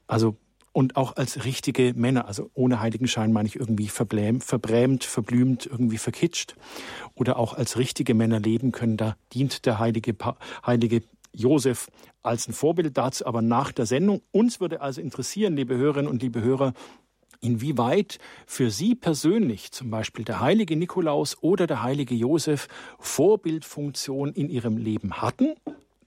also 0.06 0.36
und 0.72 0.96
auch 0.96 1.16
als 1.16 1.44
richtige 1.44 1.92
Männer, 1.94 2.26
also 2.26 2.50
ohne 2.54 2.80
Heiligenschein 2.80 3.32
meine 3.32 3.48
ich 3.48 3.56
irgendwie 3.56 3.88
verblämt, 3.88 4.44
verbrämt, 4.44 5.04
verblümt, 5.04 5.66
irgendwie 5.66 5.98
verkitscht 5.98 6.56
oder 7.14 7.38
auch 7.38 7.54
als 7.54 7.76
richtige 7.76 8.14
Männer 8.14 8.40
leben 8.40 8.72
können. 8.72 8.96
Da 8.96 9.16
dient 9.32 9.66
der 9.66 9.78
heilige, 9.78 10.14
heilige 10.66 11.02
Josef 11.34 11.88
als 12.22 12.48
ein 12.48 12.52
Vorbild 12.52 12.96
dazu, 12.96 13.26
aber 13.26 13.42
nach 13.42 13.72
der 13.72 13.86
Sendung. 13.86 14.22
Uns 14.32 14.60
würde 14.60 14.80
also 14.80 15.00
interessieren, 15.00 15.56
liebe 15.56 15.76
Hörerinnen 15.76 16.10
und 16.10 16.22
liebe 16.22 16.42
Hörer, 16.42 16.72
inwieweit 17.40 18.18
für 18.46 18.70
Sie 18.70 18.94
persönlich 18.94 19.72
zum 19.72 19.90
Beispiel 19.90 20.24
der 20.24 20.40
heilige 20.40 20.76
Nikolaus 20.76 21.36
oder 21.42 21.66
der 21.66 21.82
heilige 21.82 22.14
Josef 22.14 22.68
Vorbildfunktion 22.98 24.32
in 24.32 24.48
Ihrem 24.48 24.76
Leben 24.76 25.20
hatten, 25.20 25.54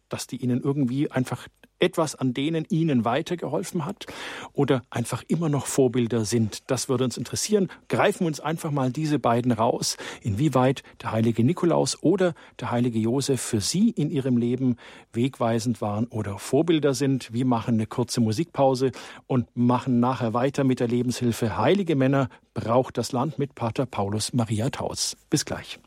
dass 0.09 0.27
die 0.27 0.37
Ihnen 0.37 0.61
irgendwie 0.61 1.11
einfach 1.11 1.47
etwas 1.79 2.15
an 2.15 2.33
denen 2.33 2.65
Ihnen 2.69 3.05
weitergeholfen 3.05 3.85
hat 3.85 4.05
oder 4.53 4.83
einfach 4.89 5.23
immer 5.27 5.49
noch 5.49 5.65
Vorbilder 5.65 6.25
sind. 6.25 6.69
Das 6.69 6.89
würde 6.89 7.03
uns 7.03 7.17
interessieren. 7.17 7.69
Greifen 7.89 8.21
wir 8.21 8.27
uns 8.27 8.39
einfach 8.39 8.71
mal 8.71 8.91
diese 8.91 9.19
beiden 9.19 9.51
raus, 9.51 9.97
inwieweit 10.21 10.83
der 11.01 11.11
heilige 11.11 11.43
Nikolaus 11.43 12.01
oder 12.01 12.33
der 12.59 12.71
heilige 12.71 12.99
Josef 12.99 13.41
für 13.41 13.61
Sie 13.61 13.89
in 13.89 14.09
Ihrem 14.09 14.37
Leben 14.37 14.77
wegweisend 15.13 15.81
waren 15.81 16.07
oder 16.07 16.39
Vorbilder 16.39 16.93
sind. 16.93 17.33
Wir 17.33 17.45
machen 17.45 17.75
eine 17.75 17.87
kurze 17.87 18.21
Musikpause 18.21 18.91
und 19.27 19.47
machen 19.55 19.99
nachher 19.99 20.33
weiter 20.33 20.63
mit 20.63 20.79
der 20.79 20.87
Lebenshilfe 20.87 21.57
Heilige 21.57 21.95
Männer 21.95 22.29
braucht 22.53 22.97
das 22.97 23.11
Land 23.11 23.37
mit 23.37 23.55
Pater 23.55 23.85
Paulus 23.85 24.33
Maria 24.33 24.69
Taus. 24.69 25.17
Bis 25.29 25.45
gleich. 25.45 25.79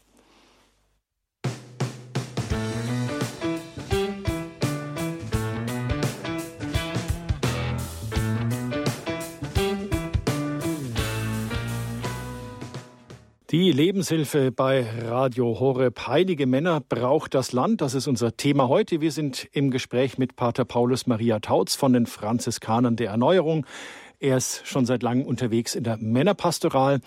Die 13.50 13.72
Lebenshilfe 13.72 14.52
bei 14.52 14.84
Radio 15.06 15.58
Horeb. 15.58 16.06
Heilige 16.06 16.46
Männer 16.46 16.82
braucht 16.86 17.32
das 17.32 17.52
Land. 17.52 17.80
Das 17.80 17.94
ist 17.94 18.06
unser 18.06 18.36
Thema 18.36 18.68
heute. 18.68 19.00
Wir 19.00 19.10
sind 19.10 19.48
im 19.52 19.70
Gespräch 19.70 20.18
mit 20.18 20.36
Pater 20.36 20.66
Paulus 20.66 21.06
Maria 21.06 21.38
Tautz 21.38 21.74
von 21.74 21.94
den 21.94 22.04
Franziskanern 22.04 22.96
der 22.96 23.08
Erneuerung. 23.08 23.64
Er 24.20 24.36
ist 24.36 24.66
schon 24.66 24.84
seit 24.84 25.02
langem 25.02 25.24
unterwegs 25.24 25.74
in 25.74 25.82
der 25.82 25.96
Männerpastoral. 25.96 27.00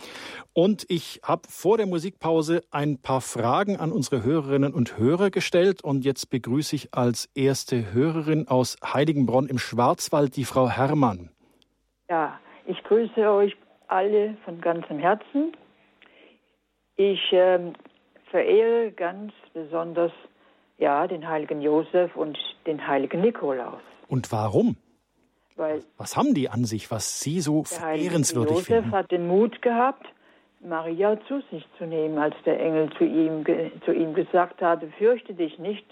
Und 0.52 0.84
ich 0.90 1.22
habe 1.24 1.44
vor 1.48 1.78
der 1.78 1.86
Musikpause 1.86 2.64
ein 2.72 2.98
paar 2.98 3.22
Fragen 3.22 3.78
an 3.78 3.92
unsere 3.92 4.24
Hörerinnen 4.24 4.74
und 4.74 4.98
Hörer 4.98 5.30
gestellt. 5.30 5.84
Und 5.84 6.06
jetzt 6.06 6.32
begrüße 6.32 6.76
ich 6.76 6.92
als 6.92 7.30
erste 7.36 7.94
Hörerin 7.94 8.48
aus 8.48 8.78
Heiligenbronn 8.84 9.46
im 9.46 9.60
Schwarzwald 9.60 10.36
die 10.38 10.46
Frau 10.46 10.68
Herrmann. 10.68 11.30
Ja, 12.10 12.40
ich 12.66 12.84
grüße 12.86 13.30
euch 13.30 13.56
alle 13.90 14.38
von 14.44 14.60
ganzem 14.60 14.98
Herzen 14.98 15.54
ich 17.10 17.34
äh, 17.34 17.60
verehre 18.30 18.92
ganz 18.92 19.34
besonders 19.54 20.12
ja, 20.78 21.08
den 21.08 21.28
heiligen 21.28 21.62
Josef 21.62 22.16
und 22.16 22.38
den 22.66 22.86
heiligen 22.88 23.22
Nikolaus. 23.22 23.82
Und 24.08 24.32
warum? 24.32 24.78
Weil 25.56 25.84
was 25.98 26.18
haben 26.18 26.34
die 26.34 26.50
an 26.50 26.66
sich, 26.66 26.90
was 26.90 27.20
Sie 27.20 27.40
so 27.40 27.64
verehrenswürdig 27.64 28.52
Josef 28.52 28.66
finden? 28.66 28.84
Josef 28.86 28.96
hat 28.96 29.12
den 29.12 29.28
Mut 29.28 29.62
gehabt, 29.62 30.08
Maria 30.60 31.20
zu 31.28 31.42
sich 31.52 31.66
zu 31.78 31.86
nehmen, 31.86 32.18
als 32.18 32.36
der 32.46 32.60
Engel 32.60 32.90
zu 32.98 33.04
ihm, 33.04 33.46
zu 33.86 33.92
ihm 33.92 34.14
gesagt 34.14 34.62
hatte, 34.62 34.88
fürchte 34.98 35.34
dich 35.34 35.60
nicht, 35.60 35.86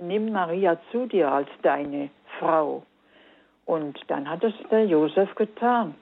nimm 0.00 0.32
Maria 0.32 0.78
zu 0.90 1.06
dir 1.06 1.30
als 1.30 1.48
deine 1.62 2.10
Frau. 2.38 2.82
Und 3.66 3.98
dann 4.08 4.28
hat 4.28 4.44
es 4.44 4.54
der 4.70 4.86
Josef 4.86 5.34
getan. 5.34 5.94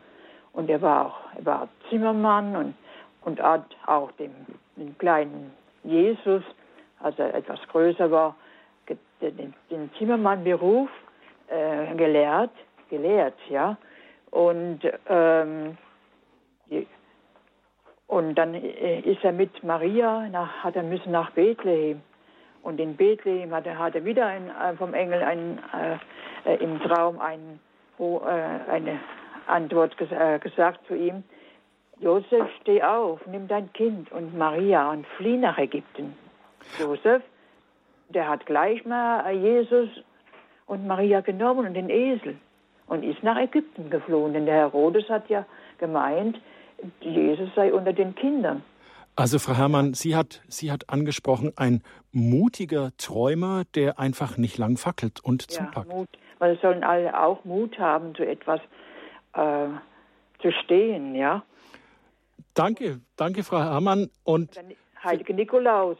Und 0.52 0.68
er 0.68 0.82
war 0.82 1.06
auch 1.06 1.22
er 1.36 1.46
war 1.46 1.68
Zimmermann 1.88 2.56
und 2.56 2.74
und 3.24 3.40
auch 3.40 4.12
dem, 4.12 4.32
dem 4.76 4.96
kleinen 4.98 5.52
Jesus, 5.84 6.42
als 7.00 7.18
er 7.18 7.34
etwas 7.34 7.60
größer 7.68 8.10
war, 8.10 8.36
den, 9.20 9.54
den 9.70 9.90
Zimmermannberuf 9.98 10.90
äh, 11.48 11.94
gelehrt, 11.94 12.50
gelehrt, 12.90 13.38
ja. 13.48 13.76
Und, 14.30 14.80
ähm, 15.08 15.76
die, 16.70 16.86
und 18.06 18.34
dann 18.34 18.54
äh, 18.54 19.00
ist 19.00 19.22
er 19.24 19.32
mit 19.32 19.62
Maria, 19.62 20.28
nach, 20.28 20.64
hat 20.64 20.76
er 20.76 20.82
müssen 20.82 21.12
nach 21.12 21.30
Bethlehem. 21.30 22.02
Und 22.62 22.80
in 22.80 22.96
Bethlehem 22.96 23.54
hat 23.54 23.66
er, 23.66 23.78
hat 23.78 23.94
er 23.94 24.04
wieder 24.04 24.26
ein, 24.26 24.48
äh, 24.48 24.74
vom 24.76 24.94
Engel 24.94 25.22
ein, 25.22 25.58
äh, 26.44 26.56
im 26.56 26.80
Traum 26.80 27.20
ein, 27.20 27.60
äh, 27.98 28.70
eine 28.70 28.98
Antwort 29.46 29.96
ges 29.96 30.10
äh, 30.10 30.38
gesagt 30.38 30.86
zu 30.86 30.94
ihm. 30.94 31.24
Josef, 32.02 32.48
steh 32.60 32.82
auf, 32.82 33.20
nimm 33.26 33.46
dein 33.46 33.72
Kind 33.72 34.10
und 34.10 34.36
Maria 34.36 34.90
und 34.90 35.06
flieh 35.16 35.36
nach 35.36 35.56
Ägypten. 35.56 36.16
Josef, 36.78 37.22
der 38.08 38.28
hat 38.28 38.44
gleich 38.44 38.84
mal 38.84 39.32
Jesus 39.32 39.88
und 40.66 40.86
Maria 40.86 41.20
genommen 41.20 41.66
und 41.66 41.74
den 41.74 41.90
Esel 41.90 42.36
und 42.88 43.04
ist 43.04 43.22
nach 43.22 43.36
Ägypten 43.36 43.88
geflohen. 43.88 44.32
Denn 44.32 44.46
der 44.46 44.56
Herodes 44.56 45.08
hat 45.08 45.30
ja 45.30 45.46
gemeint, 45.78 46.40
Jesus 47.00 47.48
sei 47.54 47.72
unter 47.72 47.92
den 47.92 48.16
Kindern. 48.16 48.64
Also 49.14 49.38
Frau 49.38 49.54
Herrmann, 49.54 49.94
Sie 49.94 50.16
hat, 50.16 50.42
Sie 50.48 50.72
hat 50.72 50.90
angesprochen, 50.90 51.52
ein 51.56 51.82
mutiger 52.10 52.90
Träumer, 52.96 53.62
der 53.76 54.00
einfach 54.00 54.38
nicht 54.38 54.58
lang 54.58 54.76
fackelt 54.76 55.20
und 55.22 55.52
ja, 55.52 55.58
zupackt. 55.58 55.88
Mut, 55.88 56.08
weil 56.40 56.54
es 56.54 56.60
sollen 56.62 56.82
alle 56.82 57.16
auch 57.20 57.44
Mut 57.44 57.78
haben, 57.78 58.14
zu 58.16 58.26
etwas 58.26 58.60
äh, 59.34 59.68
zu 60.40 60.50
stehen, 60.64 61.14
ja. 61.14 61.44
Danke, 62.54 63.00
danke, 63.16 63.42
Frau 63.42 63.58
Herrmann. 63.58 64.10
Und 64.24 64.54
der 64.56 64.64
heilige 65.02 65.34
Nikolaus, 65.34 65.96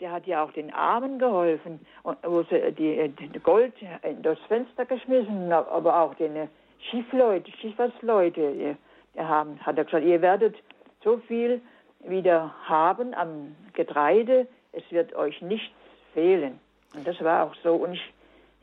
der 0.00 0.12
hat 0.12 0.26
ja 0.26 0.44
auch 0.44 0.52
den 0.52 0.72
Armen 0.72 1.18
geholfen, 1.18 1.80
wo 2.22 2.42
sie 2.42 2.72
die, 2.72 3.08
die 3.08 3.38
Gold 3.40 3.74
in 4.02 4.22
das 4.22 4.38
Fenster 4.48 4.84
geschmissen, 4.84 5.52
aber 5.52 6.00
auch 6.00 6.14
den 6.14 6.48
Schiffleute, 6.90 7.50
Schiffersleute, 7.52 8.76
der 9.14 9.28
haben, 9.28 9.58
hat 9.60 9.78
er 9.78 9.84
gesagt, 9.84 10.04
ihr 10.04 10.20
werdet 10.20 10.56
so 11.02 11.18
viel 11.28 11.60
wieder 12.00 12.54
haben 12.64 13.14
am 13.14 13.56
Getreide, 13.72 14.46
es 14.72 14.82
wird 14.90 15.14
euch 15.14 15.40
nichts 15.40 15.74
fehlen. 16.12 16.60
Und 16.94 17.06
das 17.06 17.20
war 17.22 17.44
auch 17.44 17.54
so. 17.62 17.74
Und 17.74 17.94
ich, 17.94 18.12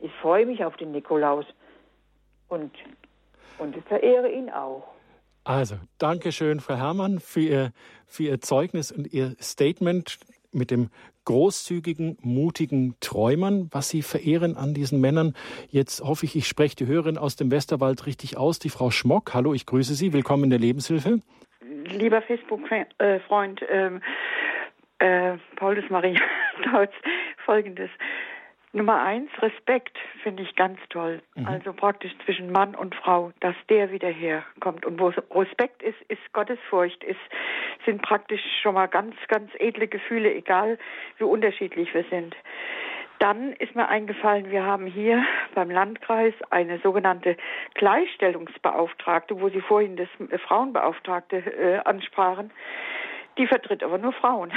ich 0.00 0.12
freue 0.20 0.46
mich 0.46 0.64
auf 0.64 0.76
den 0.76 0.92
Nikolaus 0.92 1.46
und, 2.48 2.72
und 3.58 3.76
verehre 3.86 4.30
ihn 4.30 4.50
auch. 4.50 4.91
Also, 5.44 5.76
danke 5.98 6.30
schön, 6.30 6.60
Frau 6.60 6.76
Herrmann, 6.76 7.18
für 7.18 7.40
Ihr, 7.40 7.72
für 8.06 8.22
Ihr 8.24 8.40
Zeugnis 8.40 8.92
und 8.92 9.12
Ihr 9.12 9.34
Statement 9.40 10.18
mit 10.52 10.70
dem 10.70 10.88
großzügigen, 11.24 12.16
mutigen 12.20 12.94
Träumern, 13.00 13.68
was 13.72 13.88
Sie 13.88 14.02
verehren 14.02 14.56
an 14.56 14.74
diesen 14.74 15.00
Männern. 15.00 15.34
Jetzt 15.68 16.00
hoffe 16.00 16.26
ich, 16.26 16.36
ich 16.36 16.46
spreche 16.46 16.76
die 16.76 16.86
Hörerin 16.86 17.18
aus 17.18 17.34
dem 17.34 17.50
Westerwald 17.50 18.06
richtig 18.06 18.36
aus, 18.36 18.60
die 18.60 18.70
Frau 18.70 18.90
Schmock. 18.90 19.34
Hallo, 19.34 19.52
ich 19.52 19.66
grüße 19.66 19.94
Sie. 19.94 20.12
Willkommen 20.12 20.44
in 20.44 20.50
der 20.50 20.58
Lebenshilfe. 20.60 21.20
Lieber 21.86 22.22
Facebook-Freund, 22.22 23.62
ähm, 23.68 24.00
äh, 24.98 25.36
Paulus 25.56 25.84
Maria 25.90 26.20
Dautz, 26.72 26.92
folgendes. 27.44 27.90
Nummer 28.74 29.02
eins, 29.02 29.30
Respekt 29.42 29.98
finde 30.22 30.42
ich 30.42 30.56
ganz 30.56 30.78
toll. 30.88 31.20
Mhm. 31.34 31.46
Also 31.46 31.72
praktisch 31.74 32.12
zwischen 32.24 32.50
Mann 32.50 32.74
und 32.74 32.94
Frau, 32.94 33.32
dass 33.40 33.54
der 33.68 33.92
wieder 33.92 34.08
herkommt. 34.08 34.86
Und 34.86 34.98
wo 34.98 35.08
Respekt 35.38 35.82
ist, 35.82 36.00
ist 36.08 36.32
Gottesfurcht, 36.32 37.04
ist, 37.04 37.20
sind 37.84 38.00
praktisch 38.00 38.40
schon 38.62 38.74
mal 38.74 38.86
ganz, 38.86 39.14
ganz 39.28 39.50
edle 39.58 39.88
Gefühle, 39.88 40.34
egal 40.34 40.78
wie 41.18 41.24
unterschiedlich 41.24 41.92
wir 41.92 42.04
sind. 42.04 42.34
Dann 43.18 43.52
ist 43.52 43.76
mir 43.76 43.88
eingefallen, 43.88 44.50
wir 44.50 44.64
haben 44.64 44.86
hier 44.86 45.24
beim 45.54 45.70
Landkreis 45.70 46.34
eine 46.50 46.80
sogenannte 46.80 47.36
Gleichstellungsbeauftragte, 47.74 49.40
wo 49.40 49.48
Sie 49.48 49.60
vorhin 49.60 49.96
das 49.96 50.08
Frauenbeauftragte 50.40 51.36
äh, 51.36 51.78
ansprachen. 51.84 52.50
Die 53.38 53.46
vertritt 53.46 53.84
aber 53.84 53.98
nur 53.98 54.12
Frauen. 54.12 54.52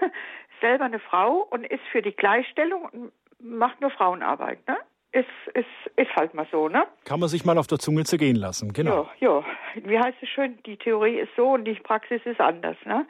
Selber 0.60 0.84
eine 0.84 1.00
Frau 1.00 1.46
und 1.50 1.66
ist 1.66 1.82
für 1.90 2.02
die 2.02 2.14
Gleichstellung 2.14 3.10
macht 3.40 3.80
nur 3.80 3.90
Frauenarbeit, 3.90 4.66
ne? 4.66 4.76
Ist, 5.12 5.28
ist, 5.54 5.66
ist 5.96 6.14
halt 6.16 6.34
mal 6.34 6.46
so, 6.50 6.68
ne? 6.68 6.86
Kann 7.04 7.20
man 7.20 7.28
sich 7.28 7.44
mal 7.44 7.56
auf 7.56 7.68
der 7.68 7.78
Zunge 7.78 8.02
zergehen 8.04 8.34
lassen, 8.34 8.72
genau. 8.72 9.08
Ja, 9.20 9.28
ja. 9.28 9.44
Wie 9.84 9.98
heißt 9.98 10.18
es 10.20 10.28
schön? 10.28 10.58
Die 10.66 10.76
Theorie 10.76 11.20
ist 11.20 11.30
so 11.36 11.50
und 11.50 11.64
die 11.64 11.74
Praxis 11.74 12.20
ist 12.24 12.40
anders, 12.40 12.76
ne? 12.84 13.06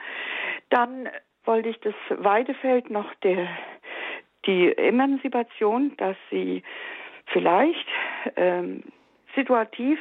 Dann 0.68 1.08
wollte 1.44 1.70
ich 1.70 1.80
das 1.80 1.94
Weidefeld 2.10 2.90
noch 2.90 3.14
der, 3.22 3.48
die 4.46 4.76
Emanzipation, 4.76 5.96
dass 5.96 6.16
sie 6.30 6.62
vielleicht 7.26 7.86
ähm, 8.36 8.82
situativ 9.34 9.98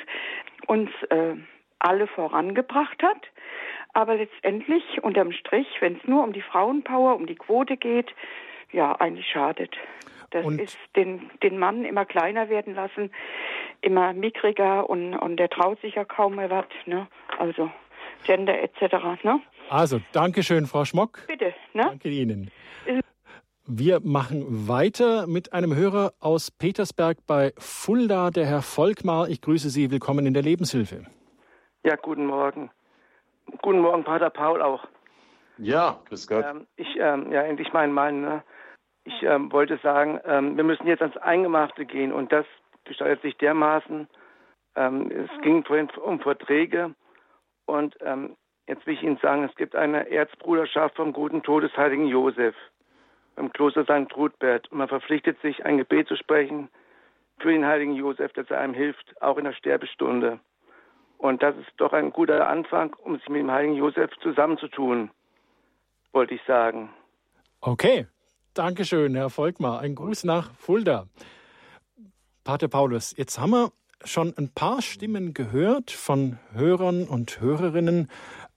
uns 0.68 0.90
äh, 1.10 1.36
alle 1.80 2.08
vorangebracht 2.08 3.02
hat, 3.04 3.28
aber 3.94 4.16
letztendlich 4.16 5.04
unterm 5.04 5.32
Strich, 5.32 5.68
wenn 5.80 5.98
es 5.98 6.08
nur 6.08 6.24
um 6.24 6.34
die 6.34 6.42
Frauenpower, 6.42 7.16
um 7.16 7.28
die 7.28 7.36
Quote 7.36 7.78
geht, 7.78 8.14
ja, 8.72 9.00
eigentlich 9.00 9.28
schadet. 9.28 9.76
Das 10.34 10.44
und 10.44 10.60
ist 10.60 10.78
den, 10.96 11.30
den 11.44 11.60
Mann 11.60 11.86
immer 11.86 12.06
kleiner 12.06 12.50
werden 12.50 12.74
lassen, 12.74 13.12
immer 13.82 14.14
mickriger 14.14 14.90
und, 14.90 15.14
und 15.14 15.38
der 15.38 15.50
traut 15.50 15.80
sich 15.82 15.94
ja 15.94 16.06
kaum 16.06 16.36
mehr 16.36 16.50
was. 16.50 16.66
Ne? 16.88 17.08
Also 17.38 17.70
Gender 18.26 18.60
etc. 18.60 19.24
Ne? 19.24 19.40
Also, 19.70 20.00
danke 20.12 20.42
schön, 20.42 20.66
Frau 20.66 20.86
Schmock. 20.86 21.28
Bitte. 21.28 21.54
Ne? 21.74 21.84
Danke 21.84 22.10
Ihnen. 22.10 22.52
Wir 23.66 24.02
machen 24.04 24.68
weiter 24.68 25.28
mit 25.28 25.54
einem 25.54 25.76
Hörer 25.76 26.14
aus 26.20 26.52
Petersberg 26.52 27.18
bei 27.28 27.54
Fulda, 27.58 28.32
der 28.32 28.46
Herr 28.46 28.62
Volkmar. 28.62 29.30
Ich 29.30 29.40
grüße 29.40 29.70
Sie. 29.70 29.92
Willkommen 29.92 30.26
in 30.26 30.34
der 30.34 30.44
Lebenshilfe. 30.44 31.06
Ja, 31.84 31.96
guten 31.96 32.26
Morgen. 32.26 32.72
Guten 33.62 33.80
Morgen, 33.80 34.04
Pater 34.04 34.32
Paul 34.32 34.62
auch. 34.62 34.86
Ja, 35.60 36.00
grüß 36.10 36.28
Gott. 36.28 36.44
Ähm, 36.46 36.68
ich, 36.76 36.88
ähm, 37.00 37.32
ja, 37.32 37.44
endlich 37.44 37.72
mein 37.72 37.94
Mann. 37.94 38.22
Ne? 38.22 38.44
Ich 39.06 39.24
ähm, 39.24 39.52
wollte 39.52 39.78
sagen, 39.78 40.20
ähm, 40.26 40.56
wir 40.56 40.64
müssen 40.64 40.88
jetzt 40.88 41.02
ans 41.02 41.18
Eingemachte 41.18 41.86
gehen 41.86 42.14
und 42.14 42.32
das 42.32 42.46
gestaltet 42.86 43.22
sich 43.22 43.38
dermaßen. 43.38 44.08
Ähm, 44.76 45.12
es 45.12 45.42
ging 45.42 45.64
vorhin 45.66 45.90
um 45.92 46.20
Verträge 46.20 46.94
und 47.66 47.96
ähm, 48.02 48.36
jetzt 48.68 48.86
will 48.88 48.94
ich 48.94 49.04
Ihnen 49.04 49.18
sagen, 49.18 49.44
es 49.44 49.56
gibt 49.56 49.76
eine 49.76 50.10
Erzbruderschaft 50.10 50.96
vom 50.96 51.14
guten 51.14 51.44
Todesheiligen 51.44 52.08
Josef 52.08 52.56
beim 53.36 53.52
Kloster 53.52 53.84
St. 53.84 54.16
Ruthbert 54.16 54.72
und 54.72 54.78
man 54.78 54.88
verpflichtet 54.88 55.40
sich, 55.42 55.66
ein 55.66 55.78
Gebet 55.78 56.08
zu 56.08 56.16
sprechen 56.16 56.70
für 57.40 57.52
den 57.52 57.66
heiligen 57.66 57.96
Josef, 57.96 58.32
dass 58.34 58.50
er 58.50 58.60
einem 58.60 58.74
hilft, 58.74 59.22
auch 59.22 59.38
in 59.38 59.46
der 59.46 59.54
Sterbestunde. 59.54 60.40
Und 61.18 61.42
das 61.42 61.56
ist 61.58 61.72
doch 61.78 61.94
ein 61.94 62.12
guter 62.12 62.48
Anfang, 62.48 62.94
um 62.94 63.18
sich 63.18 63.30
mit 63.30 63.42
dem 63.42 63.52
heiligen 63.52 63.76
Josef 63.76 64.12
zusammenzutun, 64.22 65.10
wollte 66.12 66.36
ich 66.36 66.42
sagen. 66.44 66.90
Okay, 67.62 68.08
Dankeschön, 68.54 69.16
Herr 69.16 69.32
Volkmar. 69.32 69.80
Ein 69.80 69.96
Gruß 69.96 70.26
nach 70.26 70.54
Fulda. 70.54 71.08
Pater 72.44 72.68
Paulus, 72.68 73.16
jetzt 73.18 73.40
haben 73.40 73.50
wir 73.50 73.72
schon 74.04 74.32
ein 74.38 74.50
paar 74.50 74.84
Stimmen 74.84 75.34
gehört 75.34 75.90
von 75.90 76.38
Hörern 76.52 77.06
und 77.06 77.42
Hörerinnen, 77.42 78.12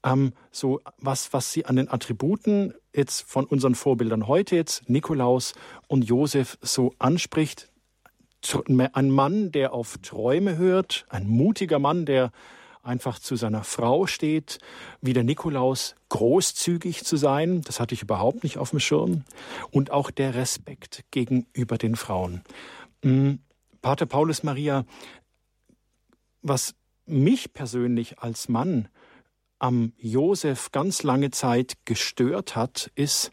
ähm, 0.04 0.34
so 0.50 0.82
was, 0.98 1.32
was 1.32 1.50
sie 1.50 1.64
an 1.64 1.76
den 1.76 1.88
Attributen 1.88 2.74
jetzt 2.94 3.22
von 3.22 3.46
unseren 3.46 3.74
Vorbildern 3.74 4.26
heute 4.26 4.54
jetzt, 4.54 4.86
Nikolaus 4.90 5.54
und 5.88 6.04
Josef, 6.04 6.58
so 6.60 6.92
anspricht. 6.98 7.70
Ein 8.92 9.10
Mann, 9.10 9.50
der 9.50 9.72
auf 9.72 9.96
Träume 10.02 10.58
hört, 10.58 11.06
ein 11.08 11.26
mutiger 11.26 11.78
Mann, 11.78 12.04
der 12.04 12.32
einfach 12.86 13.18
zu 13.18 13.36
seiner 13.36 13.64
Frau 13.64 14.06
steht, 14.06 14.58
wie 15.00 15.12
der 15.12 15.24
Nikolaus 15.24 15.94
großzügig 16.08 17.04
zu 17.04 17.16
sein, 17.16 17.62
das 17.62 17.80
hatte 17.80 17.94
ich 17.94 18.02
überhaupt 18.02 18.42
nicht 18.42 18.58
auf 18.58 18.70
dem 18.70 18.80
Schirm, 18.80 19.24
und 19.70 19.90
auch 19.90 20.10
der 20.10 20.34
Respekt 20.34 21.04
gegenüber 21.10 21.78
den 21.78 21.96
Frauen. 21.96 22.42
Hm, 23.02 23.40
Pater 23.82 24.06
Paulus 24.06 24.42
Maria, 24.42 24.84
was 26.42 26.74
mich 27.06 27.52
persönlich 27.52 28.18
als 28.18 28.48
Mann 28.48 28.88
am 29.58 29.92
Josef 29.96 30.70
ganz 30.72 31.02
lange 31.02 31.30
Zeit 31.30 31.74
gestört 31.84 32.56
hat, 32.56 32.90
ist, 32.94 33.32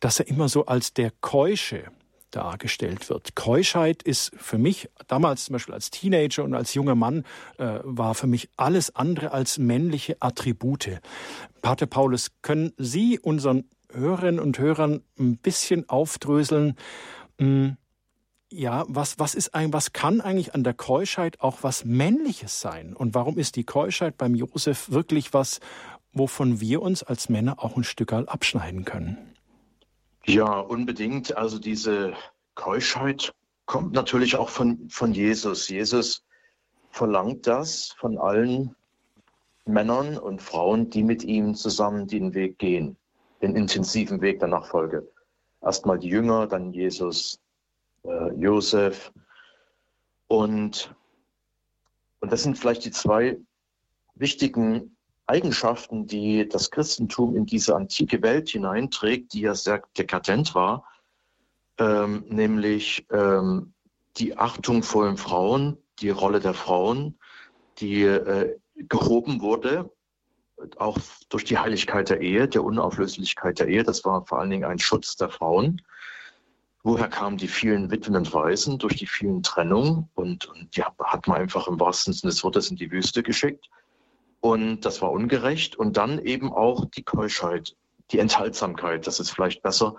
dass 0.00 0.20
er 0.20 0.28
immer 0.28 0.48
so 0.48 0.66
als 0.66 0.94
der 0.94 1.10
Keusche 1.20 1.90
dargestellt 2.30 3.08
wird. 3.10 3.34
Keuschheit 3.34 4.02
ist 4.02 4.32
für 4.36 4.58
mich, 4.58 4.88
damals 5.06 5.46
zum 5.46 5.54
Beispiel 5.54 5.74
als 5.74 5.90
Teenager 5.90 6.44
und 6.44 6.54
als 6.54 6.74
junger 6.74 6.94
Mann, 6.94 7.24
äh, 7.58 7.80
war 7.82 8.14
für 8.14 8.26
mich 8.26 8.48
alles 8.56 8.94
andere 8.94 9.32
als 9.32 9.58
männliche 9.58 10.16
Attribute. 10.20 11.00
Pater 11.62 11.86
Paulus, 11.86 12.30
können 12.42 12.72
Sie 12.76 13.18
unseren 13.18 13.64
Hörerinnen 13.92 14.40
und 14.40 14.58
Hörern 14.58 15.02
ein 15.18 15.36
bisschen 15.38 15.88
aufdröseln, 15.88 16.76
mh, 17.38 17.46
hm, 17.46 17.76
ja, 18.50 18.84
was, 18.88 19.18
was 19.18 19.34
ist 19.34 19.54
ein, 19.54 19.72
was 19.72 19.92
kann 19.92 20.20
eigentlich 20.20 20.54
an 20.54 20.64
der 20.64 20.72
Keuschheit 20.72 21.40
auch 21.40 21.58
was 21.62 21.84
Männliches 21.84 22.60
sein? 22.60 22.94
Und 22.94 23.14
warum 23.14 23.38
ist 23.38 23.56
die 23.56 23.64
Keuschheit 23.64 24.16
beim 24.16 24.34
Josef 24.34 24.90
wirklich 24.90 25.34
was, 25.34 25.60
wovon 26.12 26.60
wir 26.60 26.80
uns 26.80 27.02
als 27.02 27.28
Männer 27.28 27.62
auch 27.62 27.76
ein 27.76 27.84
Stück 27.84 28.12
abschneiden 28.12 28.84
können? 28.84 29.27
Ja, 30.28 30.60
unbedingt. 30.60 31.38
Also 31.38 31.58
diese 31.58 32.12
Keuschheit 32.54 33.32
kommt 33.64 33.94
natürlich 33.94 34.36
auch 34.36 34.50
von, 34.50 34.90
von 34.90 35.14
Jesus. 35.14 35.70
Jesus 35.70 36.22
verlangt 36.90 37.46
das 37.46 37.94
von 37.98 38.18
allen 38.18 38.76
Männern 39.64 40.18
und 40.18 40.42
Frauen, 40.42 40.90
die 40.90 41.02
mit 41.02 41.24
ihm 41.24 41.54
zusammen 41.54 42.08
den 42.08 42.34
Weg 42.34 42.58
gehen, 42.58 42.98
den 43.40 43.56
intensiven 43.56 44.20
Weg 44.20 44.40
der 44.40 44.48
Nachfolge. 44.48 45.10
Erstmal 45.62 45.98
die 45.98 46.10
Jünger, 46.10 46.46
dann 46.46 46.74
Jesus, 46.74 47.40
äh, 48.04 48.34
Josef. 48.34 49.10
Und, 50.26 50.94
und 52.20 52.30
das 52.30 52.42
sind 52.42 52.58
vielleicht 52.58 52.84
die 52.84 52.90
zwei 52.90 53.38
wichtigen 54.14 54.94
Eigenschaften, 55.28 56.06
die 56.06 56.48
das 56.48 56.70
Christentum 56.70 57.36
in 57.36 57.46
diese 57.46 57.76
antike 57.76 58.22
Welt 58.22 58.48
hineinträgt, 58.48 59.32
die 59.34 59.42
ja 59.42 59.54
sehr 59.54 59.82
dekadent 59.96 60.54
war, 60.54 60.84
ähm, 61.78 62.24
nämlich 62.28 63.06
ähm, 63.10 63.74
die 64.16 64.36
Achtung 64.36 64.82
vor 64.82 65.06
den 65.06 65.16
Frauen, 65.16 65.76
die 66.00 66.10
Rolle 66.10 66.40
der 66.40 66.54
Frauen, 66.54 67.18
die 67.78 68.02
äh, 68.02 68.56
gehoben 68.74 69.40
wurde, 69.40 69.90
auch 70.76 70.98
durch 71.28 71.44
die 71.44 71.58
Heiligkeit 71.58 72.08
der 72.08 72.20
Ehe, 72.20 72.48
der 72.48 72.64
Unauflöslichkeit 72.64 73.60
der 73.60 73.68
Ehe. 73.68 73.84
Das 73.84 74.04
war 74.04 74.26
vor 74.26 74.40
allen 74.40 74.50
Dingen 74.50 74.64
ein 74.64 74.78
Schutz 74.78 75.16
der 75.16 75.28
Frauen. 75.28 75.82
Woher 76.82 77.08
kamen 77.08 77.36
die 77.36 77.48
vielen 77.48 77.90
Witwen 77.90 78.16
und 78.16 78.32
Waisen? 78.32 78.78
Durch 78.78 78.96
die 78.96 79.06
vielen 79.06 79.42
Trennungen. 79.42 80.08
Und, 80.14 80.46
und 80.46 80.76
die 80.76 80.82
hat 80.82 81.26
man 81.26 81.38
einfach 81.38 81.68
im 81.68 81.78
wahrsten 81.78 82.12
Sinne 82.12 82.32
des 82.32 82.42
Wortes 82.42 82.70
in 82.70 82.76
die 82.76 82.90
Wüste 82.90 83.22
geschickt. 83.22 83.68
Und 84.48 84.86
das 84.86 85.02
war 85.02 85.12
ungerecht. 85.12 85.76
Und 85.76 85.98
dann 85.98 86.18
eben 86.18 86.50
auch 86.50 86.86
die 86.86 87.02
Keuschheit, 87.02 87.76
die 88.12 88.18
Enthaltsamkeit, 88.18 89.06
das 89.06 89.20
ist 89.20 89.30
vielleicht 89.30 89.60
besser. 89.60 89.96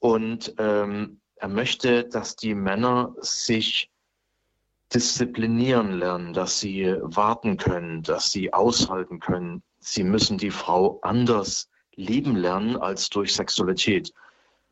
Und 0.00 0.52
ähm, 0.58 1.20
er 1.36 1.46
möchte, 1.46 2.02
dass 2.02 2.34
die 2.34 2.56
Männer 2.56 3.14
sich 3.20 3.88
disziplinieren 4.92 5.92
lernen, 5.92 6.32
dass 6.32 6.58
sie 6.58 6.96
warten 7.00 7.58
können, 7.58 8.02
dass 8.02 8.32
sie 8.32 8.52
aushalten 8.52 9.20
können. 9.20 9.62
Sie 9.78 10.02
müssen 10.02 10.36
die 10.36 10.50
Frau 10.50 10.98
anders 11.02 11.70
lieben 11.94 12.34
lernen 12.34 12.76
als 12.76 13.08
durch 13.08 13.36
Sexualität. 13.36 14.12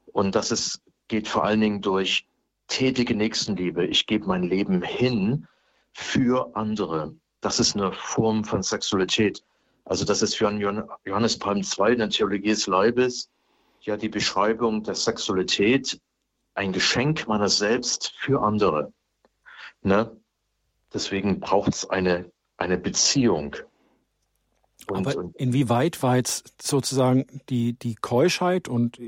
Und 0.06 0.34
das 0.34 0.50
ist 0.50 0.82
geht 1.06 1.28
vor 1.28 1.44
allen 1.44 1.60
Dingen 1.60 1.82
durch 1.82 2.26
tätige 2.66 3.14
Nächstenliebe. 3.14 3.86
Ich 3.86 4.08
gebe 4.08 4.26
mein 4.26 4.42
Leben 4.42 4.82
hin 4.82 5.46
für 5.92 6.56
andere. 6.56 7.14
Das 7.45 7.61
ist 7.61 7.76
eine 7.76 7.92
Form 7.92 8.42
von 8.42 8.62
Sexualität. 8.62 9.45
Also 9.84 10.07
das 10.07 10.22
ist 10.22 10.34
für 10.34 10.51
Johannes 11.05 11.38
Palm 11.38 11.59
II 11.59 11.92
in 11.92 11.99
der 11.99 12.09
Theologie 12.09 12.49
des 12.49 12.66
Leibes 12.66 13.28
ja 13.82 13.99
die 13.99 14.09
Beschreibung 14.09 14.82
der 14.82 14.95
Sexualität, 14.95 16.01
ein 16.55 16.72
Geschenk 16.72 17.28
meiner 17.28 17.51
selbst 17.51 18.14
für 18.16 18.40
andere. 18.40 18.95
Ne? 19.82 20.16
Deswegen 20.95 21.38
braucht 21.38 21.74
es 21.74 21.90
eine, 21.90 22.32
eine 22.57 22.78
Beziehung. 22.78 23.57
Und, 24.89 25.07
Aber 25.07 25.30
inwieweit 25.35 26.03
war 26.03 26.16
jetzt 26.16 26.62
sozusagen 26.62 27.26
die, 27.49 27.72
die 27.74 27.95
Keuschheit 27.95 28.68
und 28.68 28.99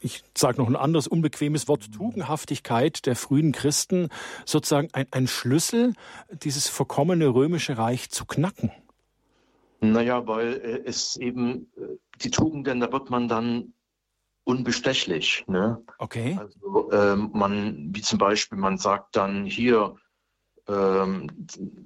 ich 0.00 0.22
sage 0.36 0.60
noch 0.60 0.68
ein 0.68 0.76
anderes 0.76 1.06
unbequemes 1.08 1.68
Wort, 1.68 1.92
Tugendhaftigkeit 1.92 3.06
der 3.06 3.16
frühen 3.16 3.52
Christen 3.52 4.08
sozusagen 4.44 4.88
ein, 4.92 5.06
ein 5.10 5.26
Schlüssel, 5.26 5.94
dieses 6.42 6.68
verkommene 6.68 7.28
römische 7.28 7.78
Reich 7.78 8.10
zu 8.10 8.24
knacken? 8.24 8.70
Naja, 9.80 10.26
weil 10.26 10.54
äh, 10.54 10.82
es 10.84 11.16
eben 11.16 11.70
äh, 11.76 11.96
die 12.20 12.30
Tugenden, 12.30 12.80
da 12.80 12.92
wird 12.92 13.10
man 13.10 13.28
dann 13.28 13.72
unbestechlich. 14.44 15.44
Ne? 15.46 15.82
Okay. 15.98 16.38
Also 16.38 16.92
ähm, 16.92 17.30
man, 17.32 17.94
wie 17.94 18.02
zum 18.02 18.18
Beispiel, 18.18 18.58
man 18.58 18.78
sagt 18.78 19.16
dann 19.16 19.44
hier 19.44 19.96
ähm, 20.68 21.28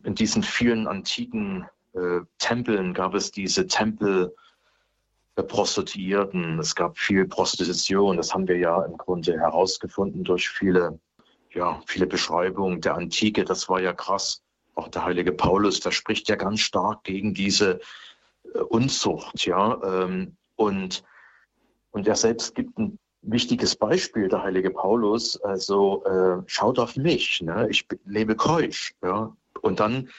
in 0.03 0.15
diesen 0.15 0.43
vielen 0.43 0.87
antiken 0.87 1.67
äh, 1.95 2.21
Tempeln 2.39 2.95
gab 2.95 3.15
es 3.15 3.31
diese 3.31 3.67
Tempel 3.67 4.35
der 5.37 5.43
Prostituierten. 5.43 6.59
Es 6.59 6.75
gab 6.75 6.99
viel 6.99 7.27
Prostitution. 7.27 8.17
Das 8.17 8.33
haben 8.33 8.49
wir 8.49 8.59
ja 8.59 8.83
im 8.85 8.97
Grunde 8.97 9.39
herausgefunden 9.39 10.25
durch 10.25 10.49
viele, 10.49 10.99
ja, 11.53 11.81
viele 11.87 12.07
Beschreibungen 12.07 12.81
der 12.81 12.95
Antike. 12.95 13.45
Das 13.45 13.69
war 13.69 13.81
ja 13.81 13.93
krass. 13.93 14.43
Auch 14.75 14.89
der 14.89 15.05
heilige 15.05 15.33
Paulus, 15.33 15.81
der 15.81 15.93
spricht 15.93 16.29
ja 16.29 16.37
ganz 16.37 16.61
stark 16.61 17.05
gegen 17.05 17.35
diese 17.35 17.81
äh, 18.55 18.59
Unzucht, 18.59 19.47
ja. 19.47 19.81
Ähm, 19.85 20.37
und, 20.57 21.05
und 21.91 22.07
er 22.09 22.17
selbst 22.17 22.55
gibt 22.55 22.79
ein 22.79 22.99
wichtiges 23.23 23.77
Beispiel, 23.77 24.29
der 24.29 24.43
heilige 24.43 24.71
Paulus. 24.71 25.41
Also 25.43 26.05
äh, 26.05 26.43
schaut 26.47 26.79
auf 26.79 26.97
mich, 26.97 27.41
ne? 27.41 27.69
ich 27.71 27.87
lebe 28.05 28.37
keusch, 28.37 28.95
ja. 29.03 29.35
Und 29.63 29.81
dann 29.81 30.11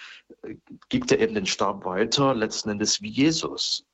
gibt 0.89 1.11
er 1.11 1.19
eben 1.19 1.36
den 1.36 1.45
Stab 1.45 1.86
weiter, 1.86 2.33
letzten 2.33 2.69
Endes 2.69 3.01
wie 3.01 3.09
Jesus, 3.09 3.86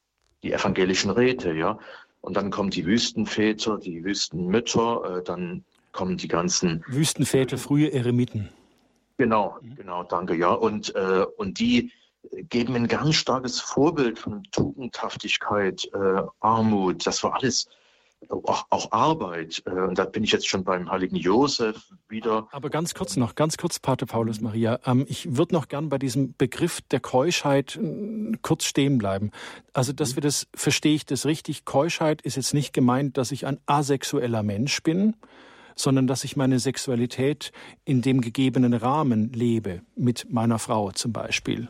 die 0.43 0.51
evangelischen 0.51 1.11
Räte, 1.11 1.53
ja. 1.53 1.77
Und 2.21 2.37
dann 2.37 2.51
kommen 2.51 2.69
die 2.69 2.85
Wüstenväter, 2.85 3.77
die 3.77 4.03
Wüstenmütter, 4.03 5.17
äh, 5.17 5.23
dann 5.23 5.63
kommen 5.91 6.17
die 6.17 6.27
ganzen 6.27 6.83
Wüstenväter, 6.87 7.57
frühe 7.57 7.91
Eremiten. 7.91 8.49
Genau, 9.17 9.57
genau, 9.75 10.03
danke, 10.03 10.35
ja. 10.35 10.51
Und, 10.51 10.95
äh, 10.95 11.25
und 11.37 11.59
die 11.59 11.91
geben 12.49 12.75
ein 12.75 12.87
ganz 12.87 13.15
starkes 13.15 13.59
Vorbild 13.59 14.19
von 14.19 14.43
Tugendhaftigkeit, 14.51 15.89
äh, 15.93 16.21
Armut, 16.39 17.05
das 17.05 17.23
war 17.23 17.35
alles 17.35 17.67
auch, 18.29 18.65
auch 18.69 18.91
Arbeit. 18.91 19.63
Äh, 19.65 19.71
und 19.71 19.97
da 19.97 20.05
bin 20.05 20.23
ich 20.23 20.31
jetzt 20.31 20.47
schon 20.47 20.63
beim 20.63 20.89
heiligen 20.89 21.15
Josef 21.15 21.91
wieder. 22.07 22.47
Aber 22.51 22.69
ganz 22.69 22.93
kurz 22.93 23.17
noch, 23.17 23.35
ganz 23.35 23.57
kurz, 23.57 23.79
Pater 23.79 24.05
Paulus 24.05 24.41
Maria. 24.41 24.79
Ähm, 24.85 25.05
ich 25.07 25.35
würde 25.37 25.55
noch 25.55 25.67
gern 25.67 25.89
bei 25.89 25.97
diesem 25.97 26.35
Begriff 26.37 26.81
der 26.81 26.99
Keuschheit 26.99 27.77
äh, 27.77 28.31
kurz 28.41 28.65
stehen 28.65 28.97
bleiben. 28.97 29.31
Also, 29.73 29.93
dass 29.93 30.11
mhm. 30.11 30.15
wir 30.17 30.21
das, 30.21 30.47
verstehe 30.53 30.95
ich 30.95 31.05
das 31.05 31.25
richtig, 31.25 31.65
Keuschheit 31.65 32.21
ist 32.21 32.35
jetzt 32.35 32.53
nicht 32.53 32.73
gemeint, 32.73 33.17
dass 33.17 33.31
ich 33.31 33.45
ein 33.45 33.59
asexueller 33.65 34.43
Mensch 34.43 34.83
bin, 34.83 35.15
sondern 35.75 36.07
dass 36.07 36.23
ich 36.23 36.35
meine 36.35 36.59
Sexualität 36.59 37.51
in 37.85 38.01
dem 38.01 38.21
gegebenen 38.21 38.73
Rahmen 38.73 39.31
lebe, 39.33 39.81
mit 39.95 40.31
meiner 40.31 40.59
Frau 40.59 40.91
zum 40.91 41.13
Beispiel. 41.13 41.69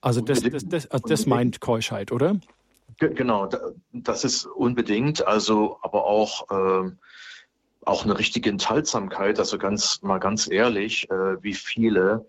Also 0.00 0.20
das, 0.20 0.42
das, 0.42 0.64
das, 0.66 0.90
also 0.90 1.08
das 1.08 1.26
meint 1.26 1.60
Keuschheit, 1.60 2.12
oder? 2.12 2.36
Genau, 2.98 3.48
das 3.92 4.24
ist 4.24 4.46
unbedingt, 4.46 5.24
also 5.24 5.78
aber 5.82 6.04
auch, 6.04 6.50
äh, 6.50 6.90
auch 7.84 8.04
eine 8.04 8.18
richtige 8.18 8.50
Enthaltsamkeit, 8.50 9.38
also 9.38 9.56
ganz 9.56 10.02
mal 10.02 10.18
ganz 10.18 10.50
ehrlich, 10.50 11.08
äh, 11.10 11.42
wie 11.42 11.54
viele 11.54 12.26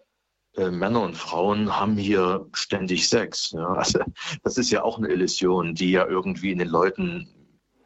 äh, 0.55 0.69
Männer 0.69 1.01
und 1.01 1.15
Frauen 1.15 1.75
haben 1.75 1.97
hier 1.97 2.47
ständig 2.53 3.07
Sex. 3.07 3.51
Ja? 3.51 3.73
Also 3.77 3.99
das 4.43 4.57
ist 4.57 4.69
ja 4.71 4.83
auch 4.83 4.97
eine 4.97 5.07
Illusion, 5.07 5.73
die 5.73 5.91
ja 5.91 6.05
irgendwie 6.05 6.51
in 6.51 6.59
den 6.59 6.69
Leuten 6.69 7.27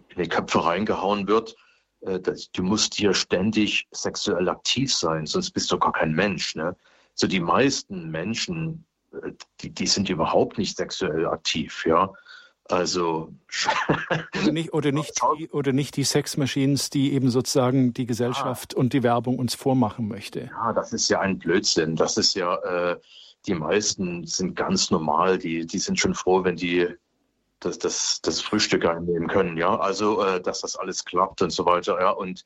in 0.10 0.24
die 0.24 0.30
Köpfe 0.30 0.66
reingehauen 0.66 1.28
wird. 1.28 1.56
Äh, 2.02 2.20
das, 2.20 2.52
du 2.52 2.64
musst 2.64 2.96
hier 2.96 3.14
ständig 3.14 3.88
sexuell 3.92 4.50
aktiv 4.50 4.94
sein, 4.94 5.26
sonst 5.26 5.52
bist 5.52 5.72
du 5.72 5.80
gar 5.80 5.94
kein 5.94 6.14
Mensch. 6.14 6.56
Ne? 6.56 6.76
So 7.16 7.28
die 7.28 7.40
meisten 7.40 8.12
Menschen, 8.12 8.86
äh, 9.14 9.32
die, 9.62 9.70
die 9.70 9.88
sind 9.88 10.10
überhaupt 10.10 10.58
nicht 10.58 10.76
sexuell 10.78 11.28
aktiv. 11.28 11.86
Ja? 11.86 12.12
Also 12.70 13.34
oder 14.42 14.52
nicht, 14.52 14.74
oder 14.74 14.92
nicht, 14.92 15.22
die, 15.38 15.50
oder 15.50 15.74
nicht 15.74 15.98
die 15.98 16.04
Sexmachines, 16.04 16.90
die 16.90 17.14
eben 17.14 17.30
sozusagen 17.30 17.94
die 17.94 18.06
Gesellschaft 18.06 18.74
ja. 18.74 18.80
und 18.80 18.94
die 18.94 19.04
Werbung 19.04 19.38
uns 19.38 19.54
vormachen 19.54 20.08
möchte. 20.08 20.50
Ja, 20.52 20.72
das 20.72 20.94
ist 20.94 21.10
ja 21.10 21.20
ein 21.20 21.40
Blödsinn. 21.40 21.96
Das 21.96 22.18
ist 22.18 22.36
ja, 22.36 22.56
äh, 22.56 23.00
die 23.48 23.56
meisten 23.56 24.26
sind 24.26 24.56
ganz 24.56 24.92
normal, 24.92 25.38
die, 25.38 25.66
die 25.66 25.80
sind 25.80 26.00
schon 26.00 26.14
froh, 26.14 26.44
wenn 26.46 26.56
die 26.56 26.88
das, 27.60 27.80
das, 27.80 28.22
das 28.22 28.42
Frühstück 28.42 28.86
einnehmen 28.86 29.28
können, 29.28 29.58
ja. 29.58 29.78
Also, 29.78 30.22
äh, 30.24 30.42
dass 30.42 30.62
das 30.62 30.76
alles 30.76 31.06
klappt 31.06 31.42
und 31.42 31.52
so 31.52 31.66
weiter, 31.66 32.00
ja. 32.00 32.12
Und 32.12 32.46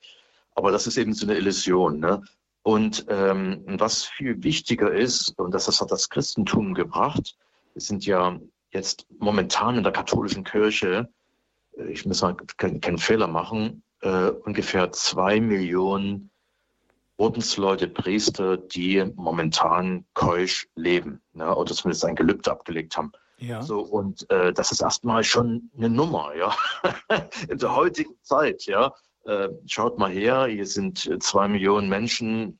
aber 0.56 0.72
das 0.72 0.88
ist 0.88 0.98
eben 0.98 1.14
so 1.14 1.28
eine 1.28 1.38
Illusion, 1.38 2.00
ne? 2.00 2.22
Und 2.64 3.06
ähm, 3.08 3.64
was 3.66 4.04
viel 4.04 4.44
wichtiger 4.44 4.92
ist, 4.92 5.40
und 5.40 5.54
das 5.54 5.80
hat 5.80 5.92
das 5.92 6.10
Christentum 6.10 6.74
gebracht, 6.74 7.38
sind 7.76 8.06
ja 8.06 8.40
jetzt 8.72 9.08
momentan 9.20 9.78
in 9.78 9.84
der 9.84 9.92
katholischen 9.92 10.44
Kirche, 10.44 11.10
äh, 11.78 11.92
ich 11.92 12.06
muss 12.06 12.22
mal 12.22 12.36
keinen, 12.58 12.82
keinen 12.82 12.98
Fehler 12.98 13.28
machen, 13.28 13.84
äh, 14.02 14.30
ungefähr 14.30 14.92
zwei 14.92 15.40
Millionen 15.40 16.30
Ordensleute, 17.20 17.88
Priester, 17.88 18.58
die 18.58 19.04
momentan 19.16 20.06
keusch 20.14 20.68
leben, 20.76 21.20
ne, 21.34 21.56
oder 21.56 21.74
zumindest 21.74 22.06
ein 22.06 22.16
Gelübde 22.16 22.52
abgelegt 22.52 22.96
haben. 22.96 23.12
Ja. 23.40 23.62
So, 23.62 23.80
und 23.80 24.30
äh, 24.30 24.54
das 24.54 24.72
ist 24.72 24.82
erstmal 24.82 25.24
schon 25.24 25.72
eine 25.76 25.90
Nummer, 25.90 26.36
ja. 26.36 26.56
in 27.50 27.58
der 27.58 27.76
heutigen 27.76 28.14
Zeit, 28.22 28.66
ja. 28.66 28.94
Äh, 29.26 29.50
schaut 29.66 29.98
mal 29.98 30.12
her, 30.12 30.46
hier 30.46 30.66
sind 30.66 31.10
zwei 31.22 31.48
Millionen 31.48 31.90
Menschen, 31.90 32.60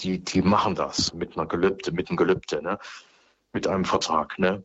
die, 0.00 0.22
die 0.22 0.42
machen 0.42 0.74
das 0.74 1.12
mit 1.12 1.36
einer 1.36 1.46
Gelübde, 1.46 1.92
mit 1.92 2.08
einem 2.08 2.16
Gelübde, 2.16 2.62
ne? 2.62 2.78
mit 3.52 3.66
einem 3.66 3.84
Vertrag. 3.84 4.38
Ne? 4.38 4.62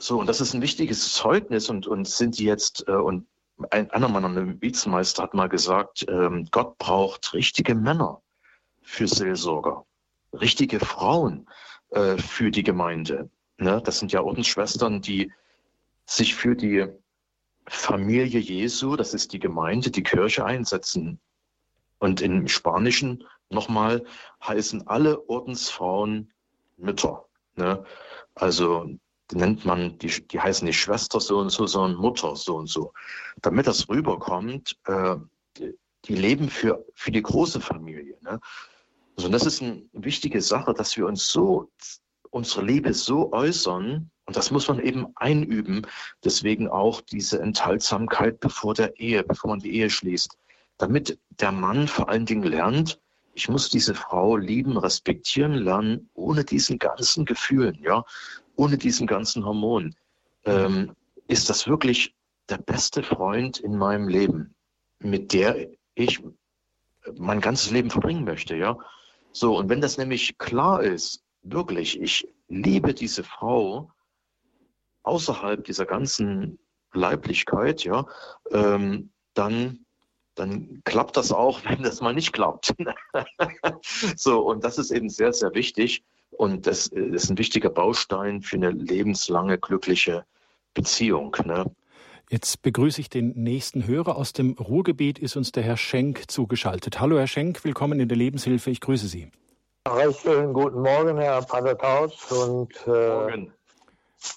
So, 0.00 0.18
und 0.18 0.26
das 0.28 0.40
ist 0.40 0.54
ein 0.54 0.62
wichtiges 0.62 1.12
Zeugnis 1.12 1.68
und, 1.68 1.86
und 1.86 2.08
sind 2.08 2.38
die 2.38 2.44
jetzt, 2.44 2.88
äh, 2.88 2.92
und 2.92 3.26
ein 3.70 3.90
einer 3.90 4.08
meiner 4.08 4.60
Vizemeister 4.62 5.22
hat 5.22 5.34
mal 5.34 5.50
gesagt, 5.50 6.06
ähm, 6.08 6.48
Gott 6.50 6.78
braucht 6.78 7.34
richtige 7.34 7.74
Männer 7.74 8.22
für 8.82 9.06
Seelsorger, 9.06 9.84
richtige 10.32 10.80
Frauen 10.80 11.46
äh, 11.90 12.16
für 12.16 12.50
die 12.50 12.62
Gemeinde. 12.62 13.28
Ne? 13.58 13.82
Das 13.84 13.98
sind 13.98 14.10
ja 14.12 14.22
Ordensschwestern, 14.22 15.02
die 15.02 15.30
sich 16.06 16.34
für 16.34 16.56
die 16.56 16.86
Familie 17.66 18.40
Jesu, 18.40 18.96
das 18.96 19.12
ist 19.12 19.34
die 19.34 19.38
Gemeinde, 19.38 19.90
die 19.90 20.02
Kirche 20.02 20.46
einsetzen. 20.46 21.20
Und 21.98 22.22
im 22.22 22.48
Spanischen 22.48 23.24
nochmal 23.50 24.06
heißen 24.42 24.86
alle 24.86 25.28
Ordensfrauen 25.28 26.32
Mütter. 26.78 27.26
Ne? 27.56 27.84
Also 28.34 28.88
nennt 29.32 29.64
man, 29.64 29.98
die, 29.98 30.08
die 30.28 30.40
heißen 30.40 30.66
nicht 30.66 30.78
Schwester 30.78 31.20
so 31.20 31.38
und 31.38 31.50
so, 31.50 31.66
sondern 31.66 32.00
Mutter 32.00 32.36
so 32.36 32.56
und 32.56 32.68
so. 32.68 32.92
Damit 33.42 33.66
das 33.66 33.88
rüberkommt, 33.88 34.76
äh, 34.86 35.16
die, 35.56 35.74
die, 36.06 36.14
leben 36.14 36.48
für, 36.48 36.84
für 36.94 37.10
die 37.10 37.22
große 37.22 37.60
Familie. 37.60 38.16
Ne? 38.22 38.40
Also 39.16 39.28
das 39.28 39.46
ist 39.46 39.62
eine 39.62 39.82
wichtige 39.92 40.40
Sache, 40.40 40.74
dass 40.74 40.96
wir 40.96 41.06
uns 41.06 41.28
so, 41.28 41.70
unsere 42.30 42.64
Liebe 42.64 42.94
so 42.94 43.32
äußern, 43.32 44.10
und 44.26 44.36
das 44.36 44.52
muss 44.52 44.68
man 44.68 44.78
eben 44.78 45.08
einüben. 45.16 45.86
Deswegen 46.24 46.68
auch 46.68 47.00
diese 47.00 47.40
Enthaltsamkeit 47.40 48.38
bevor 48.38 48.74
der 48.74 48.98
Ehe, 49.00 49.24
bevor 49.24 49.50
man 49.50 49.58
die 49.58 49.74
Ehe 49.74 49.90
schließt. 49.90 50.36
Damit 50.78 51.18
der 51.40 51.50
Mann 51.52 51.88
vor 51.88 52.08
allen 52.08 52.26
Dingen 52.26 52.44
lernt, 52.44 53.00
ich 53.34 53.48
muss 53.48 53.70
diese 53.70 53.94
Frau 53.94 54.36
lieben, 54.36 54.76
respektieren 54.76 55.54
lernen, 55.54 56.10
ohne 56.14 56.44
diesen 56.44 56.78
ganzen 56.78 57.24
Gefühlen, 57.24 57.78
ja 57.82 58.04
ohne 58.60 58.76
diesen 58.76 59.06
ganzen 59.06 59.46
Hormon, 59.46 59.94
ähm, 60.44 60.94
ist 61.28 61.48
das 61.48 61.66
wirklich 61.66 62.14
der 62.50 62.58
beste 62.58 63.02
Freund 63.02 63.58
in 63.58 63.74
meinem 63.74 64.06
Leben, 64.06 64.54
mit 64.98 65.32
der 65.32 65.70
ich 65.94 66.22
mein 67.14 67.40
ganzes 67.40 67.70
Leben 67.70 67.88
verbringen 67.88 68.24
möchte, 68.24 68.56
ja. 68.56 68.78
So, 69.32 69.56
und 69.56 69.70
wenn 69.70 69.80
das 69.80 69.96
nämlich 69.96 70.36
klar 70.36 70.82
ist, 70.82 71.24
wirklich, 71.40 71.98
ich 72.02 72.28
liebe 72.48 72.92
diese 72.92 73.24
Frau 73.24 73.90
außerhalb 75.04 75.64
dieser 75.64 75.86
ganzen 75.86 76.58
Leiblichkeit, 76.92 77.82
ja, 77.84 78.04
ähm, 78.50 79.10
dann, 79.32 79.86
dann 80.34 80.82
klappt 80.84 81.16
das 81.16 81.32
auch, 81.32 81.64
wenn 81.64 81.82
das 81.82 82.02
mal 82.02 82.12
nicht 82.12 82.34
klappt. 82.34 82.74
so, 84.16 84.40
und 84.42 84.64
das 84.64 84.76
ist 84.76 84.90
eben 84.90 85.08
sehr, 85.08 85.32
sehr 85.32 85.54
wichtig. 85.54 86.04
Und 86.30 86.66
das 86.66 86.86
ist 86.86 87.30
ein 87.30 87.38
wichtiger 87.38 87.70
Baustein 87.70 88.42
für 88.42 88.56
eine 88.56 88.70
lebenslange 88.70 89.58
glückliche 89.58 90.24
Beziehung. 90.74 91.36
Ne? 91.44 91.64
Jetzt 92.30 92.62
begrüße 92.62 93.00
ich 93.00 93.10
den 93.10 93.32
nächsten 93.34 93.86
Hörer. 93.86 94.16
Aus 94.16 94.32
dem 94.32 94.52
Ruhrgebiet 94.52 95.18
ist 95.18 95.36
uns 95.36 95.52
der 95.52 95.64
Herr 95.64 95.76
Schenk 95.76 96.30
zugeschaltet. 96.30 97.00
Hallo 97.00 97.18
Herr 97.18 97.26
Schenk, 97.26 97.64
willkommen 97.64 97.98
in 97.98 98.08
der 98.08 98.16
Lebenshilfe. 98.16 98.70
Ich 98.70 98.80
grüße 98.80 99.08
Sie. 99.08 99.30
Recht 99.88 100.20
schönen 100.20 100.52
guten 100.52 100.80
Morgen, 100.80 101.18
Herr 101.18 101.42
Patertaus. 101.42 102.30
Und, 102.30 102.72
äh, 102.86 102.90
Morgen. 102.90 103.52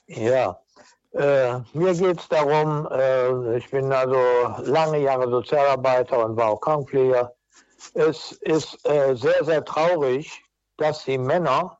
Ja, 0.08 0.60
äh, 1.14 1.60
mir 1.74 1.94
geht 1.94 2.20
es 2.20 2.28
darum, 2.28 2.88
äh, 2.92 3.58
ich 3.58 3.70
bin 3.70 3.92
also 3.92 4.18
lange 4.64 5.00
Jahre 5.00 5.30
Sozialarbeiter 5.30 6.26
und 6.26 6.36
war 6.36 6.50
auch 6.50 6.62
Krankenpfleger. 6.62 7.36
Es 7.94 8.32
ist 8.32 8.84
äh, 8.90 9.16
sehr, 9.16 9.44
sehr 9.44 9.64
traurig, 9.64 10.44
dass 10.78 11.06
die 11.06 11.20
Männer 11.20 11.78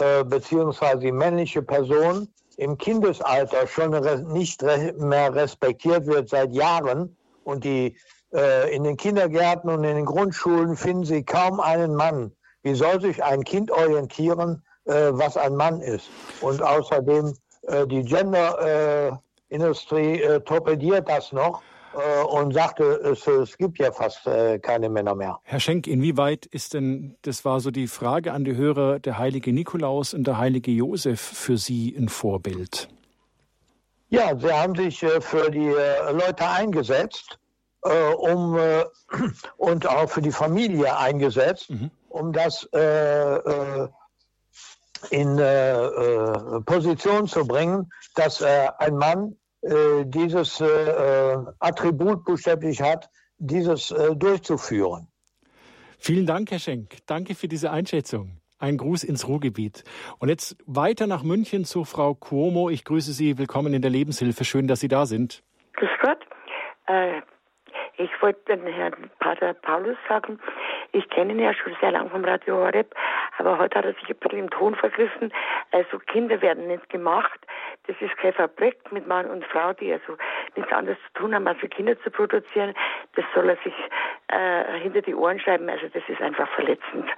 äh, 0.00 0.24
beziehungsweise 0.24 0.98
die 0.98 1.12
männliche 1.12 1.62
Person 1.62 2.28
im 2.56 2.76
Kindesalter 2.78 3.66
schon 3.66 3.90
nicht 4.32 4.62
mehr 4.62 5.34
respektiert 5.34 6.06
wird 6.06 6.28
seit 6.28 6.52
Jahren 6.52 7.16
und 7.44 7.64
die 7.64 7.96
äh, 8.32 8.72
in 8.74 8.84
den 8.84 8.96
Kindergärten 8.96 9.68
und 9.70 9.84
in 9.84 9.96
den 9.96 10.06
Grundschulen 10.06 10.76
finden 10.76 11.04
sie 11.04 11.22
kaum 11.24 11.60
einen 11.60 11.94
Mann. 11.94 12.32
Wie 12.62 12.74
soll 12.74 13.00
sich 13.00 13.22
ein 13.22 13.44
Kind 13.44 13.70
orientieren, 13.70 14.64
äh, 14.84 15.10
was 15.12 15.36
ein 15.36 15.54
Mann 15.56 15.80
ist? 15.80 16.08
Und 16.40 16.62
außerdem 16.62 17.36
äh, 17.62 17.86
die 17.86 18.02
Gender-Industrie 18.02 20.22
äh, 20.22 20.40
torpediert 20.40 21.08
das 21.08 21.30
noch 21.32 21.60
äh, 21.60 21.64
und 22.24 22.52
sagte, 22.54 22.84
es, 22.84 23.26
es 23.26 23.56
gibt 23.56 23.78
ja 23.78 23.92
fast 23.92 24.26
äh, 24.26 24.58
keine 24.58 24.88
Männer 24.88 25.14
mehr. 25.14 25.38
Herr 25.44 25.60
Schenk, 25.60 25.86
inwieweit 25.86 26.46
ist 26.46 26.74
denn, 26.74 27.16
das 27.22 27.44
war 27.44 27.60
so 27.60 27.70
die 27.70 27.86
Frage 27.86 28.32
an 28.32 28.44
die 28.44 28.56
Hörer, 28.56 28.98
der 28.98 29.18
heilige 29.18 29.52
Nikolaus 29.52 30.14
und 30.14 30.26
der 30.26 30.38
heilige 30.38 30.70
Josef 30.70 31.20
für 31.20 31.56
Sie 31.56 31.94
ein 31.96 32.08
Vorbild? 32.08 32.88
Ja, 34.08 34.36
sie 34.36 34.52
haben 34.52 34.74
sich 34.74 35.02
äh, 35.02 35.20
für 35.20 35.50
die 35.50 35.72
Leute 36.12 36.48
eingesetzt 36.48 37.38
um, 37.82 38.58
und 39.58 39.86
auch 39.86 40.08
für 40.08 40.22
die 40.22 40.32
Familie 40.32 40.96
eingesetzt, 40.96 41.68
mhm. 41.70 41.90
um 42.08 42.32
das 42.32 42.66
in 45.10 45.36
Position 46.64 47.28
zu 47.28 47.46
bringen, 47.46 47.92
dass 48.14 48.42
ein 48.42 48.96
Mann 48.96 49.32
äh, 49.32 49.43
dieses 50.04 50.60
äh, 50.60 50.66
äh, 50.66 51.36
Attribut 51.58 52.24
buchstäblich 52.24 52.82
hat, 52.82 53.08
dieses 53.38 53.90
äh, 53.90 54.14
durchzuführen. 54.14 55.08
Vielen 55.98 56.26
Dank, 56.26 56.50
Herr 56.50 56.58
Schenk. 56.58 56.98
Danke 57.06 57.34
für 57.34 57.48
diese 57.48 57.70
Einschätzung. 57.70 58.40
Ein 58.58 58.76
Gruß 58.76 59.04
ins 59.04 59.26
Ruhrgebiet. 59.26 59.84
Und 60.18 60.28
jetzt 60.28 60.56
weiter 60.66 61.06
nach 61.06 61.22
München 61.22 61.64
zu 61.64 61.84
Frau 61.84 62.14
Cuomo. 62.14 62.70
Ich 62.70 62.84
grüße 62.84 63.12
Sie. 63.12 63.38
Willkommen 63.38 63.74
in 63.74 63.82
der 63.82 63.90
Lebenshilfe. 63.90 64.44
Schön, 64.44 64.68
dass 64.68 64.80
Sie 64.80 64.88
da 64.88 65.06
sind. 65.06 65.42
Grüß 65.74 65.90
Gott. 66.02 66.18
Äh, 66.86 67.20
ich 67.96 68.10
wollte 68.22 68.56
den 68.56 68.66
Herrn 68.66 69.10
Pater 69.20 69.54
Paulus 69.54 69.96
sagen, 70.08 70.40
ich 70.92 71.08
kenne 71.10 71.32
ihn 71.32 71.38
ja 71.38 71.54
schon 71.54 71.76
sehr 71.80 71.92
lange 71.92 72.10
vom 72.10 72.24
Radio 72.24 72.56
Horeb, 72.56 72.94
aber 73.38 73.58
heute 73.58 73.78
hat 73.78 73.84
er 73.84 73.94
sich 73.94 74.08
ein 74.08 74.16
bisschen 74.16 74.38
im 74.38 74.50
Ton 74.50 74.74
vergriffen. 74.74 75.32
Also 75.70 75.98
Kinder 75.98 76.40
werden 76.40 76.66
nicht 76.66 76.88
gemacht. 76.88 77.40
Das 77.86 77.96
ist 78.00 78.16
kein 78.16 78.32
Verbrechen 78.32 78.80
mit 78.90 79.06
Mann 79.06 79.26
und 79.26 79.44
Frau, 79.46 79.72
die 79.72 79.92
also 79.92 80.16
nichts 80.56 80.72
anderes 80.72 80.98
zu 81.06 81.20
tun 81.20 81.34
haben, 81.34 81.46
als 81.46 81.58
für 81.58 81.68
Kinder 81.68 82.00
zu 82.02 82.10
produzieren, 82.10 82.74
das 83.14 83.24
soll 83.34 83.48
er 83.48 83.56
sich 83.56 83.74
äh, 84.28 84.78
hinter 84.80 85.02
die 85.02 85.14
Ohren 85.14 85.38
schreiben. 85.38 85.68
Also 85.68 85.86
das 85.92 86.02
ist 86.08 86.20
einfach 86.20 86.48
verletzend. 86.50 87.08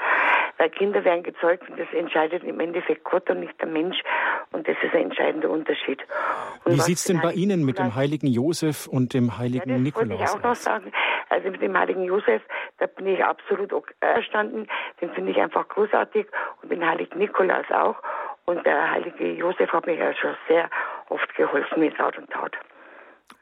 Weil 0.59 0.71
Kinder 0.71 1.05
werden 1.05 1.23
gezeugt 1.23 1.69
und 1.69 1.79
das 1.79 1.89
entscheidet 1.93 2.43
im 2.45 2.61
Endeffekt 2.61 3.05
Gott 3.05 3.29
und 3.29 3.41
nicht 3.41 3.61
der 3.61 3.69
Mensch. 3.69 3.99
Und 4.53 4.67
das 4.67 4.77
ist 4.83 4.95
ein 4.95 5.11
entscheidender 5.11 5.51
Unterschied. 5.51 6.01
Und 6.65 6.73
Wie 6.73 6.81
sieht 6.81 6.97
es 6.97 7.05
denn 7.05 7.21
bei 7.21 7.33
Ihnen 7.33 7.65
mit 7.65 7.79
dem 7.79 7.95
heiligen 7.95 8.27
Josef 8.27 8.87
und 8.87 9.13
dem 9.13 9.39
heiligen 9.39 9.69
ja, 9.69 9.77
das 9.77 9.83
Nikolaus? 9.83 10.09
Das 10.09 10.19
wollte 10.19 10.39
ich 10.39 10.45
auch 10.45 10.49
noch 10.49 10.55
sagen. 10.55 10.93
Also 11.29 11.51
mit 11.51 11.61
dem 11.61 11.77
heiligen 11.77 12.05
Josef, 12.05 12.43
da 12.79 12.87
bin 12.87 13.07
ich 13.07 13.23
absolut 13.23 13.73
erstanden. 14.01 14.67
Den 15.01 15.11
finde 15.11 15.33
ich 15.33 15.39
einfach 15.39 15.69
großartig. 15.69 16.27
Und 16.63 16.73
den 16.73 16.87
heiligen 16.87 17.19
Nikolaus 17.19 17.67
auch. 17.71 17.97
Und 18.47 18.65
der 18.65 18.91
heilige 18.91 19.33
Josef 19.33 19.71
hat 19.73 19.87
mir 19.87 19.97
ja 19.97 20.15
schon 20.15 20.37
sehr 20.49 20.71
oft 21.09 21.35
geholfen 21.35 21.81
mit 21.81 21.99
Rat 21.99 22.17
und 22.17 22.31
Tat. 22.31 22.53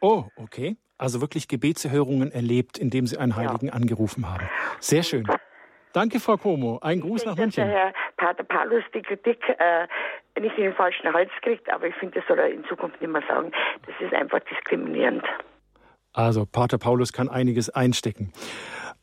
Oh, 0.01 0.25
okay. 0.37 0.77
Also 0.97 1.21
wirklich 1.21 1.49
Gebetserhörungen 1.49 2.33
erlebt, 2.33 2.79
indem 2.79 3.07
Sie 3.07 3.19
einen 3.19 3.37
Heiligen 3.37 3.67
ja. 3.67 3.73
angerufen 3.73 4.31
haben. 4.31 4.49
Sehr 4.81 5.03
schön. 5.03 5.27
Danke, 5.95 6.19
Frau 6.19 6.37
Como. 6.37 6.81
Ein 6.81 7.01
Gruß 7.01 7.23
ich 7.23 7.27
nach 7.27 7.37
München. 7.37 7.69
Herr 7.69 7.93
Pater 8.17 8.43
Paulus 8.43 8.83
die 8.93 9.01
Kritik 9.01 9.39
äh, 9.49 9.87
nicht 10.41 10.59
in 10.59 10.65
den 10.65 10.75
falschen 10.75 11.11
Hals 11.13 11.31
kriegt, 11.41 11.71
aber 11.73 11.87
ich 11.87 11.95
finde, 11.95 12.19
das 12.19 12.27
soll 12.27 12.39
er 12.41 12.51
in 12.51 12.65
Zukunft 12.65 13.01
nicht 13.01 13.11
mehr 13.11 13.23
sagen. 13.29 13.53
Das 13.87 13.95
ist 14.01 14.13
einfach 14.13 14.41
diskriminierend. 14.41 15.23
Also, 16.13 16.47
Pater 16.47 16.79
Paulus 16.79 17.13
kann 17.13 17.29
einiges 17.29 17.71
einstecken. 17.71 18.33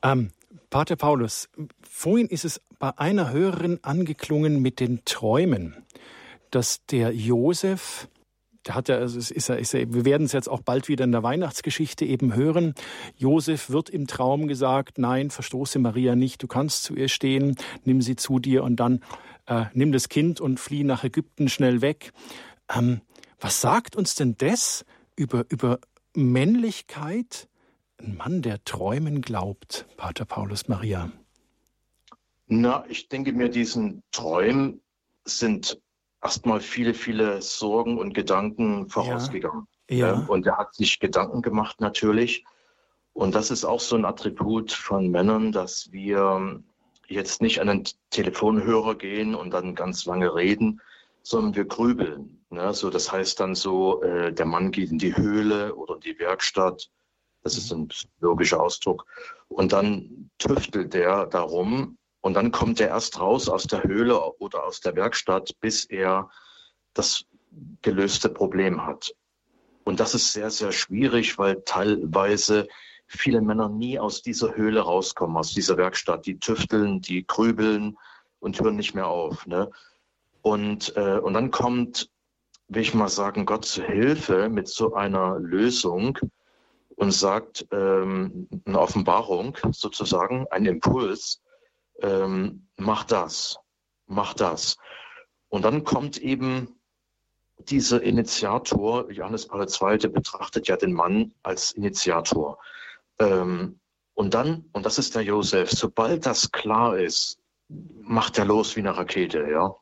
Ähm, 0.04 0.32
Pater 0.70 0.98
Paulus, 0.98 1.50
vorhin 1.82 2.28
ist 2.28 2.44
es 2.44 2.62
bei 2.78 2.92
einer 2.98 3.32
Hörerin 3.32 3.80
angeklungen 3.84 4.62
mit 4.62 4.82
den 4.82 5.06
Träumen, 5.06 5.86
dass 6.52 6.86
der 6.88 7.14
Josef, 7.14 8.10
der 8.66 8.76
hat 8.76 8.89
ja, 8.89 8.97
also 8.97 9.18
ist 9.18 9.49
er, 9.49 9.57
ist 9.57 9.74
er, 9.74 9.93
wir 9.93 10.05
werden 10.05 10.26
es 10.26 10.34
jetzt 10.34 10.49
auch 10.49 10.62
bald 10.62 10.88
wieder 10.88 11.03
in 11.03 11.12
der 11.12 11.24
Weihnachtsgeschichte 11.24 12.05
eben 12.05 12.36
hören. 12.36 12.76
Josef 13.18 13.70
wird 13.70 13.89
im 13.89 14.07
Traum 14.07 14.47
gesagt, 14.47 14.97
nein, 14.97 15.32
verstoße 15.32 15.80
Maria 15.80 16.16
nicht, 16.16 16.43
du 16.43 16.47
kannst 16.47 16.84
zu 16.84 16.95
ihr 16.95 17.07
stehen, 17.07 17.55
nimm 17.84 18.01
sie 18.01 18.16
zu 18.16 18.39
dir 18.39 18.64
und 18.64 18.76
dann 18.78 19.03
äh, 19.47 19.66
nimm 19.74 19.91
das 19.91 20.09
Kind 20.09 20.39
und 20.39 20.59
flieh 20.59 20.84
nach 20.84 21.03
Ägypten 21.03 21.49
schnell 21.49 21.82
weg. 21.82 22.12
Ähm, 22.74 23.01
was 23.39 23.62
sagt 23.62 23.95
uns 23.95 24.16
denn 24.16 24.36
das 24.38 24.86
über, 25.16 25.45
über 25.49 25.80
Männlichkeit 26.16 27.47
ein 27.97 28.16
Mann, 28.16 28.41
der 28.41 28.64
Träumen 28.64 29.22
glaubt, 29.22 29.86
Pater 29.97 30.26
Paulus 30.26 30.68
Maria? 30.68 31.12
Na, 32.47 32.84
ich 32.89 33.07
denke 33.09 33.32
mir, 33.34 33.49
diesen 33.49 34.03
Träumen 34.12 34.82
sind 35.26 35.80
erstmal 36.22 36.59
viele, 36.59 36.93
viele 36.93 37.41
Sorgen 37.41 37.97
und 37.97 38.13
Gedanken 38.13 38.89
vorausgegangen. 38.89 39.67
Ja. 39.89 40.07
ja. 40.07 40.26
Und 40.28 40.45
er 40.45 40.57
hat 40.57 40.74
sich 40.76 40.99
Gedanken 40.99 41.41
gemacht 41.41 41.82
natürlich. 41.82 42.45
Und 43.13 43.36
das 43.36 43.51
ist 43.51 43.65
auch 43.65 43.80
so 43.80 43.95
ein 43.95 44.05
Attribut 44.05 44.72
von 44.72 45.09
Männern, 45.09 45.51
dass 45.51 45.91
wir 45.91 46.61
jetzt 47.07 47.41
nicht 47.41 47.59
an 47.59 47.67
den 47.67 47.84
Telefonhörer 48.09 48.95
gehen 48.95 49.36
und 49.36 49.51
dann 49.51 49.76
ganz 49.76 50.05
lange 50.05 50.34
reden, 50.34 50.82
sondern 51.24 51.55
wir 51.55 51.65
grübeln. 51.65 52.45
Ne? 52.49 52.74
So, 52.74 52.89
das 52.89 53.11
heißt 53.11 53.39
dann 53.39 53.53
so, 53.53 54.01
äh, 54.01 54.32
der 54.32 54.45
Mann 54.45 54.72
geht 54.72 54.91
in 54.91 54.97
die 54.97 55.15
Höhle 55.15 55.76
oder 55.76 55.95
in 55.95 56.01
die 56.01 56.19
Werkstatt 56.19 56.89
das 57.43 57.57
ist 57.57 57.72
ein 57.72 57.89
logischer 58.19 58.61
Ausdruck. 58.61 59.05
Und 59.47 59.74
dann 59.74 60.30
tüftelt 60.38 60.93
der 60.93 61.26
darum 61.26 61.97
und 62.22 62.36
dann 62.36 62.51
kommt 62.51 62.80
er 62.80 62.89
erst 62.89 63.19
raus 63.19 63.49
aus 63.49 63.63
der 63.63 63.84
Höhle 63.84 64.34
oder 64.38 64.63
aus 64.65 64.80
der 64.80 64.95
Werkstatt, 64.95 65.55
bis 65.59 65.86
er 65.86 66.30
das 66.93 67.26
gelöste 67.82 68.30
Problem 68.30 68.86
hat. 68.86 69.13
Und 69.84 69.99
das 69.99 70.13
ist 70.13 70.32
sehr, 70.32 70.51
sehr 70.51 70.72
schwierig, 70.72 71.38
weil 71.38 71.63
teilweise 71.65 72.67
viele 73.07 73.41
Männer 73.41 73.67
nie 73.67 73.99
aus 73.99 74.22
dieser 74.22 74.55
Höhle 74.55 74.82
rauskommen, 74.82 75.36
aus 75.36 75.53
dieser 75.53 75.78
Werkstatt. 75.78 76.26
Die 76.26 76.39
tüfteln, 76.39 77.01
die 77.01 77.26
grübeln 77.26 77.97
und 78.39 78.61
hören 78.61 78.76
nicht 78.76 78.93
mehr 78.93 79.07
auf. 79.07 79.47
Ne? 79.47 79.72
Und, 80.41 80.95
äh, 80.95 81.17
und 81.17 81.34
dann 81.34 81.51
kommt, 81.51 82.09
will 82.67 82.84
ich 82.84 82.93
mal 82.93 83.09
sagen, 83.09 83.45
Gott 83.45 83.65
zu 83.65 83.84
Hilfe 83.84 84.47
mit 84.49 84.67
so 84.67 84.93
einer 84.93 85.39
Lösung, 85.39 86.17
und 87.01 87.11
sagt, 87.11 87.65
ähm, 87.72 88.47
eine 88.63 88.80
Offenbarung 88.80 89.57
sozusagen, 89.72 90.45
ein 90.51 90.67
Impuls, 90.67 91.41
ähm, 92.02 92.68
mach 92.78 93.04
das, 93.04 93.60
mach 94.08 94.34
das. 94.34 94.78
Und 95.49 95.64
dann 95.66 95.84
kommt 95.84 96.18
eben 96.18 96.76
dieser 97.58 98.02
Initiator, 98.02 99.10
Johannes 99.12 99.47
Paul 99.47 99.62
II. 99.62 100.10
betrachtet 100.10 100.68
ja 100.68 100.78
den 100.78 100.93
Mann 100.93 101.34
als 101.43 101.72
Initiator. 101.74 102.58
Ähm, 103.20 103.80
und 104.14 104.34
dann, 104.34 104.66
und 104.74 104.86
das 104.86 104.97
ist 104.97 105.16
der 105.16 105.24
Josef, 105.24 105.72
sobald 105.72 106.26
das 106.26 106.52
klar 106.52 106.97
ist, 106.97 107.39
macht 108.02 108.38
er 108.38 108.45
los 108.45 108.76
wie 108.76 108.82
eine 108.82 108.97
Rakete, 108.97 109.47
ja. 109.49 109.76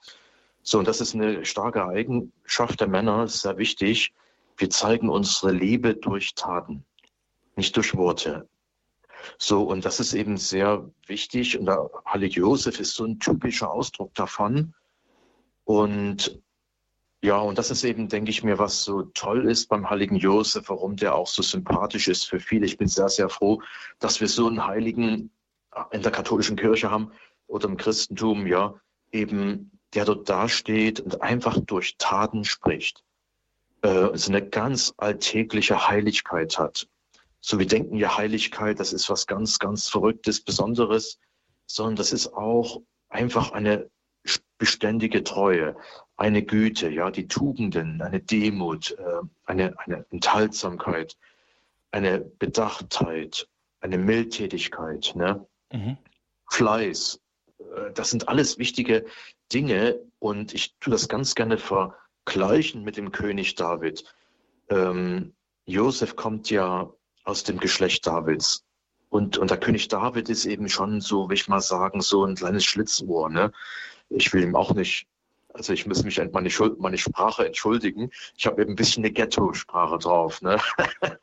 So, 0.61 0.79
und 0.79 0.87
das 0.87 1.01
ist 1.01 1.15
eine 1.15 1.45
starke 1.45 1.87
Eigenschaft 1.87 2.79
der 2.81 2.87
Männer, 2.87 3.27
sehr 3.27 3.57
wichtig. 3.57 4.13
Wir 4.57 4.69
zeigen 4.69 5.09
unsere 5.09 5.51
Liebe 5.51 5.95
durch 5.95 6.35
Taten 6.35 6.85
nicht 7.59 7.75
durch 7.75 7.95
Worte. 7.95 8.47
So, 9.37 9.63
und 9.63 9.85
das 9.85 9.99
ist 9.99 10.13
eben 10.13 10.37
sehr 10.37 10.89
wichtig. 11.07 11.57
Und 11.57 11.65
der 11.65 11.89
Heilige 12.07 12.41
Josef 12.41 12.79
ist 12.79 12.95
so 12.95 13.05
ein 13.05 13.19
typischer 13.19 13.71
Ausdruck 13.71 14.13
davon. 14.13 14.73
Und 15.63 16.41
ja, 17.21 17.37
und 17.37 17.57
das 17.57 17.69
ist 17.69 17.83
eben, 17.83 18.07
denke 18.07 18.31
ich 18.31 18.43
mir, 18.43 18.59
was 18.59 18.83
so 18.83 19.03
toll 19.03 19.49
ist 19.49 19.67
beim 19.67 19.89
Heiligen 19.89 20.15
Josef, 20.15 20.69
warum 20.69 20.95
der 20.95 21.15
auch 21.15 21.27
so 21.27 21.41
sympathisch 21.41 22.07
ist 22.07 22.25
für 22.25 22.39
viele. 22.39 22.65
Ich 22.65 22.77
bin 22.77 22.87
sehr, 22.87 23.09
sehr 23.09 23.27
froh, 23.27 23.61
dass 23.99 24.21
wir 24.21 24.29
so 24.29 24.47
einen 24.47 24.65
Heiligen 24.65 25.29
in 25.91 26.01
der 26.01 26.11
katholischen 26.11 26.55
Kirche 26.55 26.89
haben 26.89 27.11
oder 27.47 27.67
im 27.67 27.77
Christentum, 27.77 28.47
ja, 28.47 28.75
eben, 29.11 29.71
der 29.93 30.05
dort 30.05 30.29
dasteht 30.29 30.99
und 30.99 31.21
einfach 31.21 31.59
durch 31.59 31.97
Taten 31.97 32.45
spricht. 32.45 33.03
Äh, 33.81 34.09
so 34.13 34.31
eine 34.31 34.47
ganz 34.47 34.93
alltägliche 34.97 35.87
Heiligkeit 35.87 36.57
hat. 36.57 36.87
So, 37.41 37.59
wir 37.59 37.67
denken 37.67 37.95
ja 37.95 38.17
Heiligkeit, 38.17 38.79
das 38.79 38.93
ist 38.93 39.09
was 39.09 39.27
ganz, 39.27 39.59
ganz 39.59 39.87
Verrücktes, 39.87 40.41
Besonderes, 40.41 41.19
sondern 41.65 41.95
das 41.95 42.11
ist 42.11 42.33
auch 42.33 42.81
einfach 43.09 43.51
eine 43.51 43.89
beständige 44.57 45.23
Treue, 45.23 45.75
eine 46.17 46.43
Güte, 46.43 46.89
ja, 46.89 47.11
die 47.11 47.27
Tugenden, 47.27 48.01
eine 48.01 48.19
Demut, 48.19 48.91
äh, 48.91 49.21
eine, 49.45 49.79
eine 49.79 50.05
Enthaltsamkeit, 50.09 51.17
eine 51.91 52.19
Bedachtheit, 52.19 53.47
eine 53.79 53.97
Mildtätigkeit, 53.97 55.13
ne? 55.15 55.47
Mhm. 55.71 55.97
Fleiß. 56.49 57.21
Äh, 57.59 57.91
das 57.93 58.09
sind 58.09 58.27
alles 58.27 58.57
wichtige 58.57 59.05
Dinge 59.53 59.99
und 60.19 60.53
ich 60.53 60.75
tue 60.79 60.91
das 60.91 61.07
ganz 61.07 61.35
gerne 61.35 61.57
vergleichen 61.57 62.83
mit 62.83 62.97
dem 62.97 63.11
König 63.11 63.55
David. 63.55 64.03
Ähm, 64.69 65.33
Josef 65.65 66.15
kommt 66.15 66.49
ja 66.49 66.91
aus 67.29 67.43
dem 67.43 67.59
Geschlecht 67.59 68.07
Davids. 68.07 68.65
Und, 69.09 69.37
und 69.37 69.51
der 69.51 69.59
König 69.59 69.87
David 69.87 70.29
ist 70.29 70.45
eben 70.45 70.67
schon 70.67 70.99
so, 70.99 71.29
will 71.29 71.35
ich 71.35 71.47
mal 71.47 71.61
sagen, 71.61 72.01
so 72.01 72.25
ein 72.25 72.35
kleines 72.35 72.65
Schlitzohr. 72.65 73.29
Ne? 73.29 73.51
Ich 74.09 74.33
will 74.33 74.43
ihm 74.43 74.55
auch 74.55 74.73
nicht, 74.73 75.07
also 75.53 75.73
ich 75.73 75.85
muss 75.85 76.03
mich 76.03 76.19
meine, 76.31 76.49
Schuld, 76.49 76.79
meine 76.79 76.97
Sprache 76.97 77.45
entschuldigen. 77.45 78.09
Ich 78.35 78.45
habe 78.45 78.61
eben 78.61 78.71
ein 78.71 78.75
bisschen 78.75 79.03
eine 79.03 79.13
Ghetto-Sprache 79.13 79.97
drauf. 79.99 80.41
Ne? 80.41 80.59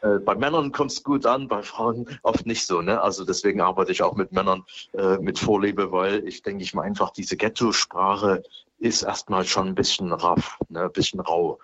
Äh, 0.00 0.20
bei 0.20 0.36
Männern 0.36 0.70
kommt 0.70 0.92
es 0.92 1.02
gut 1.02 1.26
an, 1.26 1.48
bei 1.48 1.60
Frauen 1.60 2.06
oft 2.22 2.46
nicht 2.46 2.64
so. 2.64 2.80
Ne? 2.82 3.02
Also 3.02 3.24
deswegen 3.24 3.60
arbeite 3.60 3.90
ich 3.90 4.00
auch 4.00 4.14
mit 4.14 4.30
Männern 4.30 4.62
äh, 4.92 5.18
mit 5.18 5.40
Vorliebe, 5.40 5.90
weil 5.90 6.24
ich 6.28 6.42
denke 6.42 6.62
ich 6.62 6.72
mal 6.72 6.82
einfach, 6.82 7.10
diese 7.10 7.36
Ghetto-Sprache 7.36 8.44
ist 8.78 9.02
erstmal 9.02 9.44
schon 9.44 9.66
ein 9.66 9.74
bisschen 9.74 10.12
raff, 10.12 10.56
ne? 10.68 10.82
ein 10.82 10.92
bisschen 10.92 11.18
rau. 11.18 11.58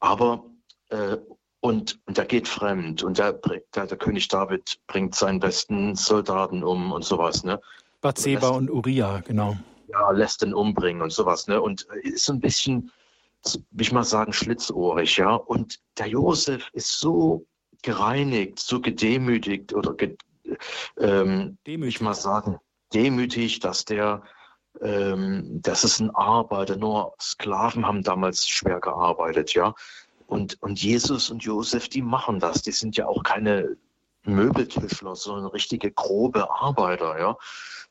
Aber 0.00 0.46
äh, 0.88 1.18
und, 1.66 1.98
und 2.06 2.16
er 2.16 2.26
geht 2.26 2.46
fremd 2.46 3.02
und 3.02 3.18
der, 3.18 3.32
der, 3.32 3.86
der, 3.86 3.96
König 3.96 4.28
David 4.28 4.78
bringt 4.86 5.16
seinen 5.16 5.40
besten 5.40 5.96
Soldaten 5.96 6.62
um 6.62 6.92
und 6.92 7.04
sowas. 7.04 7.42
Ne? 7.42 7.60
Bathseba 8.00 8.50
und, 8.50 8.70
und 8.70 8.76
Uriah, 8.76 9.20
genau. 9.26 9.56
Ja, 9.88 10.12
lässt 10.12 10.42
den 10.42 10.54
umbringen 10.54 11.02
und 11.02 11.12
sowas. 11.12 11.48
Ne? 11.48 11.60
Und 11.60 11.82
ist 12.02 12.24
so 12.24 12.34
ein 12.34 12.40
bisschen, 12.40 12.92
wie 13.72 13.82
ich 13.82 13.90
mal 13.90 14.04
sagen, 14.04 14.32
schlitzohrig. 14.32 15.16
Ja? 15.16 15.34
Und 15.34 15.80
der 15.98 16.06
Josef 16.06 16.70
ist 16.72 17.00
so 17.00 17.44
gereinigt, 17.82 18.60
so 18.60 18.80
gedemütigt 18.80 19.74
oder 19.74 19.94
ge, 19.94 20.16
ähm, 21.00 21.58
ich 21.64 22.00
mal 22.00 22.14
sagen, 22.14 22.58
demütig, 22.94 23.58
dass 23.58 23.84
der 23.84 24.22
ähm, 24.82 25.60
das 25.62 25.84
ist 25.84 26.00
ein 26.00 26.10
Arbeiter, 26.10 26.76
nur 26.76 27.14
Sklaven 27.20 27.86
haben 27.86 28.02
damals 28.02 28.46
schwer 28.46 28.78
gearbeitet, 28.78 29.54
ja. 29.54 29.74
Und, 30.26 30.60
und 30.62 30.82
Jesus 30.82 31.30
und 31.30 31.44
Josef, 31.44 31.88
die 31.88 32.02
machen 32.02 32.40
das. 32.40 32.62
Die 32.62 32.72
sind 32.72 32.96
ja 32.96 33.06
auch 33.06 33.22
keine 33.22 33.76
Möbeltischler, 34.24 35.14
sondern 35.14 35.46
richtige 35.46 35.92
grobe 35.92 36.50
Arbeiter. 36.50 37.18
Ja? 37.18 37.36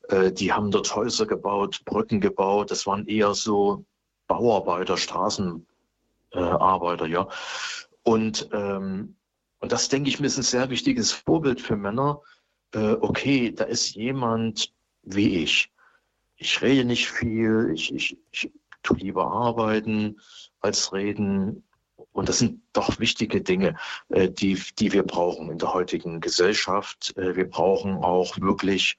Äh, 0.10 0.32
die 0.32 0.54
haben 0.54 0.72
dort 0.72 0.96
Häuser 0.96 1.26
gebaut, 1.26 1.82
Brücken 1.86 2.20
gebaut. 2.20 2.72
Das 2.72 2.86
waren 2.86 3.08
eher 3.08 3.34
so 3.34 3.86
Bauarbeiter, 4.28 4.98
Straßenarbeiter. 4.98 7.08
ja. 7.08 7.28
Und, 8.04 8.50
ähm, 8.52 9.16
und 9.60 9.72
das, 9.72 9.90
denke 9.90 10.10
ich 10.10 10.20
mir, 10.20 10.28
ist 10.28 10.38
ein 10.38 10.44
sehr 10.44 10.70
wichtiges 10.70 11.12
Vorbild 11.12 11.62
für 11.62 11.76
Männer. 11.76 12.22
Äh, 12.74 12.94
okay, 13.00 13.52
da 13.52 13.64
ist 13.64 13.96
jemand 13.96 14.72
wie 15.04 15.44
ich. 15.44 15.72
Ich 16.36 16.62
rede 16.62 16.86
nicht 16.86 17.10
viel, 17.10 17.72
ich, 17.74 17.94
ich, 17.94 18.18
ich 18.32 18.52
tue 18.84 18.98
lieber 18.98 19.32
arbeiten 19.32 20.20
als 20.60 20.94
reden. 20.94 21.64
Und 22.16 22.30
das 22.30 22.40
sind 22.40 22.62
doch 22.72 22.98
wichtige 22.98 23.42
Dinge, 23.42 23.76
äh, 24.08 24.30
die, 24.30 24.58
die 24.80 24.94
wir 24.94 25.04
brauchen 25.04 25.52
in 25.52 25.58
der 25.58 25.74
heutigen 25.74 26.22
Gesellschaft. 26.22 27.14
Äh, 27.18 27.36
wir 27.36 27.50
brauchen 27.50 27.98
auch 27.98 28.40
wirklich 28.40 28.98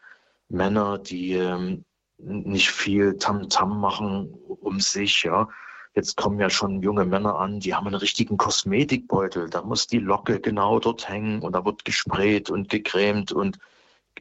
Männer, 0.51 0.99
die 0.99 1.33
ähm, 1.33 1.87
nicht 2.19 2.71
viel 2.71 3.17
Tamtam 3.17 3.71
-Tam 3.71 3.81
machen 3.81 4.35
um 4.61 4.81
sich, 4.81 5.23
ja. 5.23 5.49
Jetzt 5.95 6.19
kommen 6.19 6.39
ja 6.39 6.51
schon 6.51 6.83
junge 6.83 7.07
Männer 7.07 7.37
an, 7.37 7.59
die 7.59 7.75
haben 7.75 7.87
einen 7.87 7.97
richtigen 7.97 8.37
Kosmetikbeutel. 8.37 9.49
Da 9.49 9.63
muss 9.63 9.87
die 9.87 9.99
Locke 9.99 10.39
genau 10.39 10.79
dort 10.79 11.09
hängen 11.09 11.41
und 11.41 11.55
da 11.55 11.65
wird 11.65 11.87
gesprayt 11.87 12.51
und 12.51 12.69
gecremt 12.69 13.33
und 13.33 13.59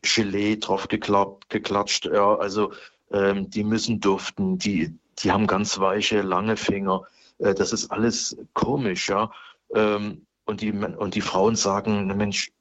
Gelee 0.02 0.56
drauf 0.56 0.88
geklappt, 0.88 1.50
geklatscht. 1.50 2.06
Ja, 2.06 2.36
also 2.36 2.72
ähm, 3.12 3.50
die 3.50 3.66
müssen 3.66 4.00
duften, 4.00 4.58
die, 4.58 4.98
die 5.20 5.32
haben 5.34 5.48
ganz 5.48 5.80
weiche, 5.80 6.22
lange 6.22 6.56
Finger. 6.56 7.04
Äh, 7.40 7.54
das 7.54 7.74
ist 7.74 7.92
alles 7.92 8.38
komisch, 8.54 9.10
ja. 9.10 9.32
Ähm, 9.74 10.26
und, 10.46 10.62
die, 10.62 10.72
und 10.72 11.16
die 11.16 11.22
Frauen 11.22 11.56
sagen, 11.56 12.08
Mensch, 12.16 12.52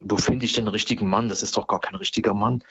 wo 0.00 0.16
finde 0.16 0.46
ich 0.46 0.54
den 0.54 0.68
richtigen 0.68 1.08
Mann? 1.08 1.28
Das 1.28 1.42
ist 1.42 1.56
doch 1.56 1.66
gar 1.66 1.80
kein 1.80 1.94
richtiger 1.94 2.34
Mann. 2.34 2.64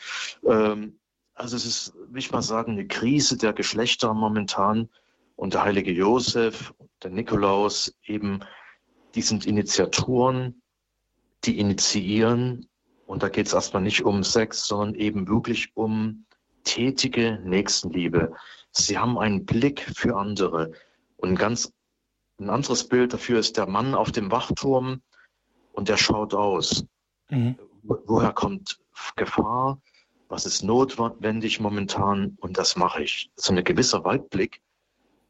Ähm, 0.45 1.00
also 1.36 1.56
es 1.56 1.66
ist, 1.66 1.93
will 2.10 2.20
ich 2.20 2.32
mal 2.32 2.41
sagen, 2.41 2.74
eine 2.74 2.88
Krise 2.88 3.38
der 3.38 3.54
Geschlechter 3.54 4.14
momentan. 4.14 4.89
Und 5.36 5.54
der 5.54 5.64
heilige 5.64 5.91
Josef, 5.91 6.74
der 7.02 7.12
Nikolaus, 7.12 7.95
eben, 8.04 8.41
die 9.16 9.22
sind 9.22 9.45
Initiatoren, 9.45 10.62
die 11.45 11.60
initiieren. 11.60 12.68
Und 13.06 13.24
da 13.24 13.30
geht 13.30 13.47
es 13.47 13.54
erstmal 13.54 13.82
nicht 13.82 14.04
um 14.04 14.24
Sex, 14.24 14.68
sondern 14.68 14.95
eben 14.95 15.30
wirklich 15.30 15.72
um 15.76 16.26
tätige 16.66 17.39
Nächstenliebe. 17.45 18.34
Sie 18.72 18.97
haben 18.97 19.18
einen 19.18 19.45
Blick 19.45 19.89
für 19.95 20.18
andere. 20.18 20.72
Und 21.20 21.30
ein 21.30 21.36
ganz 21.36 21.72
ein 22.39 22.49
anderes 22.49 22.88
Bild 22.88 23.13
dafür 23.13 23.39
ist 23.39 23.57
der 23.57 23.67
Mann 23.67 23.93
auf 23.93 24.11
dem 24.11 24.32
Wachturm 24.32 25.01
und 25.74 25.89
der 25.89 25.97
schaut 25.97 26.34
aus. 26.34 26.86
Mhm. 27.30 27.57
Woher 27.84 28.32
kommt 28.32 28.80
Gefahr? 29.15 29.82
Was 30.30 30.45
ist 30.45 30.63
notwendig 30.63 31.59
momentan? 31.59 32.38
Und 32.39 32.57
das 32.57 32.76
mache 32.76 33.03
ich. 33.03 33.30
So 33.36 33.53
ein 33.53 33.63
gewisser 33.63 34.03
Weitblick. 34.05 34.61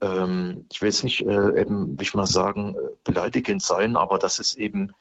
Ähm, 0.01 0.65
ich 0.71 0.81
will 0.81 0.89
jetzt 0.89 1.03
nicht 1.03 1.21
äh, 1.21 1.59
eben, 1.59 1.99
wie 1.99 2.03
ich 2.03 2.13
mal 2.13 2.27
sagen, 2.27 2.75
äh, 2.75 2.89
beleidigend 3.03 3.61
sein, 3.61 3.95
aber 3.95 4.19
das 4.19 4.39
ist 4.39 4.55
eben, 4.55 4.93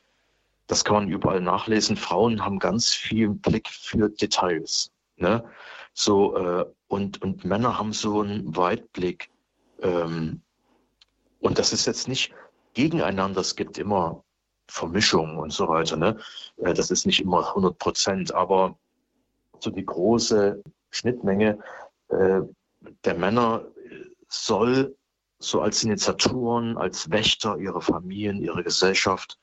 das 0.66 0.84
kann 0.84 0.95
man 0.95 1.09
überall 1.09 1.41
nachlesen. 1.41 1.97
Frauen 1.97 2.45
haben 2.45 2.59
ganz 2.59 2.95
viel 2.95 3.28
Blick 3.28 3.68
für 3.68 4.09
Details. 4.09 4.91
Ne? 5.16 5.45
So, 5.93 6.36
äh, 6.36 6.64
und, 6.86 7.20
und 7.22 7.45
Männer 7.45 7.78
haben 7.78 7.93
so 7.93 8.20
einen 8.20 8.57
Weitblick. 8.57 9.30
Ähm, 9.82 10.43
und 11.41 11.59
das 11.59 11.72
ist 11.72 11.86
jetzt 11.86 12.09
nicht 12.09 12.32
gegeneinander. 12.74 13.41
Es 13.41 13.57
gibt 13.57 13.78
immer 13.78 14.22
Vermischungen 14.68 15.39
und 15.39 15.53
so 15.53 15.68
weiter. 15.68 15.97
Ne? 15.97 16.18
Äh, 16.59 16.74
das 16.74 16.91
ist 16.91 17.07
nicht 17.07 17.20
immer 17.20 17.49
100 17.49 17.78
Prozent, 17.78 18.34
aber 18.34 18.76
so 19.61 19.70
die 19.70 19.84
große 19.84 20.62
Schnittmenge 20.91 21.59
äh, 22.09 22.41
der 23.05 23.14
Männer 23.14 23.64
soll 24.28 24.95
so 25.39 25.61
als 25.61 25.84
Initiatoren, 25.84 26.76
als 26.76 27.11
Wächter 27.11 27.57
ihrer 27.59 27.80
Familien, 27.80 28.43
ihrer 28.43 28.62
Gesellschaft 28.62 29.39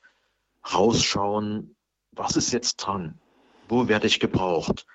rausschauen, 0.73 1.75
was 2.11 2.35
ist 2.35 2.51
jetzt 2.51 2.77
dran? 2.77 3.17
Wo 3.67 3.87
werde 3.87 4.07
ich 4.07 4.19
gebraucht? 4.19 4.85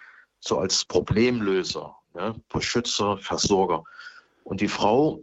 so 0.40 0.58
als 0.58 0.84
Problemlöser, 0.84 1.94
ne? 2.14 2.34
Beschützer, 2.48 3.18
Versorger. 3.18 3.84
Und 4.42 4.60
die 4.60 4.68
Frau, 4.68 5.20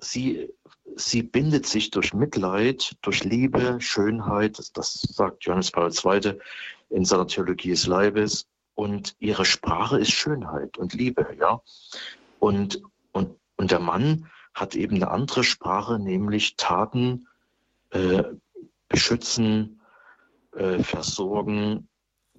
sie, 0.00 0.52
sie 0.96 1.22
bindet 1.22 1.66
sich 1.66 1.90
durch 1.90 2.14
Mitleid, 2.14 2.96
durch 3.02 3.24
Liebe, 3.24 3.80
Schönheit, 3.80 4.58
das, 4.74 5.00
sagt 5.00 5.44
Johannes 5.44 5.70
Paul 5.70 5.90
II. 5.92 6.38
in 6.90 7.04
seiner 7.04 7.26
Theologie 7.26 7.70
des 7.70 7.86
Leibes. 7.86 8.46
Und 8.74 9.14
ihre 9.18 9.44
Sprache 9.44 9.98
ist 9.98 10.12
Schönheit 10.12 10.78
und 10.78 10.94
Liebe, 10.94 11.36
ja. 11.38 11.60
Und, 12.38 12.82
und, 13.12 13.36
und 13.56 13.70
der 13.70 13.80
Mann 13.80 14.26
hat 14.54 14.74
eben 14.74 14.96
eine 14.96 15.10
andere 15.10 15.44
Sprache, 15.44 15.98
nämlich 15.98 16.56
Taten 16.56 17.28
äh, 17.90 18.24
beschützen, 18.88 19.80
äh, 20.56 20.82
versorgen, 20.82 21.88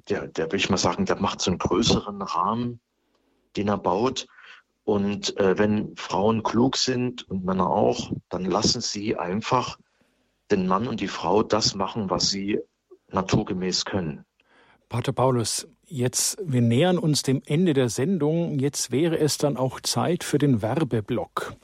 der, 0.09 0.27
der 0.27 0.51
will 0.51 0.59
ich 0.59 0.69
mal 0.69 0.77
sagen, 0.77 1.05
der 1.05 1.17
macht 1.17 1.41
so 1.41 1.51
einen 1.51 1.59
größeren 1.59 2.21
Rahmen, 2.21 2.79
den 3.55 3.67
er 3.67 3.77
baut. 3.77 4.27
Und 4.83 5.37
äh, 5.37 5.57
wenn 5.57 5.95
Frauen 5.95 6.43
klug 6.43 6.77
sind 6.77 7.29
und 7.29 7.45
Männer 7.45 7.69
auch, 7.69 8.11
dann 8.29 8.45
lassen 8.45 8.81
sie 8.81 9.15
einfach 9.15 9.77
den 10.49 10.67
Mann 10.67 10.87
und 10.87 10.99
die 10.99 11.07
Frau 11.07 11.43
das 11.43 11.75
machen, 11.75 12.09
was 12.09 12.29
sie 12.29 12.59
naturgemäß 13.09 13.85
können. 13.85 14.25
Pater 14.89 15.13
Paulus, 15.13 15.67
jetzt, 15.91 16.37
wir 16.43 16.61
nähern 16.61 16.97
uns 16.97 17.21
dem 17.23 17.41
Ende 17.45 17.73
der 17.73 17.89
Sendung. 17.89 18.59
Jetzt 18.59 18.91
wäre 18.91 19.19
es 19.19 19.37
dann 19.37 19.57
auch 19.57 19.79
Zeit 19.81 20.23
für 20.23 20.37
den 20.37 20.61
Werbeblock. 20.61 21.55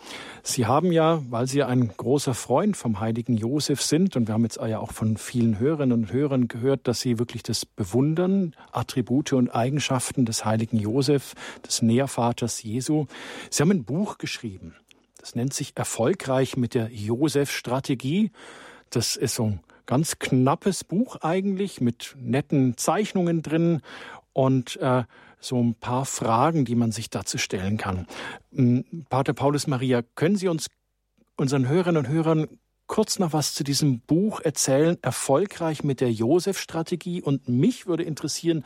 Sie 0.43 0.65
haben 0.65 0.91
ja, 0.91 1.21
weil 1.29 1.47
Sie 1.47 1.63
ein 1.63 1.91
großer 1.95 2.33
Freund 2.33 2.77
vom 2.77 2.99
heiligen 2.99 3.37
Josef 3.37 3.81
sind, 3.81 4.15
und 4.15 4.27
wir 4.27 4.33
haben 4.33 4.43
jetzt 4.43 4.57
ja 4.57 4.79
auch 4.79 4.91
von 4.91 5.17
vielen 5.17 5.59
Hörerinnen 5.59 5.97
und 5.97 6.11
Hörern 6.11 6.47
gehört, 6.47 6.87
dass 6.87 7.01
Sie 7.01 7.19
wirklich 7.19 7.43
das 7.43 7.65
bewundern, 7.65 8.53
Attribute 8.71 9.33
und 9.33 9.49
Eigenschaften 9.49 10.25
des 10.25 10.45
heiligen 10.45 10.77
Josef, 10.77 11.33
des 11.65 11.81
Nährvaters 11.81 12.61
Jesu. 12.63 13.05
Sie 13.49 13.61
haben 13.61 13.71
ein 13.71 13.83
Buch 13.83 14.17
geschrieben. 14.17 14.75
Das 15.19 15.35
nennt 15.35 15.53
sich 15.53 15.73
Erfolgreich 15.75 16.55
mit 16.57 16.73
der 16.73 16.89
Josef-Strategie. 16.91 18.31
Das 18.89 19.15
ist 19.15 19.35
so 19.35 19.43
ein 19.43 19.59
ganz 19.87 20.19
knappes 20.19 20.83
Buch 20.83 21.17
eigentlich 21.21 21.81
mit 21.81 22.15
netten 22.21 22.77
Zeichnungen 22.77 23.41
drin 23.41 23.81
und 24.37 24.77
äh, 24.77 25.03
so 25.39 25.59
ein 25.59 25.73
paar 25.73 26.05
Fragen, 26.05 26.63
die 26.63 26.75
man 26.75 26.91
sich 26.91 27.09
dazu 27.09 27.39
stellen 27.39 27.77
kann. 27.77 28.05
Hm, 28.53 29.05
Pater 29.09 29.33
Paulus 29.33 29.65
Maria, 29.65 30.03
können 30.13 30.35
Sie 30.35 30.47
uns, 30.47 30.67
unseren 31.37 31.67
Hörerinnen 31.67 32.05
und 32.05 32.07
Hörern, 32.07 32.47
kurz 32.85 33.17
noch 33.17 33.33
was 33.33 33.55
zu 33.55 33.63
diesem 33.63 33.99
Buch 34.01 34.39
erzählen, 34.41 34.97
erfolgreich 35.01 35.83
mit 35.83 36.01
der 36.01 36.11
Josef-Strategie? 36.11 37.23
Und 37.23 37.49
mich 37.49 37.87
würde 37.87 38.03
interessieren, 38.03 38.63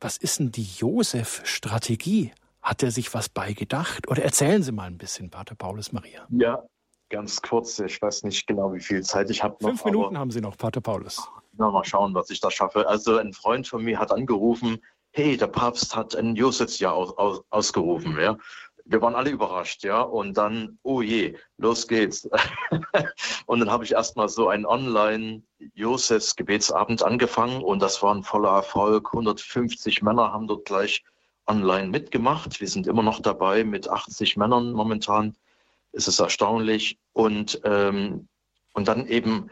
was 0.00 0.16
ist 0.16 0.38
denn 0.38 0.52
die 0.52 0.64
Josef-Strategie? 0.64 2.32
Hat 2.62 2.82
er 2.82 2.90
sich 2.90 3.12
was 3.12 3.28
beigedacht? 3.28 4.08
Oder 4.08 4.22
erzählen 4.22 4.62
Sie 4.62 4.72
mal 4.72 4.86
ein 4.86 4.96
bisschen, 4.96 5.28
Pater 5.28 5.54
Paulus 5.54 5.92
Maria. 5.92 6.26
Ja, 6.30 6.62
ganz 7.10 7.42
kurz. 7.42 7.78
Ich 7.78 8.00
weiß 8.00 8.22
nicht 8.22 8.46
genau, 8.46 8.72
wie 8.72 8.80
viel 8.80 9.02
Zeit 9.02 9.28
ich 9.28 9.42
habe 9.42 9.56
noch. 9.60 9.68
Fünf 9.68 9.84
Minuten 9.84 10.16
haben 10.16 10.30
Sie 10.30 10.40
noch, 10.40 10.56
Pater 10.56 10.80
Paulus. 10.80 11.28
Na, 11.56 11.70
mal 11.70 11.84
schauen, 11.84 12.14
was 12.14 12.30
ich 12.30 12.40
da 12.40 12.50
schaffe. 12.50 12.88
Also 12.88 13.18
ein 13.18 13.32
Freund 13.32 13.68
von 13.68 13.84
mir 13.84 13.98
hat 13.98 14.10
angerufen, 14.10 14.78
hey, 15.14 15.36
der 15.36 15.46
Papst 15.46 15.94
hat 15.94 16.16
ein 16.16 16.34
Josefsjahr 16.34 16.92
aus, 16.92 17.16
aus, 17.16 17.44
ausgerufen. 17.50 18.18
Ja. 18.20 18.36
Wir 18.84 19.00
waren 19.00 19.14
alle 19.14 19.30
überrascht, 19.30 19.84
ja. 19.84 20.00
Und 20.02 20.36
dann, 20.36 20.76
oh 20.82 21.02
je, 21.02 21.36
los 21.56 21.86
geht's. 21.86 22.28
und 23.46 23.60
dann 23.60 23.70
habe 23.70 23.84
ich 23.84 23.92
erstmal 23.92 24.28
so 24.28 24.48
einen 24.48 24.66
Online-Josefs-Gebetsabend 24.66 27.04
angefangen 27.04 27.62
und 27.62 27.80
das 27.80 28.02
war 28.02 28.12
ein 28.12 28.24
voller 28.24 28.50
Erfolg. 28.50 29.10
150 29.12 30.02
Männer 30.02 30.32
haben 30.32 30.48
dort 30.48 30.64
gleich 30.64 31.04
online 31.46 31.86
mitgemacht. 31.88 32.60
Wir 32.60 32.68
sind 32.68 32.88
immer 32.88 33.04
noch 33.04 33.20
dabei 33.20 33.62
mit 33.62 33.88
80 33.88 34.36
Männern 34.36 34.72
momentan 34.72 35.36
ist 35.92 36.08
es 36.08 36.18
erstaunlich. 36.18 36.98
Und, 37.12 37.60
ähm, 37.64 38.26
und 38.72 38.88
dann 38.88 39.06
eben 39.06 39.48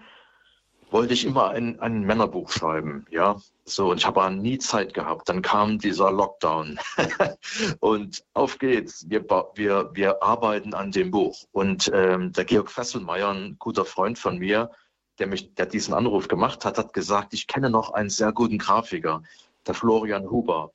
wollte 0.91 1.15
ich 1.15 1.25
immer 1.25 1.51
ein, 1.51 1.79
ein 1.79 2.03
Männerbuch 2.03 2.51
schreiben, 2.51 3.07
ja. 3.11 3.37
So, 3.65 3.91
und 3.91 3.99
ich 3.99 4.07
habe 4.07 4.31
nie 4.31 4.59
Zeit 4.59 4.93
gehabt. 4.93 5.29
Dann 5.29 5.41
kam 5.41 5.79
dieser 5.79 6.11
Lockdown. 6.11 6.79
und 7.81 8.25
auf 8.35 8.59
geht's. 8.59 9.09
Wir, 9.09 9.25
wir, 9.55 9.91
wir 9.95 10.23
arbeiten 10.23 10.75
an 10.75 10.91
dem 10.91 11.11
Buch. 11.11 11.45
Und 11.53 11.91
ähm, 11.95 12.33
der 12.33 12.45
Georg 12.45 12.71
Fesselmeier, 12.71 13.31
ein 13.31 13.57
guter 13.59 13.85
Freund 13.85 14.19
von 14.19 14.39
mir, 14.39 14.71
der 15.19 15.29
mich, 15.29 15.55
der 15.55 15.67
diesen 15.67 15.95
Anruf 15.95 16.27
gemacht 16.27 16.65
hat, 16.65 16.79
hat 16.79 16.93
gesagt, 16.93 17.35
ich 17.35 17.47
kenne 17.47 17.71
noch 17.71 17.93
einen 17.93 18.11
sehr 18.11 18.33
guten 18.33 18.59
Grafiker, 18.59 19.23
der 19.67 19.75
Florian 19.75 20.29
Huber. 20.29 20.73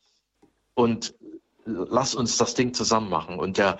Und 0.74 1.14
lass 1.66 2.16
uns 2.16 2.38
das 2.38 2.54
Ding 2.54 2.74
zusammen 2.74 3.10
machen. 3.10 3.38
Und 3.40 3.58
der, 3.58 3.80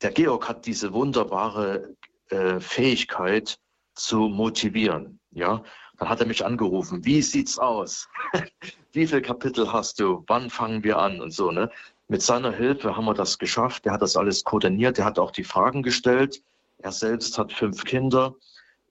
der 0.00 0.12
Georg 0.12 0.48
hat 0.48 0.64
diese 0.64 0.94
wunderbare 0.94 1.94
äh, 2.30 2.60
Fähigkeit 2.60 3.58
zu 3.94 4.28
motivieren. 4.28 5.20
Ja, 5.32 5.62
dann 5.98 6.08
hat 6.08 6.20
er 6.20 6.26
mich 6.26 6.44
angerufen. 6.44 7.04
Wie 7.04 7.22
sieht's 7.22 7.58
aus? 7.58 8.08
Wie 8.92 9.06
viele 9.06 9.22
Kapitel 9.22 9.72
hast 9.72 10.00
du? 10.00 10.24
Wann 10.26 10.50
fangen 10.50 10.84
wir 10.84 10.98
an? 10.98 11.20
Und 11.20 11.32
so, 11.32 11.50
ne? 11.50 11.70
Mit 12.08 12.22
seiner 12.22 12.52
Hilfe 12.52 12.96
haben 12.96 13.06
wir 13.06 13.14
das 13.14 13.38
geschafft. 13.38 13.86
Er 13.86 13.92
hat 13.92 14.02
das 14.02 14.16
alles 14.16 14.44
koordiniert. 14.44 14.98
Er 14.98 15.04
hat 15.04 15.18
auch 15.18 15.30
die 15.32 15.44
Fragen 15.44 15.82
gestellt. 15.82 16.42
Er 16.78 16.92
selbst 16.92 17.38
hat 17.38 17.52
fünf 17.52 17.84
Kinder 17.84 18.36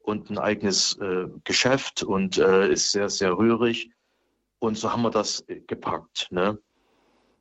und 0.02 0.30
ein 0.30 0.38
eigenes 0.38 0.98
äh, 1.00 1.28
Geschäft 1.44 2.04
und 2.04 2.38
äh, 2.38 2.72
ist 2.72 2.92
sehr, 2.92 3.10
sehr 3.10 3.38
rührig. 3.38 3.90
Und 4.60 4.78
so 4.78 4.92
haben 4.92 5.04
wir 5.04 5.12
das 5.12 5.46
gepackt. 5.68 6.28
Ne? 6.32 6.60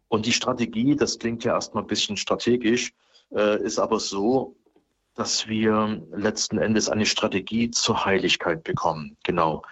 Und 0.08 0.26
die 0.26 0.32
Strategie, 0.32 0.94
das 0.94 1.18
klingt 1.18 1.44
ja 1.44 1.54
erstmal 1.54 1.82
ein 1.82 1.88
bisschen 1.88 2.16
strategisch, 2.16 2.92
äh, 3.32 3.62
ist 3.62 3.78
aber 3.78 3.98
so, 3.98 4.56
dass 5.14 5.46
wir 5.48 6.02
letzten 6.12 6.58
Endes 6.58 6.88
eine 6.88 7.06
Strategie 7.06 7.70
zur 7.70 8.04
Heiligkeit 8.04 8.64
bekommen. 8.64 9.16
Genau. 9.24 9.62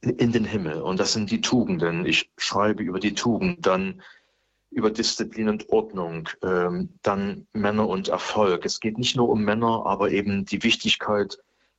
In 0.00 0.32
den 0.32 0.44
Himmel. 0.44 0.80
Und 0.82 1.00
das 1.00 1.12
sind 1.12 1.30
die 1.30 1.40
Tugenden. 1.40 2.06
Ich 2.06 2.30
schreibe 2.36 2.82
über 2.82 3.00
die 3.00 3.14
Tugend, 3.14 3.66
dann 3.66 4.02
über 4.70 4.90
Disziplin 4.90 5.48
und 5.48 5.70
Ordnung, 5.70 6.28
ähm, 6.42 6.90
dann 7.02 7.46
Männer 7.52 7.88
und 7.88 8.08
Erfolg. 8.08 8.64
Es 8.64 8.80
geht 8.80 8.98
nicht 8.98 9.16
nur 9.16 9.28
um 9.28 9.42
Männer, 9.42 9.86
aber 9.86 10.10
eben 10.10 10.44
die 10.44 10.62
Wichtigkeit 10.62 11.38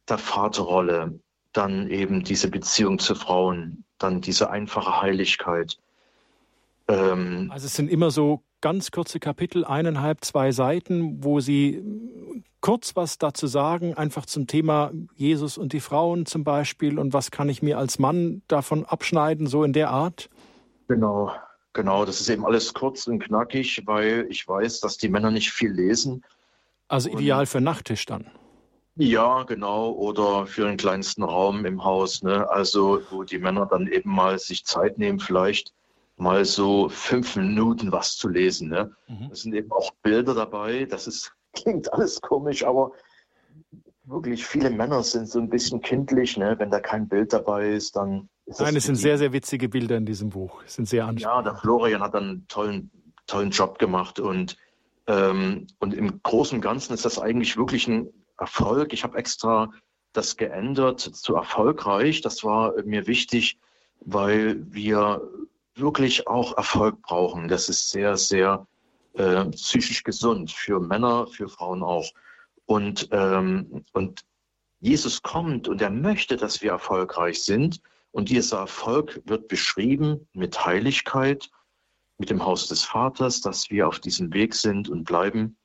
der 0.10 0.18
Vaterrolle, 0.18 1.20
dann 1.54 1.90
eben 1.90 2.24
diese 2.24 2.50
Beziehung 2.50 3.00
zu 3.00 3.16
Frauen, 3.16 3.86
dann 4.00 4.22
diese 4.22 4.50
einfache 4.50 5.02
Heiligkeit. 5.02 5.78
Ähm, 6.90 7.50
also 7.54 7.68
es 7.68 7.76
sind 7.76 7.90
immer 7.90 8.12
so 8.12 8.44
ganz 8.62 8.92
kurze 8.92 9.20
Kapitel, 9.20 9.64
eineinhalb, 9.64 10.26
zwei 10.26 10.52
Seiten, 10.52 11.24
wo 11.24 11.40
Sie 11.40 11.84
kurz 12.62 12.96
was 12.96 13.18
dazu 13.18 13.48
sagen, 13.48 13.94
einfach 13.94 14.26
zum 14.26 14.48
Thema 14.48 14.92
Jesus 15.16 15.58
und 15.58 15.72
die 15.72 15.80
Frauen 15.80 16.26
zum 16.26 16.44
Beispiel 16.44 17.00
und 17.00 17.14
was 17.14 17.32
kann 17.32 17.48
ich 17.48 17.62
mir 17.62 17.78
als 17.78 18.00
Mann 18.00 18.42
davon 18.48 18.86
abschneiden, 18.86 19.48
so 19.48 19.64
in 19.64 19.72
der 19.72 19.92
Art? 19.92 20.30
Genau, 20.88 21.32
genau. 21.74 22.04
Das 22.04 22.20
ist 22.20 22.30
eben 22.30 22.46
alles 22.46 22.74
kurz 22.74 23.08
und 23.08 23.20
knackig, 23.20 23.84
weil 23.86 24.26
ich 24.30 24.46
weiß, 24.48 24.82
dass 24.82 24.98
die 24.98 25.10
Männer 25.10 25.32
nicht 25.32 25.52
viel 25.52 25.72
lesen. 25.72 26.26
Also 26.88 27.10
ideal 27.10 27.42
und, 27.42 27.48
für 27.48 27.62
Nachttisch 27.62 28.06
dann. 28.08 28.26
Ja, 28.96 29.44
genau. 29.44 29.92
Oder 29.92 30.48
für 30.48 30.66
den 30.66 30.78
kleinsten 30.78 31.24
Raum 31.24 31.66
im 31.66 31.84
Haus. 31.84 32.24
Ne? 32.24 32.50
Also 32.50 33.02
wo 33.12 33.24
die 33.24 33.38
Männer 33.38 33.68
dann 33.68 33.88
eben 33.88 34.14
mal 34.14 34.40
sich 34.40 34.66
Zeit 34.66 34.98
nehmen, 34.98 35.20
vielleicht 35.20 35.72
mal 36.20 36.44
so 36.46 36.90
fünf 36.90 37.36
Minuten 37.36 37.92
was 37.92 38.18
zu 38.18 38.28
lesen. 38.28 38.70
Ne? 38.70 38.96
Mhm. 39.08 39.30
Es 39.32 39.42
sind 39.42 39.54
eben 39.54 39.72
auch 39.72 39.92
Bilder 40.04 40.34
dabei. 40.34 40.86
Das 40.86 41.08
ist, 41.08 41.32
klingt 41.54 41.92
alles 41.94 42.22
komisch, 42.22 42.64
aber 42.64 42.92
wirklich 44.04 44.46
viele 44.46 44.70
Männer 44.70 45.04
sind 45.04 45.30
so 45.30 45.40
ein 45.40 45.50
bisschen 45.50 45.82
kindlich. 45.82 46.38
Ne? 46.38 46.56
Wenn 46.58 46.72
da 46.72 46.80
kein 46.80 47.08
Bild 47.08 47.34
dabei 47.34 47.70
ist, 47.70 47.96
dann 47.96 48.30
ist 48.46 48.60
Nein, 48.60 48.76
es 48.76 48.86
sind 48.86 48.96
sehr, 48.96 49.18
sehr 49.18 49.32
witzige 49.32 49.70
Bilder 49.70 49.98
in 49.98 50.06
diesem 50.06 50.30
Buch. 50.30 50.64
Es 50.66 50.76
sind 50.76 50.88
sehr 50.88 51.06
ansprechend. 51.06 51.36
Ja, 51.36 51.42
der 51.42 51.56
Florian 51.56 52.02
hat 52.02 52.16
einen 52.16 52.48
tollen, 52.48 52.92
tollen 53.28 53.52
Job 53.52 53.80
gemacht 53.80 54.20
und 54.20 54.58
ähm, 55.08 55.68
und 55.80 55.94
im 55.94 56.22
Großen 56.22 56.58
und 56.58 56.62
Ganzen 56.62 56.94
ist 56.94 57.06
das 57.06 57.20
eigentlich 57.20 57.58
wirklich 57.58 57.88
ein 57.88 58.10
Erfolg. 58.38 58.94
Ich 58.94 59.04
habe 59.04 59.18
extra 59.18 59.72
das 60.14 60.38
geändert 60.38 61.00
zu 61.00 61.36
erfolgreich. 61.36 62.22
Das 62.22 62.44
war 62.44 62.74
mir 62.84 63.08
wichtig, 63.08 63.58
weil 64.02 64.64
wir 64.72 65.22
wirklich 65.80 66.28
auch 66.28 66.58
Erfolg 66.58 67.02
brauchen. 67.02 67.48
Das 67.48 67.70
ist 67.70 67.90
sehr, 67.90 68.18
sehr 68.18 68.68
äh, 69.14 69.46
psychisch 69.46 70.04
gesund 70.04 70.52
für 70.52 70.80
Männer, 70.80 71.28
für 71.28 71.50
Frauen 71.50 71.84
auch. 71.84 72.10
Und, 72.66 73.10
ähm, 73.12 73.84
und 73.94 74.22
Jesus 74.80 75.22
kommt 75.22 75.68
und 75.68 75.82
er 75.82 75.90
möchte, 75.90 76.38
dass 76.38 76.62
wir 76.62 76.72
erfolgreich 76.72 77.44
sind. 77.44 77.82
Und 78.12 78.30
dieser 78.30 78.60
Erfolg 78.60 79.22
wird 79.26 79.48
beschrieben 79.48 80.28
mit 80.34 80.66
Heiligkeit, 80.66 81.50
mit 82.18 82.30
dem 82.30 82.46
Haus 82.46 82.68
des 82.68 82.84
Vaters, 82.84 83.42
dass 83.42 83.70
wir 83.70 83.88
auf 83.88 84.00
diesem 84.00 84.34
Weg 84.34 84.56
sind 84.56 84.90
und 84.90 85.04
bleiben. 85.04 85.58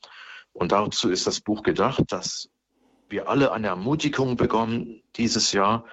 Und 0.53 0.73
dazu 0.73 1.11
ist 1.11 1.27
das 1.27 1.41
Buch 1.41 1.63
gedacht, 1.63 2.05
dass 2.09 2.49
wir 3.09 3.29
alle 3.29 3.53
eine 3.53 3.69
Ermutigung 3.69 4.37
bekommen 4.37 5.03
dieses 5.17 5.53
Jahr. 5.53 5.85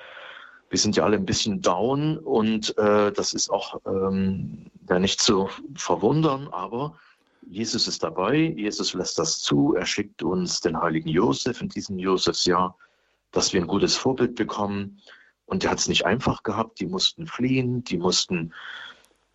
Wir 0.72 0.80
sind 0.80 0.96
ja 0.96 1.04
alle 1.04 1.18
ein 1.18 1.26
bisschen 1.26 1.62
down 1.62 2.18
und 2.18 2.78
äh, 2.78 3.12
das 3.12 3.34
ist 3.34 3.50
auch 3.50 3.82
ähm, 3.86 4.68
ja 4.88 5.00
nicht 5.00 5.20
zu 5.20 5.50
verwundern, 5.76 6.48
aber 6.48 6.98
Jesus 7.46 7.90
ist 7.90 8.04
dabei, 8.04 8.38
Jesus 8.56 8.94
lässt 8.94 9.20
das 9.20 9.42
zu, 9.42 9.76
er 9.76 9.86
schickt 9.86 10.24
uns 10.24 10.62
den 10.62 10.82
heiligen 10.82 11.10
Josef 11.10 11.60
in 11.60 11.68
diesem 11.68 12.00
Josefsjahr, 12.00 12.78
dass 13.32 13.52
wir 13.52 13.60
ein 13.60 13.68
gutes 13.68 13.98
Vorbild 13.98 14.36
bekommen. 14.36 15.02
Und 15.46 15.66
er 15.66 15.72
hat 15.72 15.80
es 15.80 15.90
nicht 15.90 16.06
einfach 16.06 16.42
gehabt, 16.44 16.80
die 16.80 16.86
mussten 16.86 17.28
fliehen, 17.28 17.84
die 17.84 17.98
mussten 17.98 18.54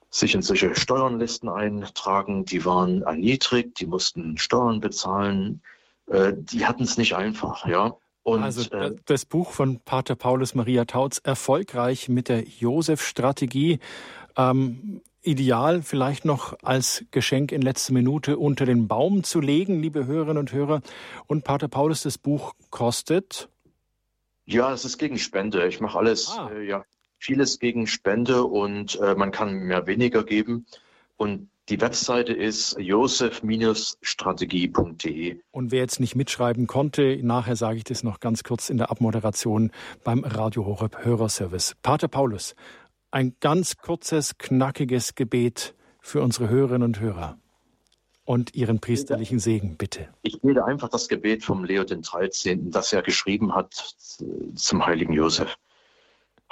sich 0.09 0.35
in 0.35 0.41
solche 0.41 0.75
Steuernlisten 0.75 1.51
eintragen, 1.51 2.47
die 2.47 2.65
waren 2.65 3.03
erniedrigt, 3.03 3.79
die 3.79 3.87
mussten 3.87 4.39
Steuern 4.39 4.81
bezahlen, 4.81 5.61
äh, 6.07 6.33
die 6.35 6.65
hatten 6.65 6.85
es 6.85 6.97
nicht 6.97 7.15
einfach, 7.15 7.67
ja. 7.67 7.95
Und, 8.27 8.43
also 8.43 8.69
äh, 8.73 8.97
das 9.05 9.25
Buch 9.25 9.53
von 9.53 9.79
Pater 9.79 10.17
Paulus 10.17 10.57
Maria 10.57 10.85
Tautz, 10.85 11.21
erfolgreich 11.23 12.09
mit 12.09 12.29
der 12.29 12.43
Josef-Strategie. 12.43 13.79
Ähm, 14.37 15.01
ideal 15.23 15.81
vielleicht 15.83 16.25
noch 16.25 16.59
als 16.65 17.05
Geschenk 17.13 17.53
in 17.53 17.63
letzter 17.63 17.93
Minute 17.93 18.37
unter 18.37 18.67
den 18.67 18.89
Baum 18.89 19.23
zu 19.23 19.41
legen, 19.41 19.81
liebe 19.81 20.07
Hörerinnen 20.07 20.39
und 20.39 20.53
Hörer. 20.53 20.83
Und 21.29 21.45
Pater 21.45 21.69
Paulus, 21.69 22.03
das 22.03 22.19
Buch 22.19 22.55
kostet? 22.71 23.49
Ja, 24.45 24.73
es 24.73 24.85
ist 24.85 24.99
gegen 24.99 25.19
Spende. 25.19 25.65
Ich 25.69 25.81
mache 25.81 25.97
alles, 25.97 26.29
ah. 26.37 26.51
äh, 26.51 26.67
ja, 26.67 26.85
vieles 27.19 27.61
gegen 27.61 27.87
Spende 27.87 28.43
und 28.43 28.99
äh, 28.99 29.15
man 29.15 29.31
kann 29.31 29.55
mir 29.55 29.87
weniger 29.87 30.25
geben. 30.25 30.67
Und 31.17 31.49
die 31.69 31.81
Webseite 31.81 32.33
ist 32.33 32.77
josef-strategie.de. 32.79 35.41
Und 35.51 35.73
wer 35.73 35.81
jetzt 35.81 36.01
nicht 36.01 36.15
mitschreiben 36.15 36.67
konnte, 36.67 37.19
nachher 37.23 37.57
sage 37.57 37.79
ich 37.79 37.85
das 37.85 38.03
noch 38.03 38.21
ganz 38.21 38.45
kurz 38.45 38.71
in 38.71 38.77
der 38.77 38.91
Abmoderation 38.91 39.71
beim 40.05 40.25
Radio 40.25 40.65
Horeb 40.65 41.05
Hörerservice. 41.05 41.77
Pater 41.83 42.09
Paulus, 42.09 42.55
ein 43.11 43.35
ganz 43.41 43.77
kurzes, 43.79 44.39
knackiges 44.39 45.15
Gebet 45.15 45.75
für 46.01 46.23
unsere 46.23 46.49
Hörerinnen 46.49 46.85
und 46.85 47.01
Hörer 47.01 47.39
und 48.25 48.55
Ihren 48.55 48.81
priesterlichen 48.81 49.39
Segen, 49.39 49.77
bitte. 49.77 50.09
Ich 50.23 50.41
bete 50.41 50.65
einfach 50.65 50.89
das 50.89 51.09
Gebet 51.09 51.45
vom 51.45 51.65
Leo 51.65 51.85
den 51.85 52.03
13., 52.03 52.71
das 52.71 52.93
er 52.93 53.03
geschrieben 53.03 53.55
hat 53.55 53.97
zum 54.55 54.85
heiligen 54.85 55.13
Josef. 55.13 55.57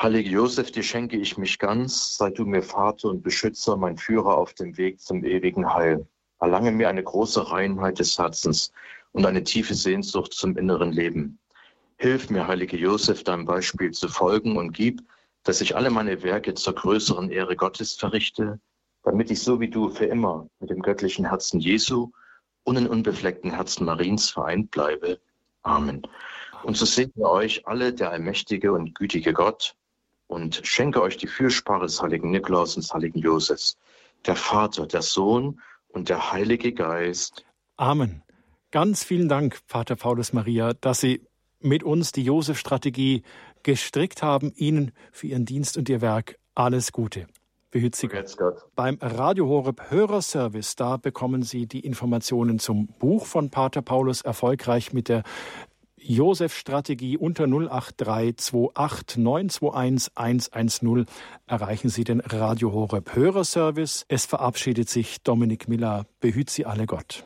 Heiliger 0.01 0.31
Josef, 0.31 0.73
dir 0.73 0.83
schenke 0.83 1.17
ich 1.17 1.39
mich 1.39 1.59
ganz, 1.59 2.17
sei 2.17 2.29
du 2.31 2.45
mir 2.45 2.63
Vater 2.63 3.09
und 3.09 3.23
Beschützer, 3.23 3.77
mein 3.77 3.97
Führer 3.97 4.37
auf 4.37 4.53
dem 4.53 4.77
Weg 4.77 5.01
zum 5.01 5.25
ewigen 5.25 5.73
Heil. 5.73 6.07
Erlange 6.41 6.73
mir 6.73 6.89
eine 6.89 7.03
große 7.03 7.51
Reinheit 7.51 8.01
des 8.01 8.19
Herzens 8.19 8.73
und 9.13 9.25
eine 9.25 9.45
tiefe 9.45 9.75
Sehnsucht 9.75 10.33
zum 10.33 10.59
inneren 10.59 10.93
Leben. 10.93 11.39
Hilf 11.97 12.29
mir, 12.29 12.47
heiliger 12.47 12.77
Josef, 12.77 13.23
deinem 13.23 13.47
Beispiel 13.47 13.93
zu 13.93 14.09
folgen 14.09 14.57
und 14.57 14.73
gib, 14.73 15.01
dass 15.45 15.61
ich 15.61 15.77
alle 15.77 15.91
meine 15.91 16.23
Werke 16.23 16.55
zur 16.55 16.75
größeren 16.75 17.31
Ehre 17.31 17.55
Gottes 17.55 17.95
verrichte, 17.95 18.61
damit 19.05 19.31
ich 19.31 19.43
so 19.43 19.61
wie 19.61 19.71
du 19.71 19.91
für 19.91 20.07
immer 20.07 20.49
mit 20.59 20.71
dem 20.71 20.83
göttlichen 20.83 21.25
Herzen 21.25 21.61
Jesu 21.61 22.11
und 22.65 22.75
den 22.75 22.89
unbefleckten 22.89 23.53
Herzen 23.53 23.85
Mariens 23.85 24.31
vereint 24.31 24.73
bleibe. 24.73 25.21
Amen. 25.63 26.03
Und 26.65 26.77
so 26.77 26.85
segne 26.85 27.29
euch 27.29 27.67
alle 27.67 27.93
der 27.93 28.11
allmächtige 28.11 28.73
und 28.73 28.95
gütige 28.95 29.33
Gott, 29.33 29.77
und 30.35 30.61
schenke 30.65 31.01
euch 31.01 31.17
die 31.17 31.29
Fürsprache 31.29 31.83
des 31.83 32.03
heiligen 32.03 32.31
Nikolaus 32.33 32.75
und 32.75 32.83
des 32.83 32.93
heiligen 32.93 33.21
Josefs, 33.21 33.79
der 34.27 34.35
Vater, 34.35 34.87
der 34.87 35.03
Sohn 35.03 35.61
und 35.89 36.09
der 36.09 36.33
Heilige 36.33 36.73
Geist. 36.73 37.45
Amen. 37.77 38.23
Ganz 38.73 39.05
vielen 39.05 39.29
Dank, 39.29 39.61
Pater 39.69 39.95
Paulus 39.95 40.33
Maria, 40.33 40.73
dass 40.75 41.01
Sie 41.01 41.23
mit 41.61 41.85
uns 41.85 42.11
die 42.11 42.25
Josef-Strategie 42.25 43.23
gestrickt 43.63 44.25
haben. 44.25 44.53
Ihnen 44.57 44.91
für 45.13 45.29
Ihren 45.29 45.45
Dienst 45.45 45.77
und 45.77 45.89
Ihr 45.89 46.01
Werk 46.01 46.37
alles 46.57 46.91
Gute. 46.91 47.29
Behüt 47.71 47.95
Sie 47.95 48.09
Gott. 48.09 48.37
Beim 48.75 48.99
Radio 49.01 49.47
Horeb 49.47 49.91
Hörerservice, 49.91 50.75
da 50.75 50.97
bekommen 50.97 51.43
Sie 51.43 51.67
die 51.67 51.81
Informationen 51.81 52.59
zum 52.59 52.89
Buch 52.99 53.27
von 53.27 53.51
Pater 53.51 53.83
Paulus 53.83 54.23
erfolgreich 54.23 54.93
mit 54.93 55.09
der 55.09 55.23
Josef-Strategie 56.07 57.17
unter 57.17 57.45
08328 57.45 59.17
921 59.17 60.13
110 60.15 61.07
erreichen 61.47 61.89
Sie 61.89 62.05
den 62.05 62.21
Radio 62.21 62.73
Horeb 62.73 63.15
Hörerservice. 63.15 64.05
Es 64.09 64.27
verabschiedet 64.27 64.89
sich 64.89 65.23
Dominik 65.23 65.69
Miller. 65.69 66.07
Behüt 66.21 66.51
Sie 66.51 66.67
alle 66.67 66.87
Gott. 66.87 67.25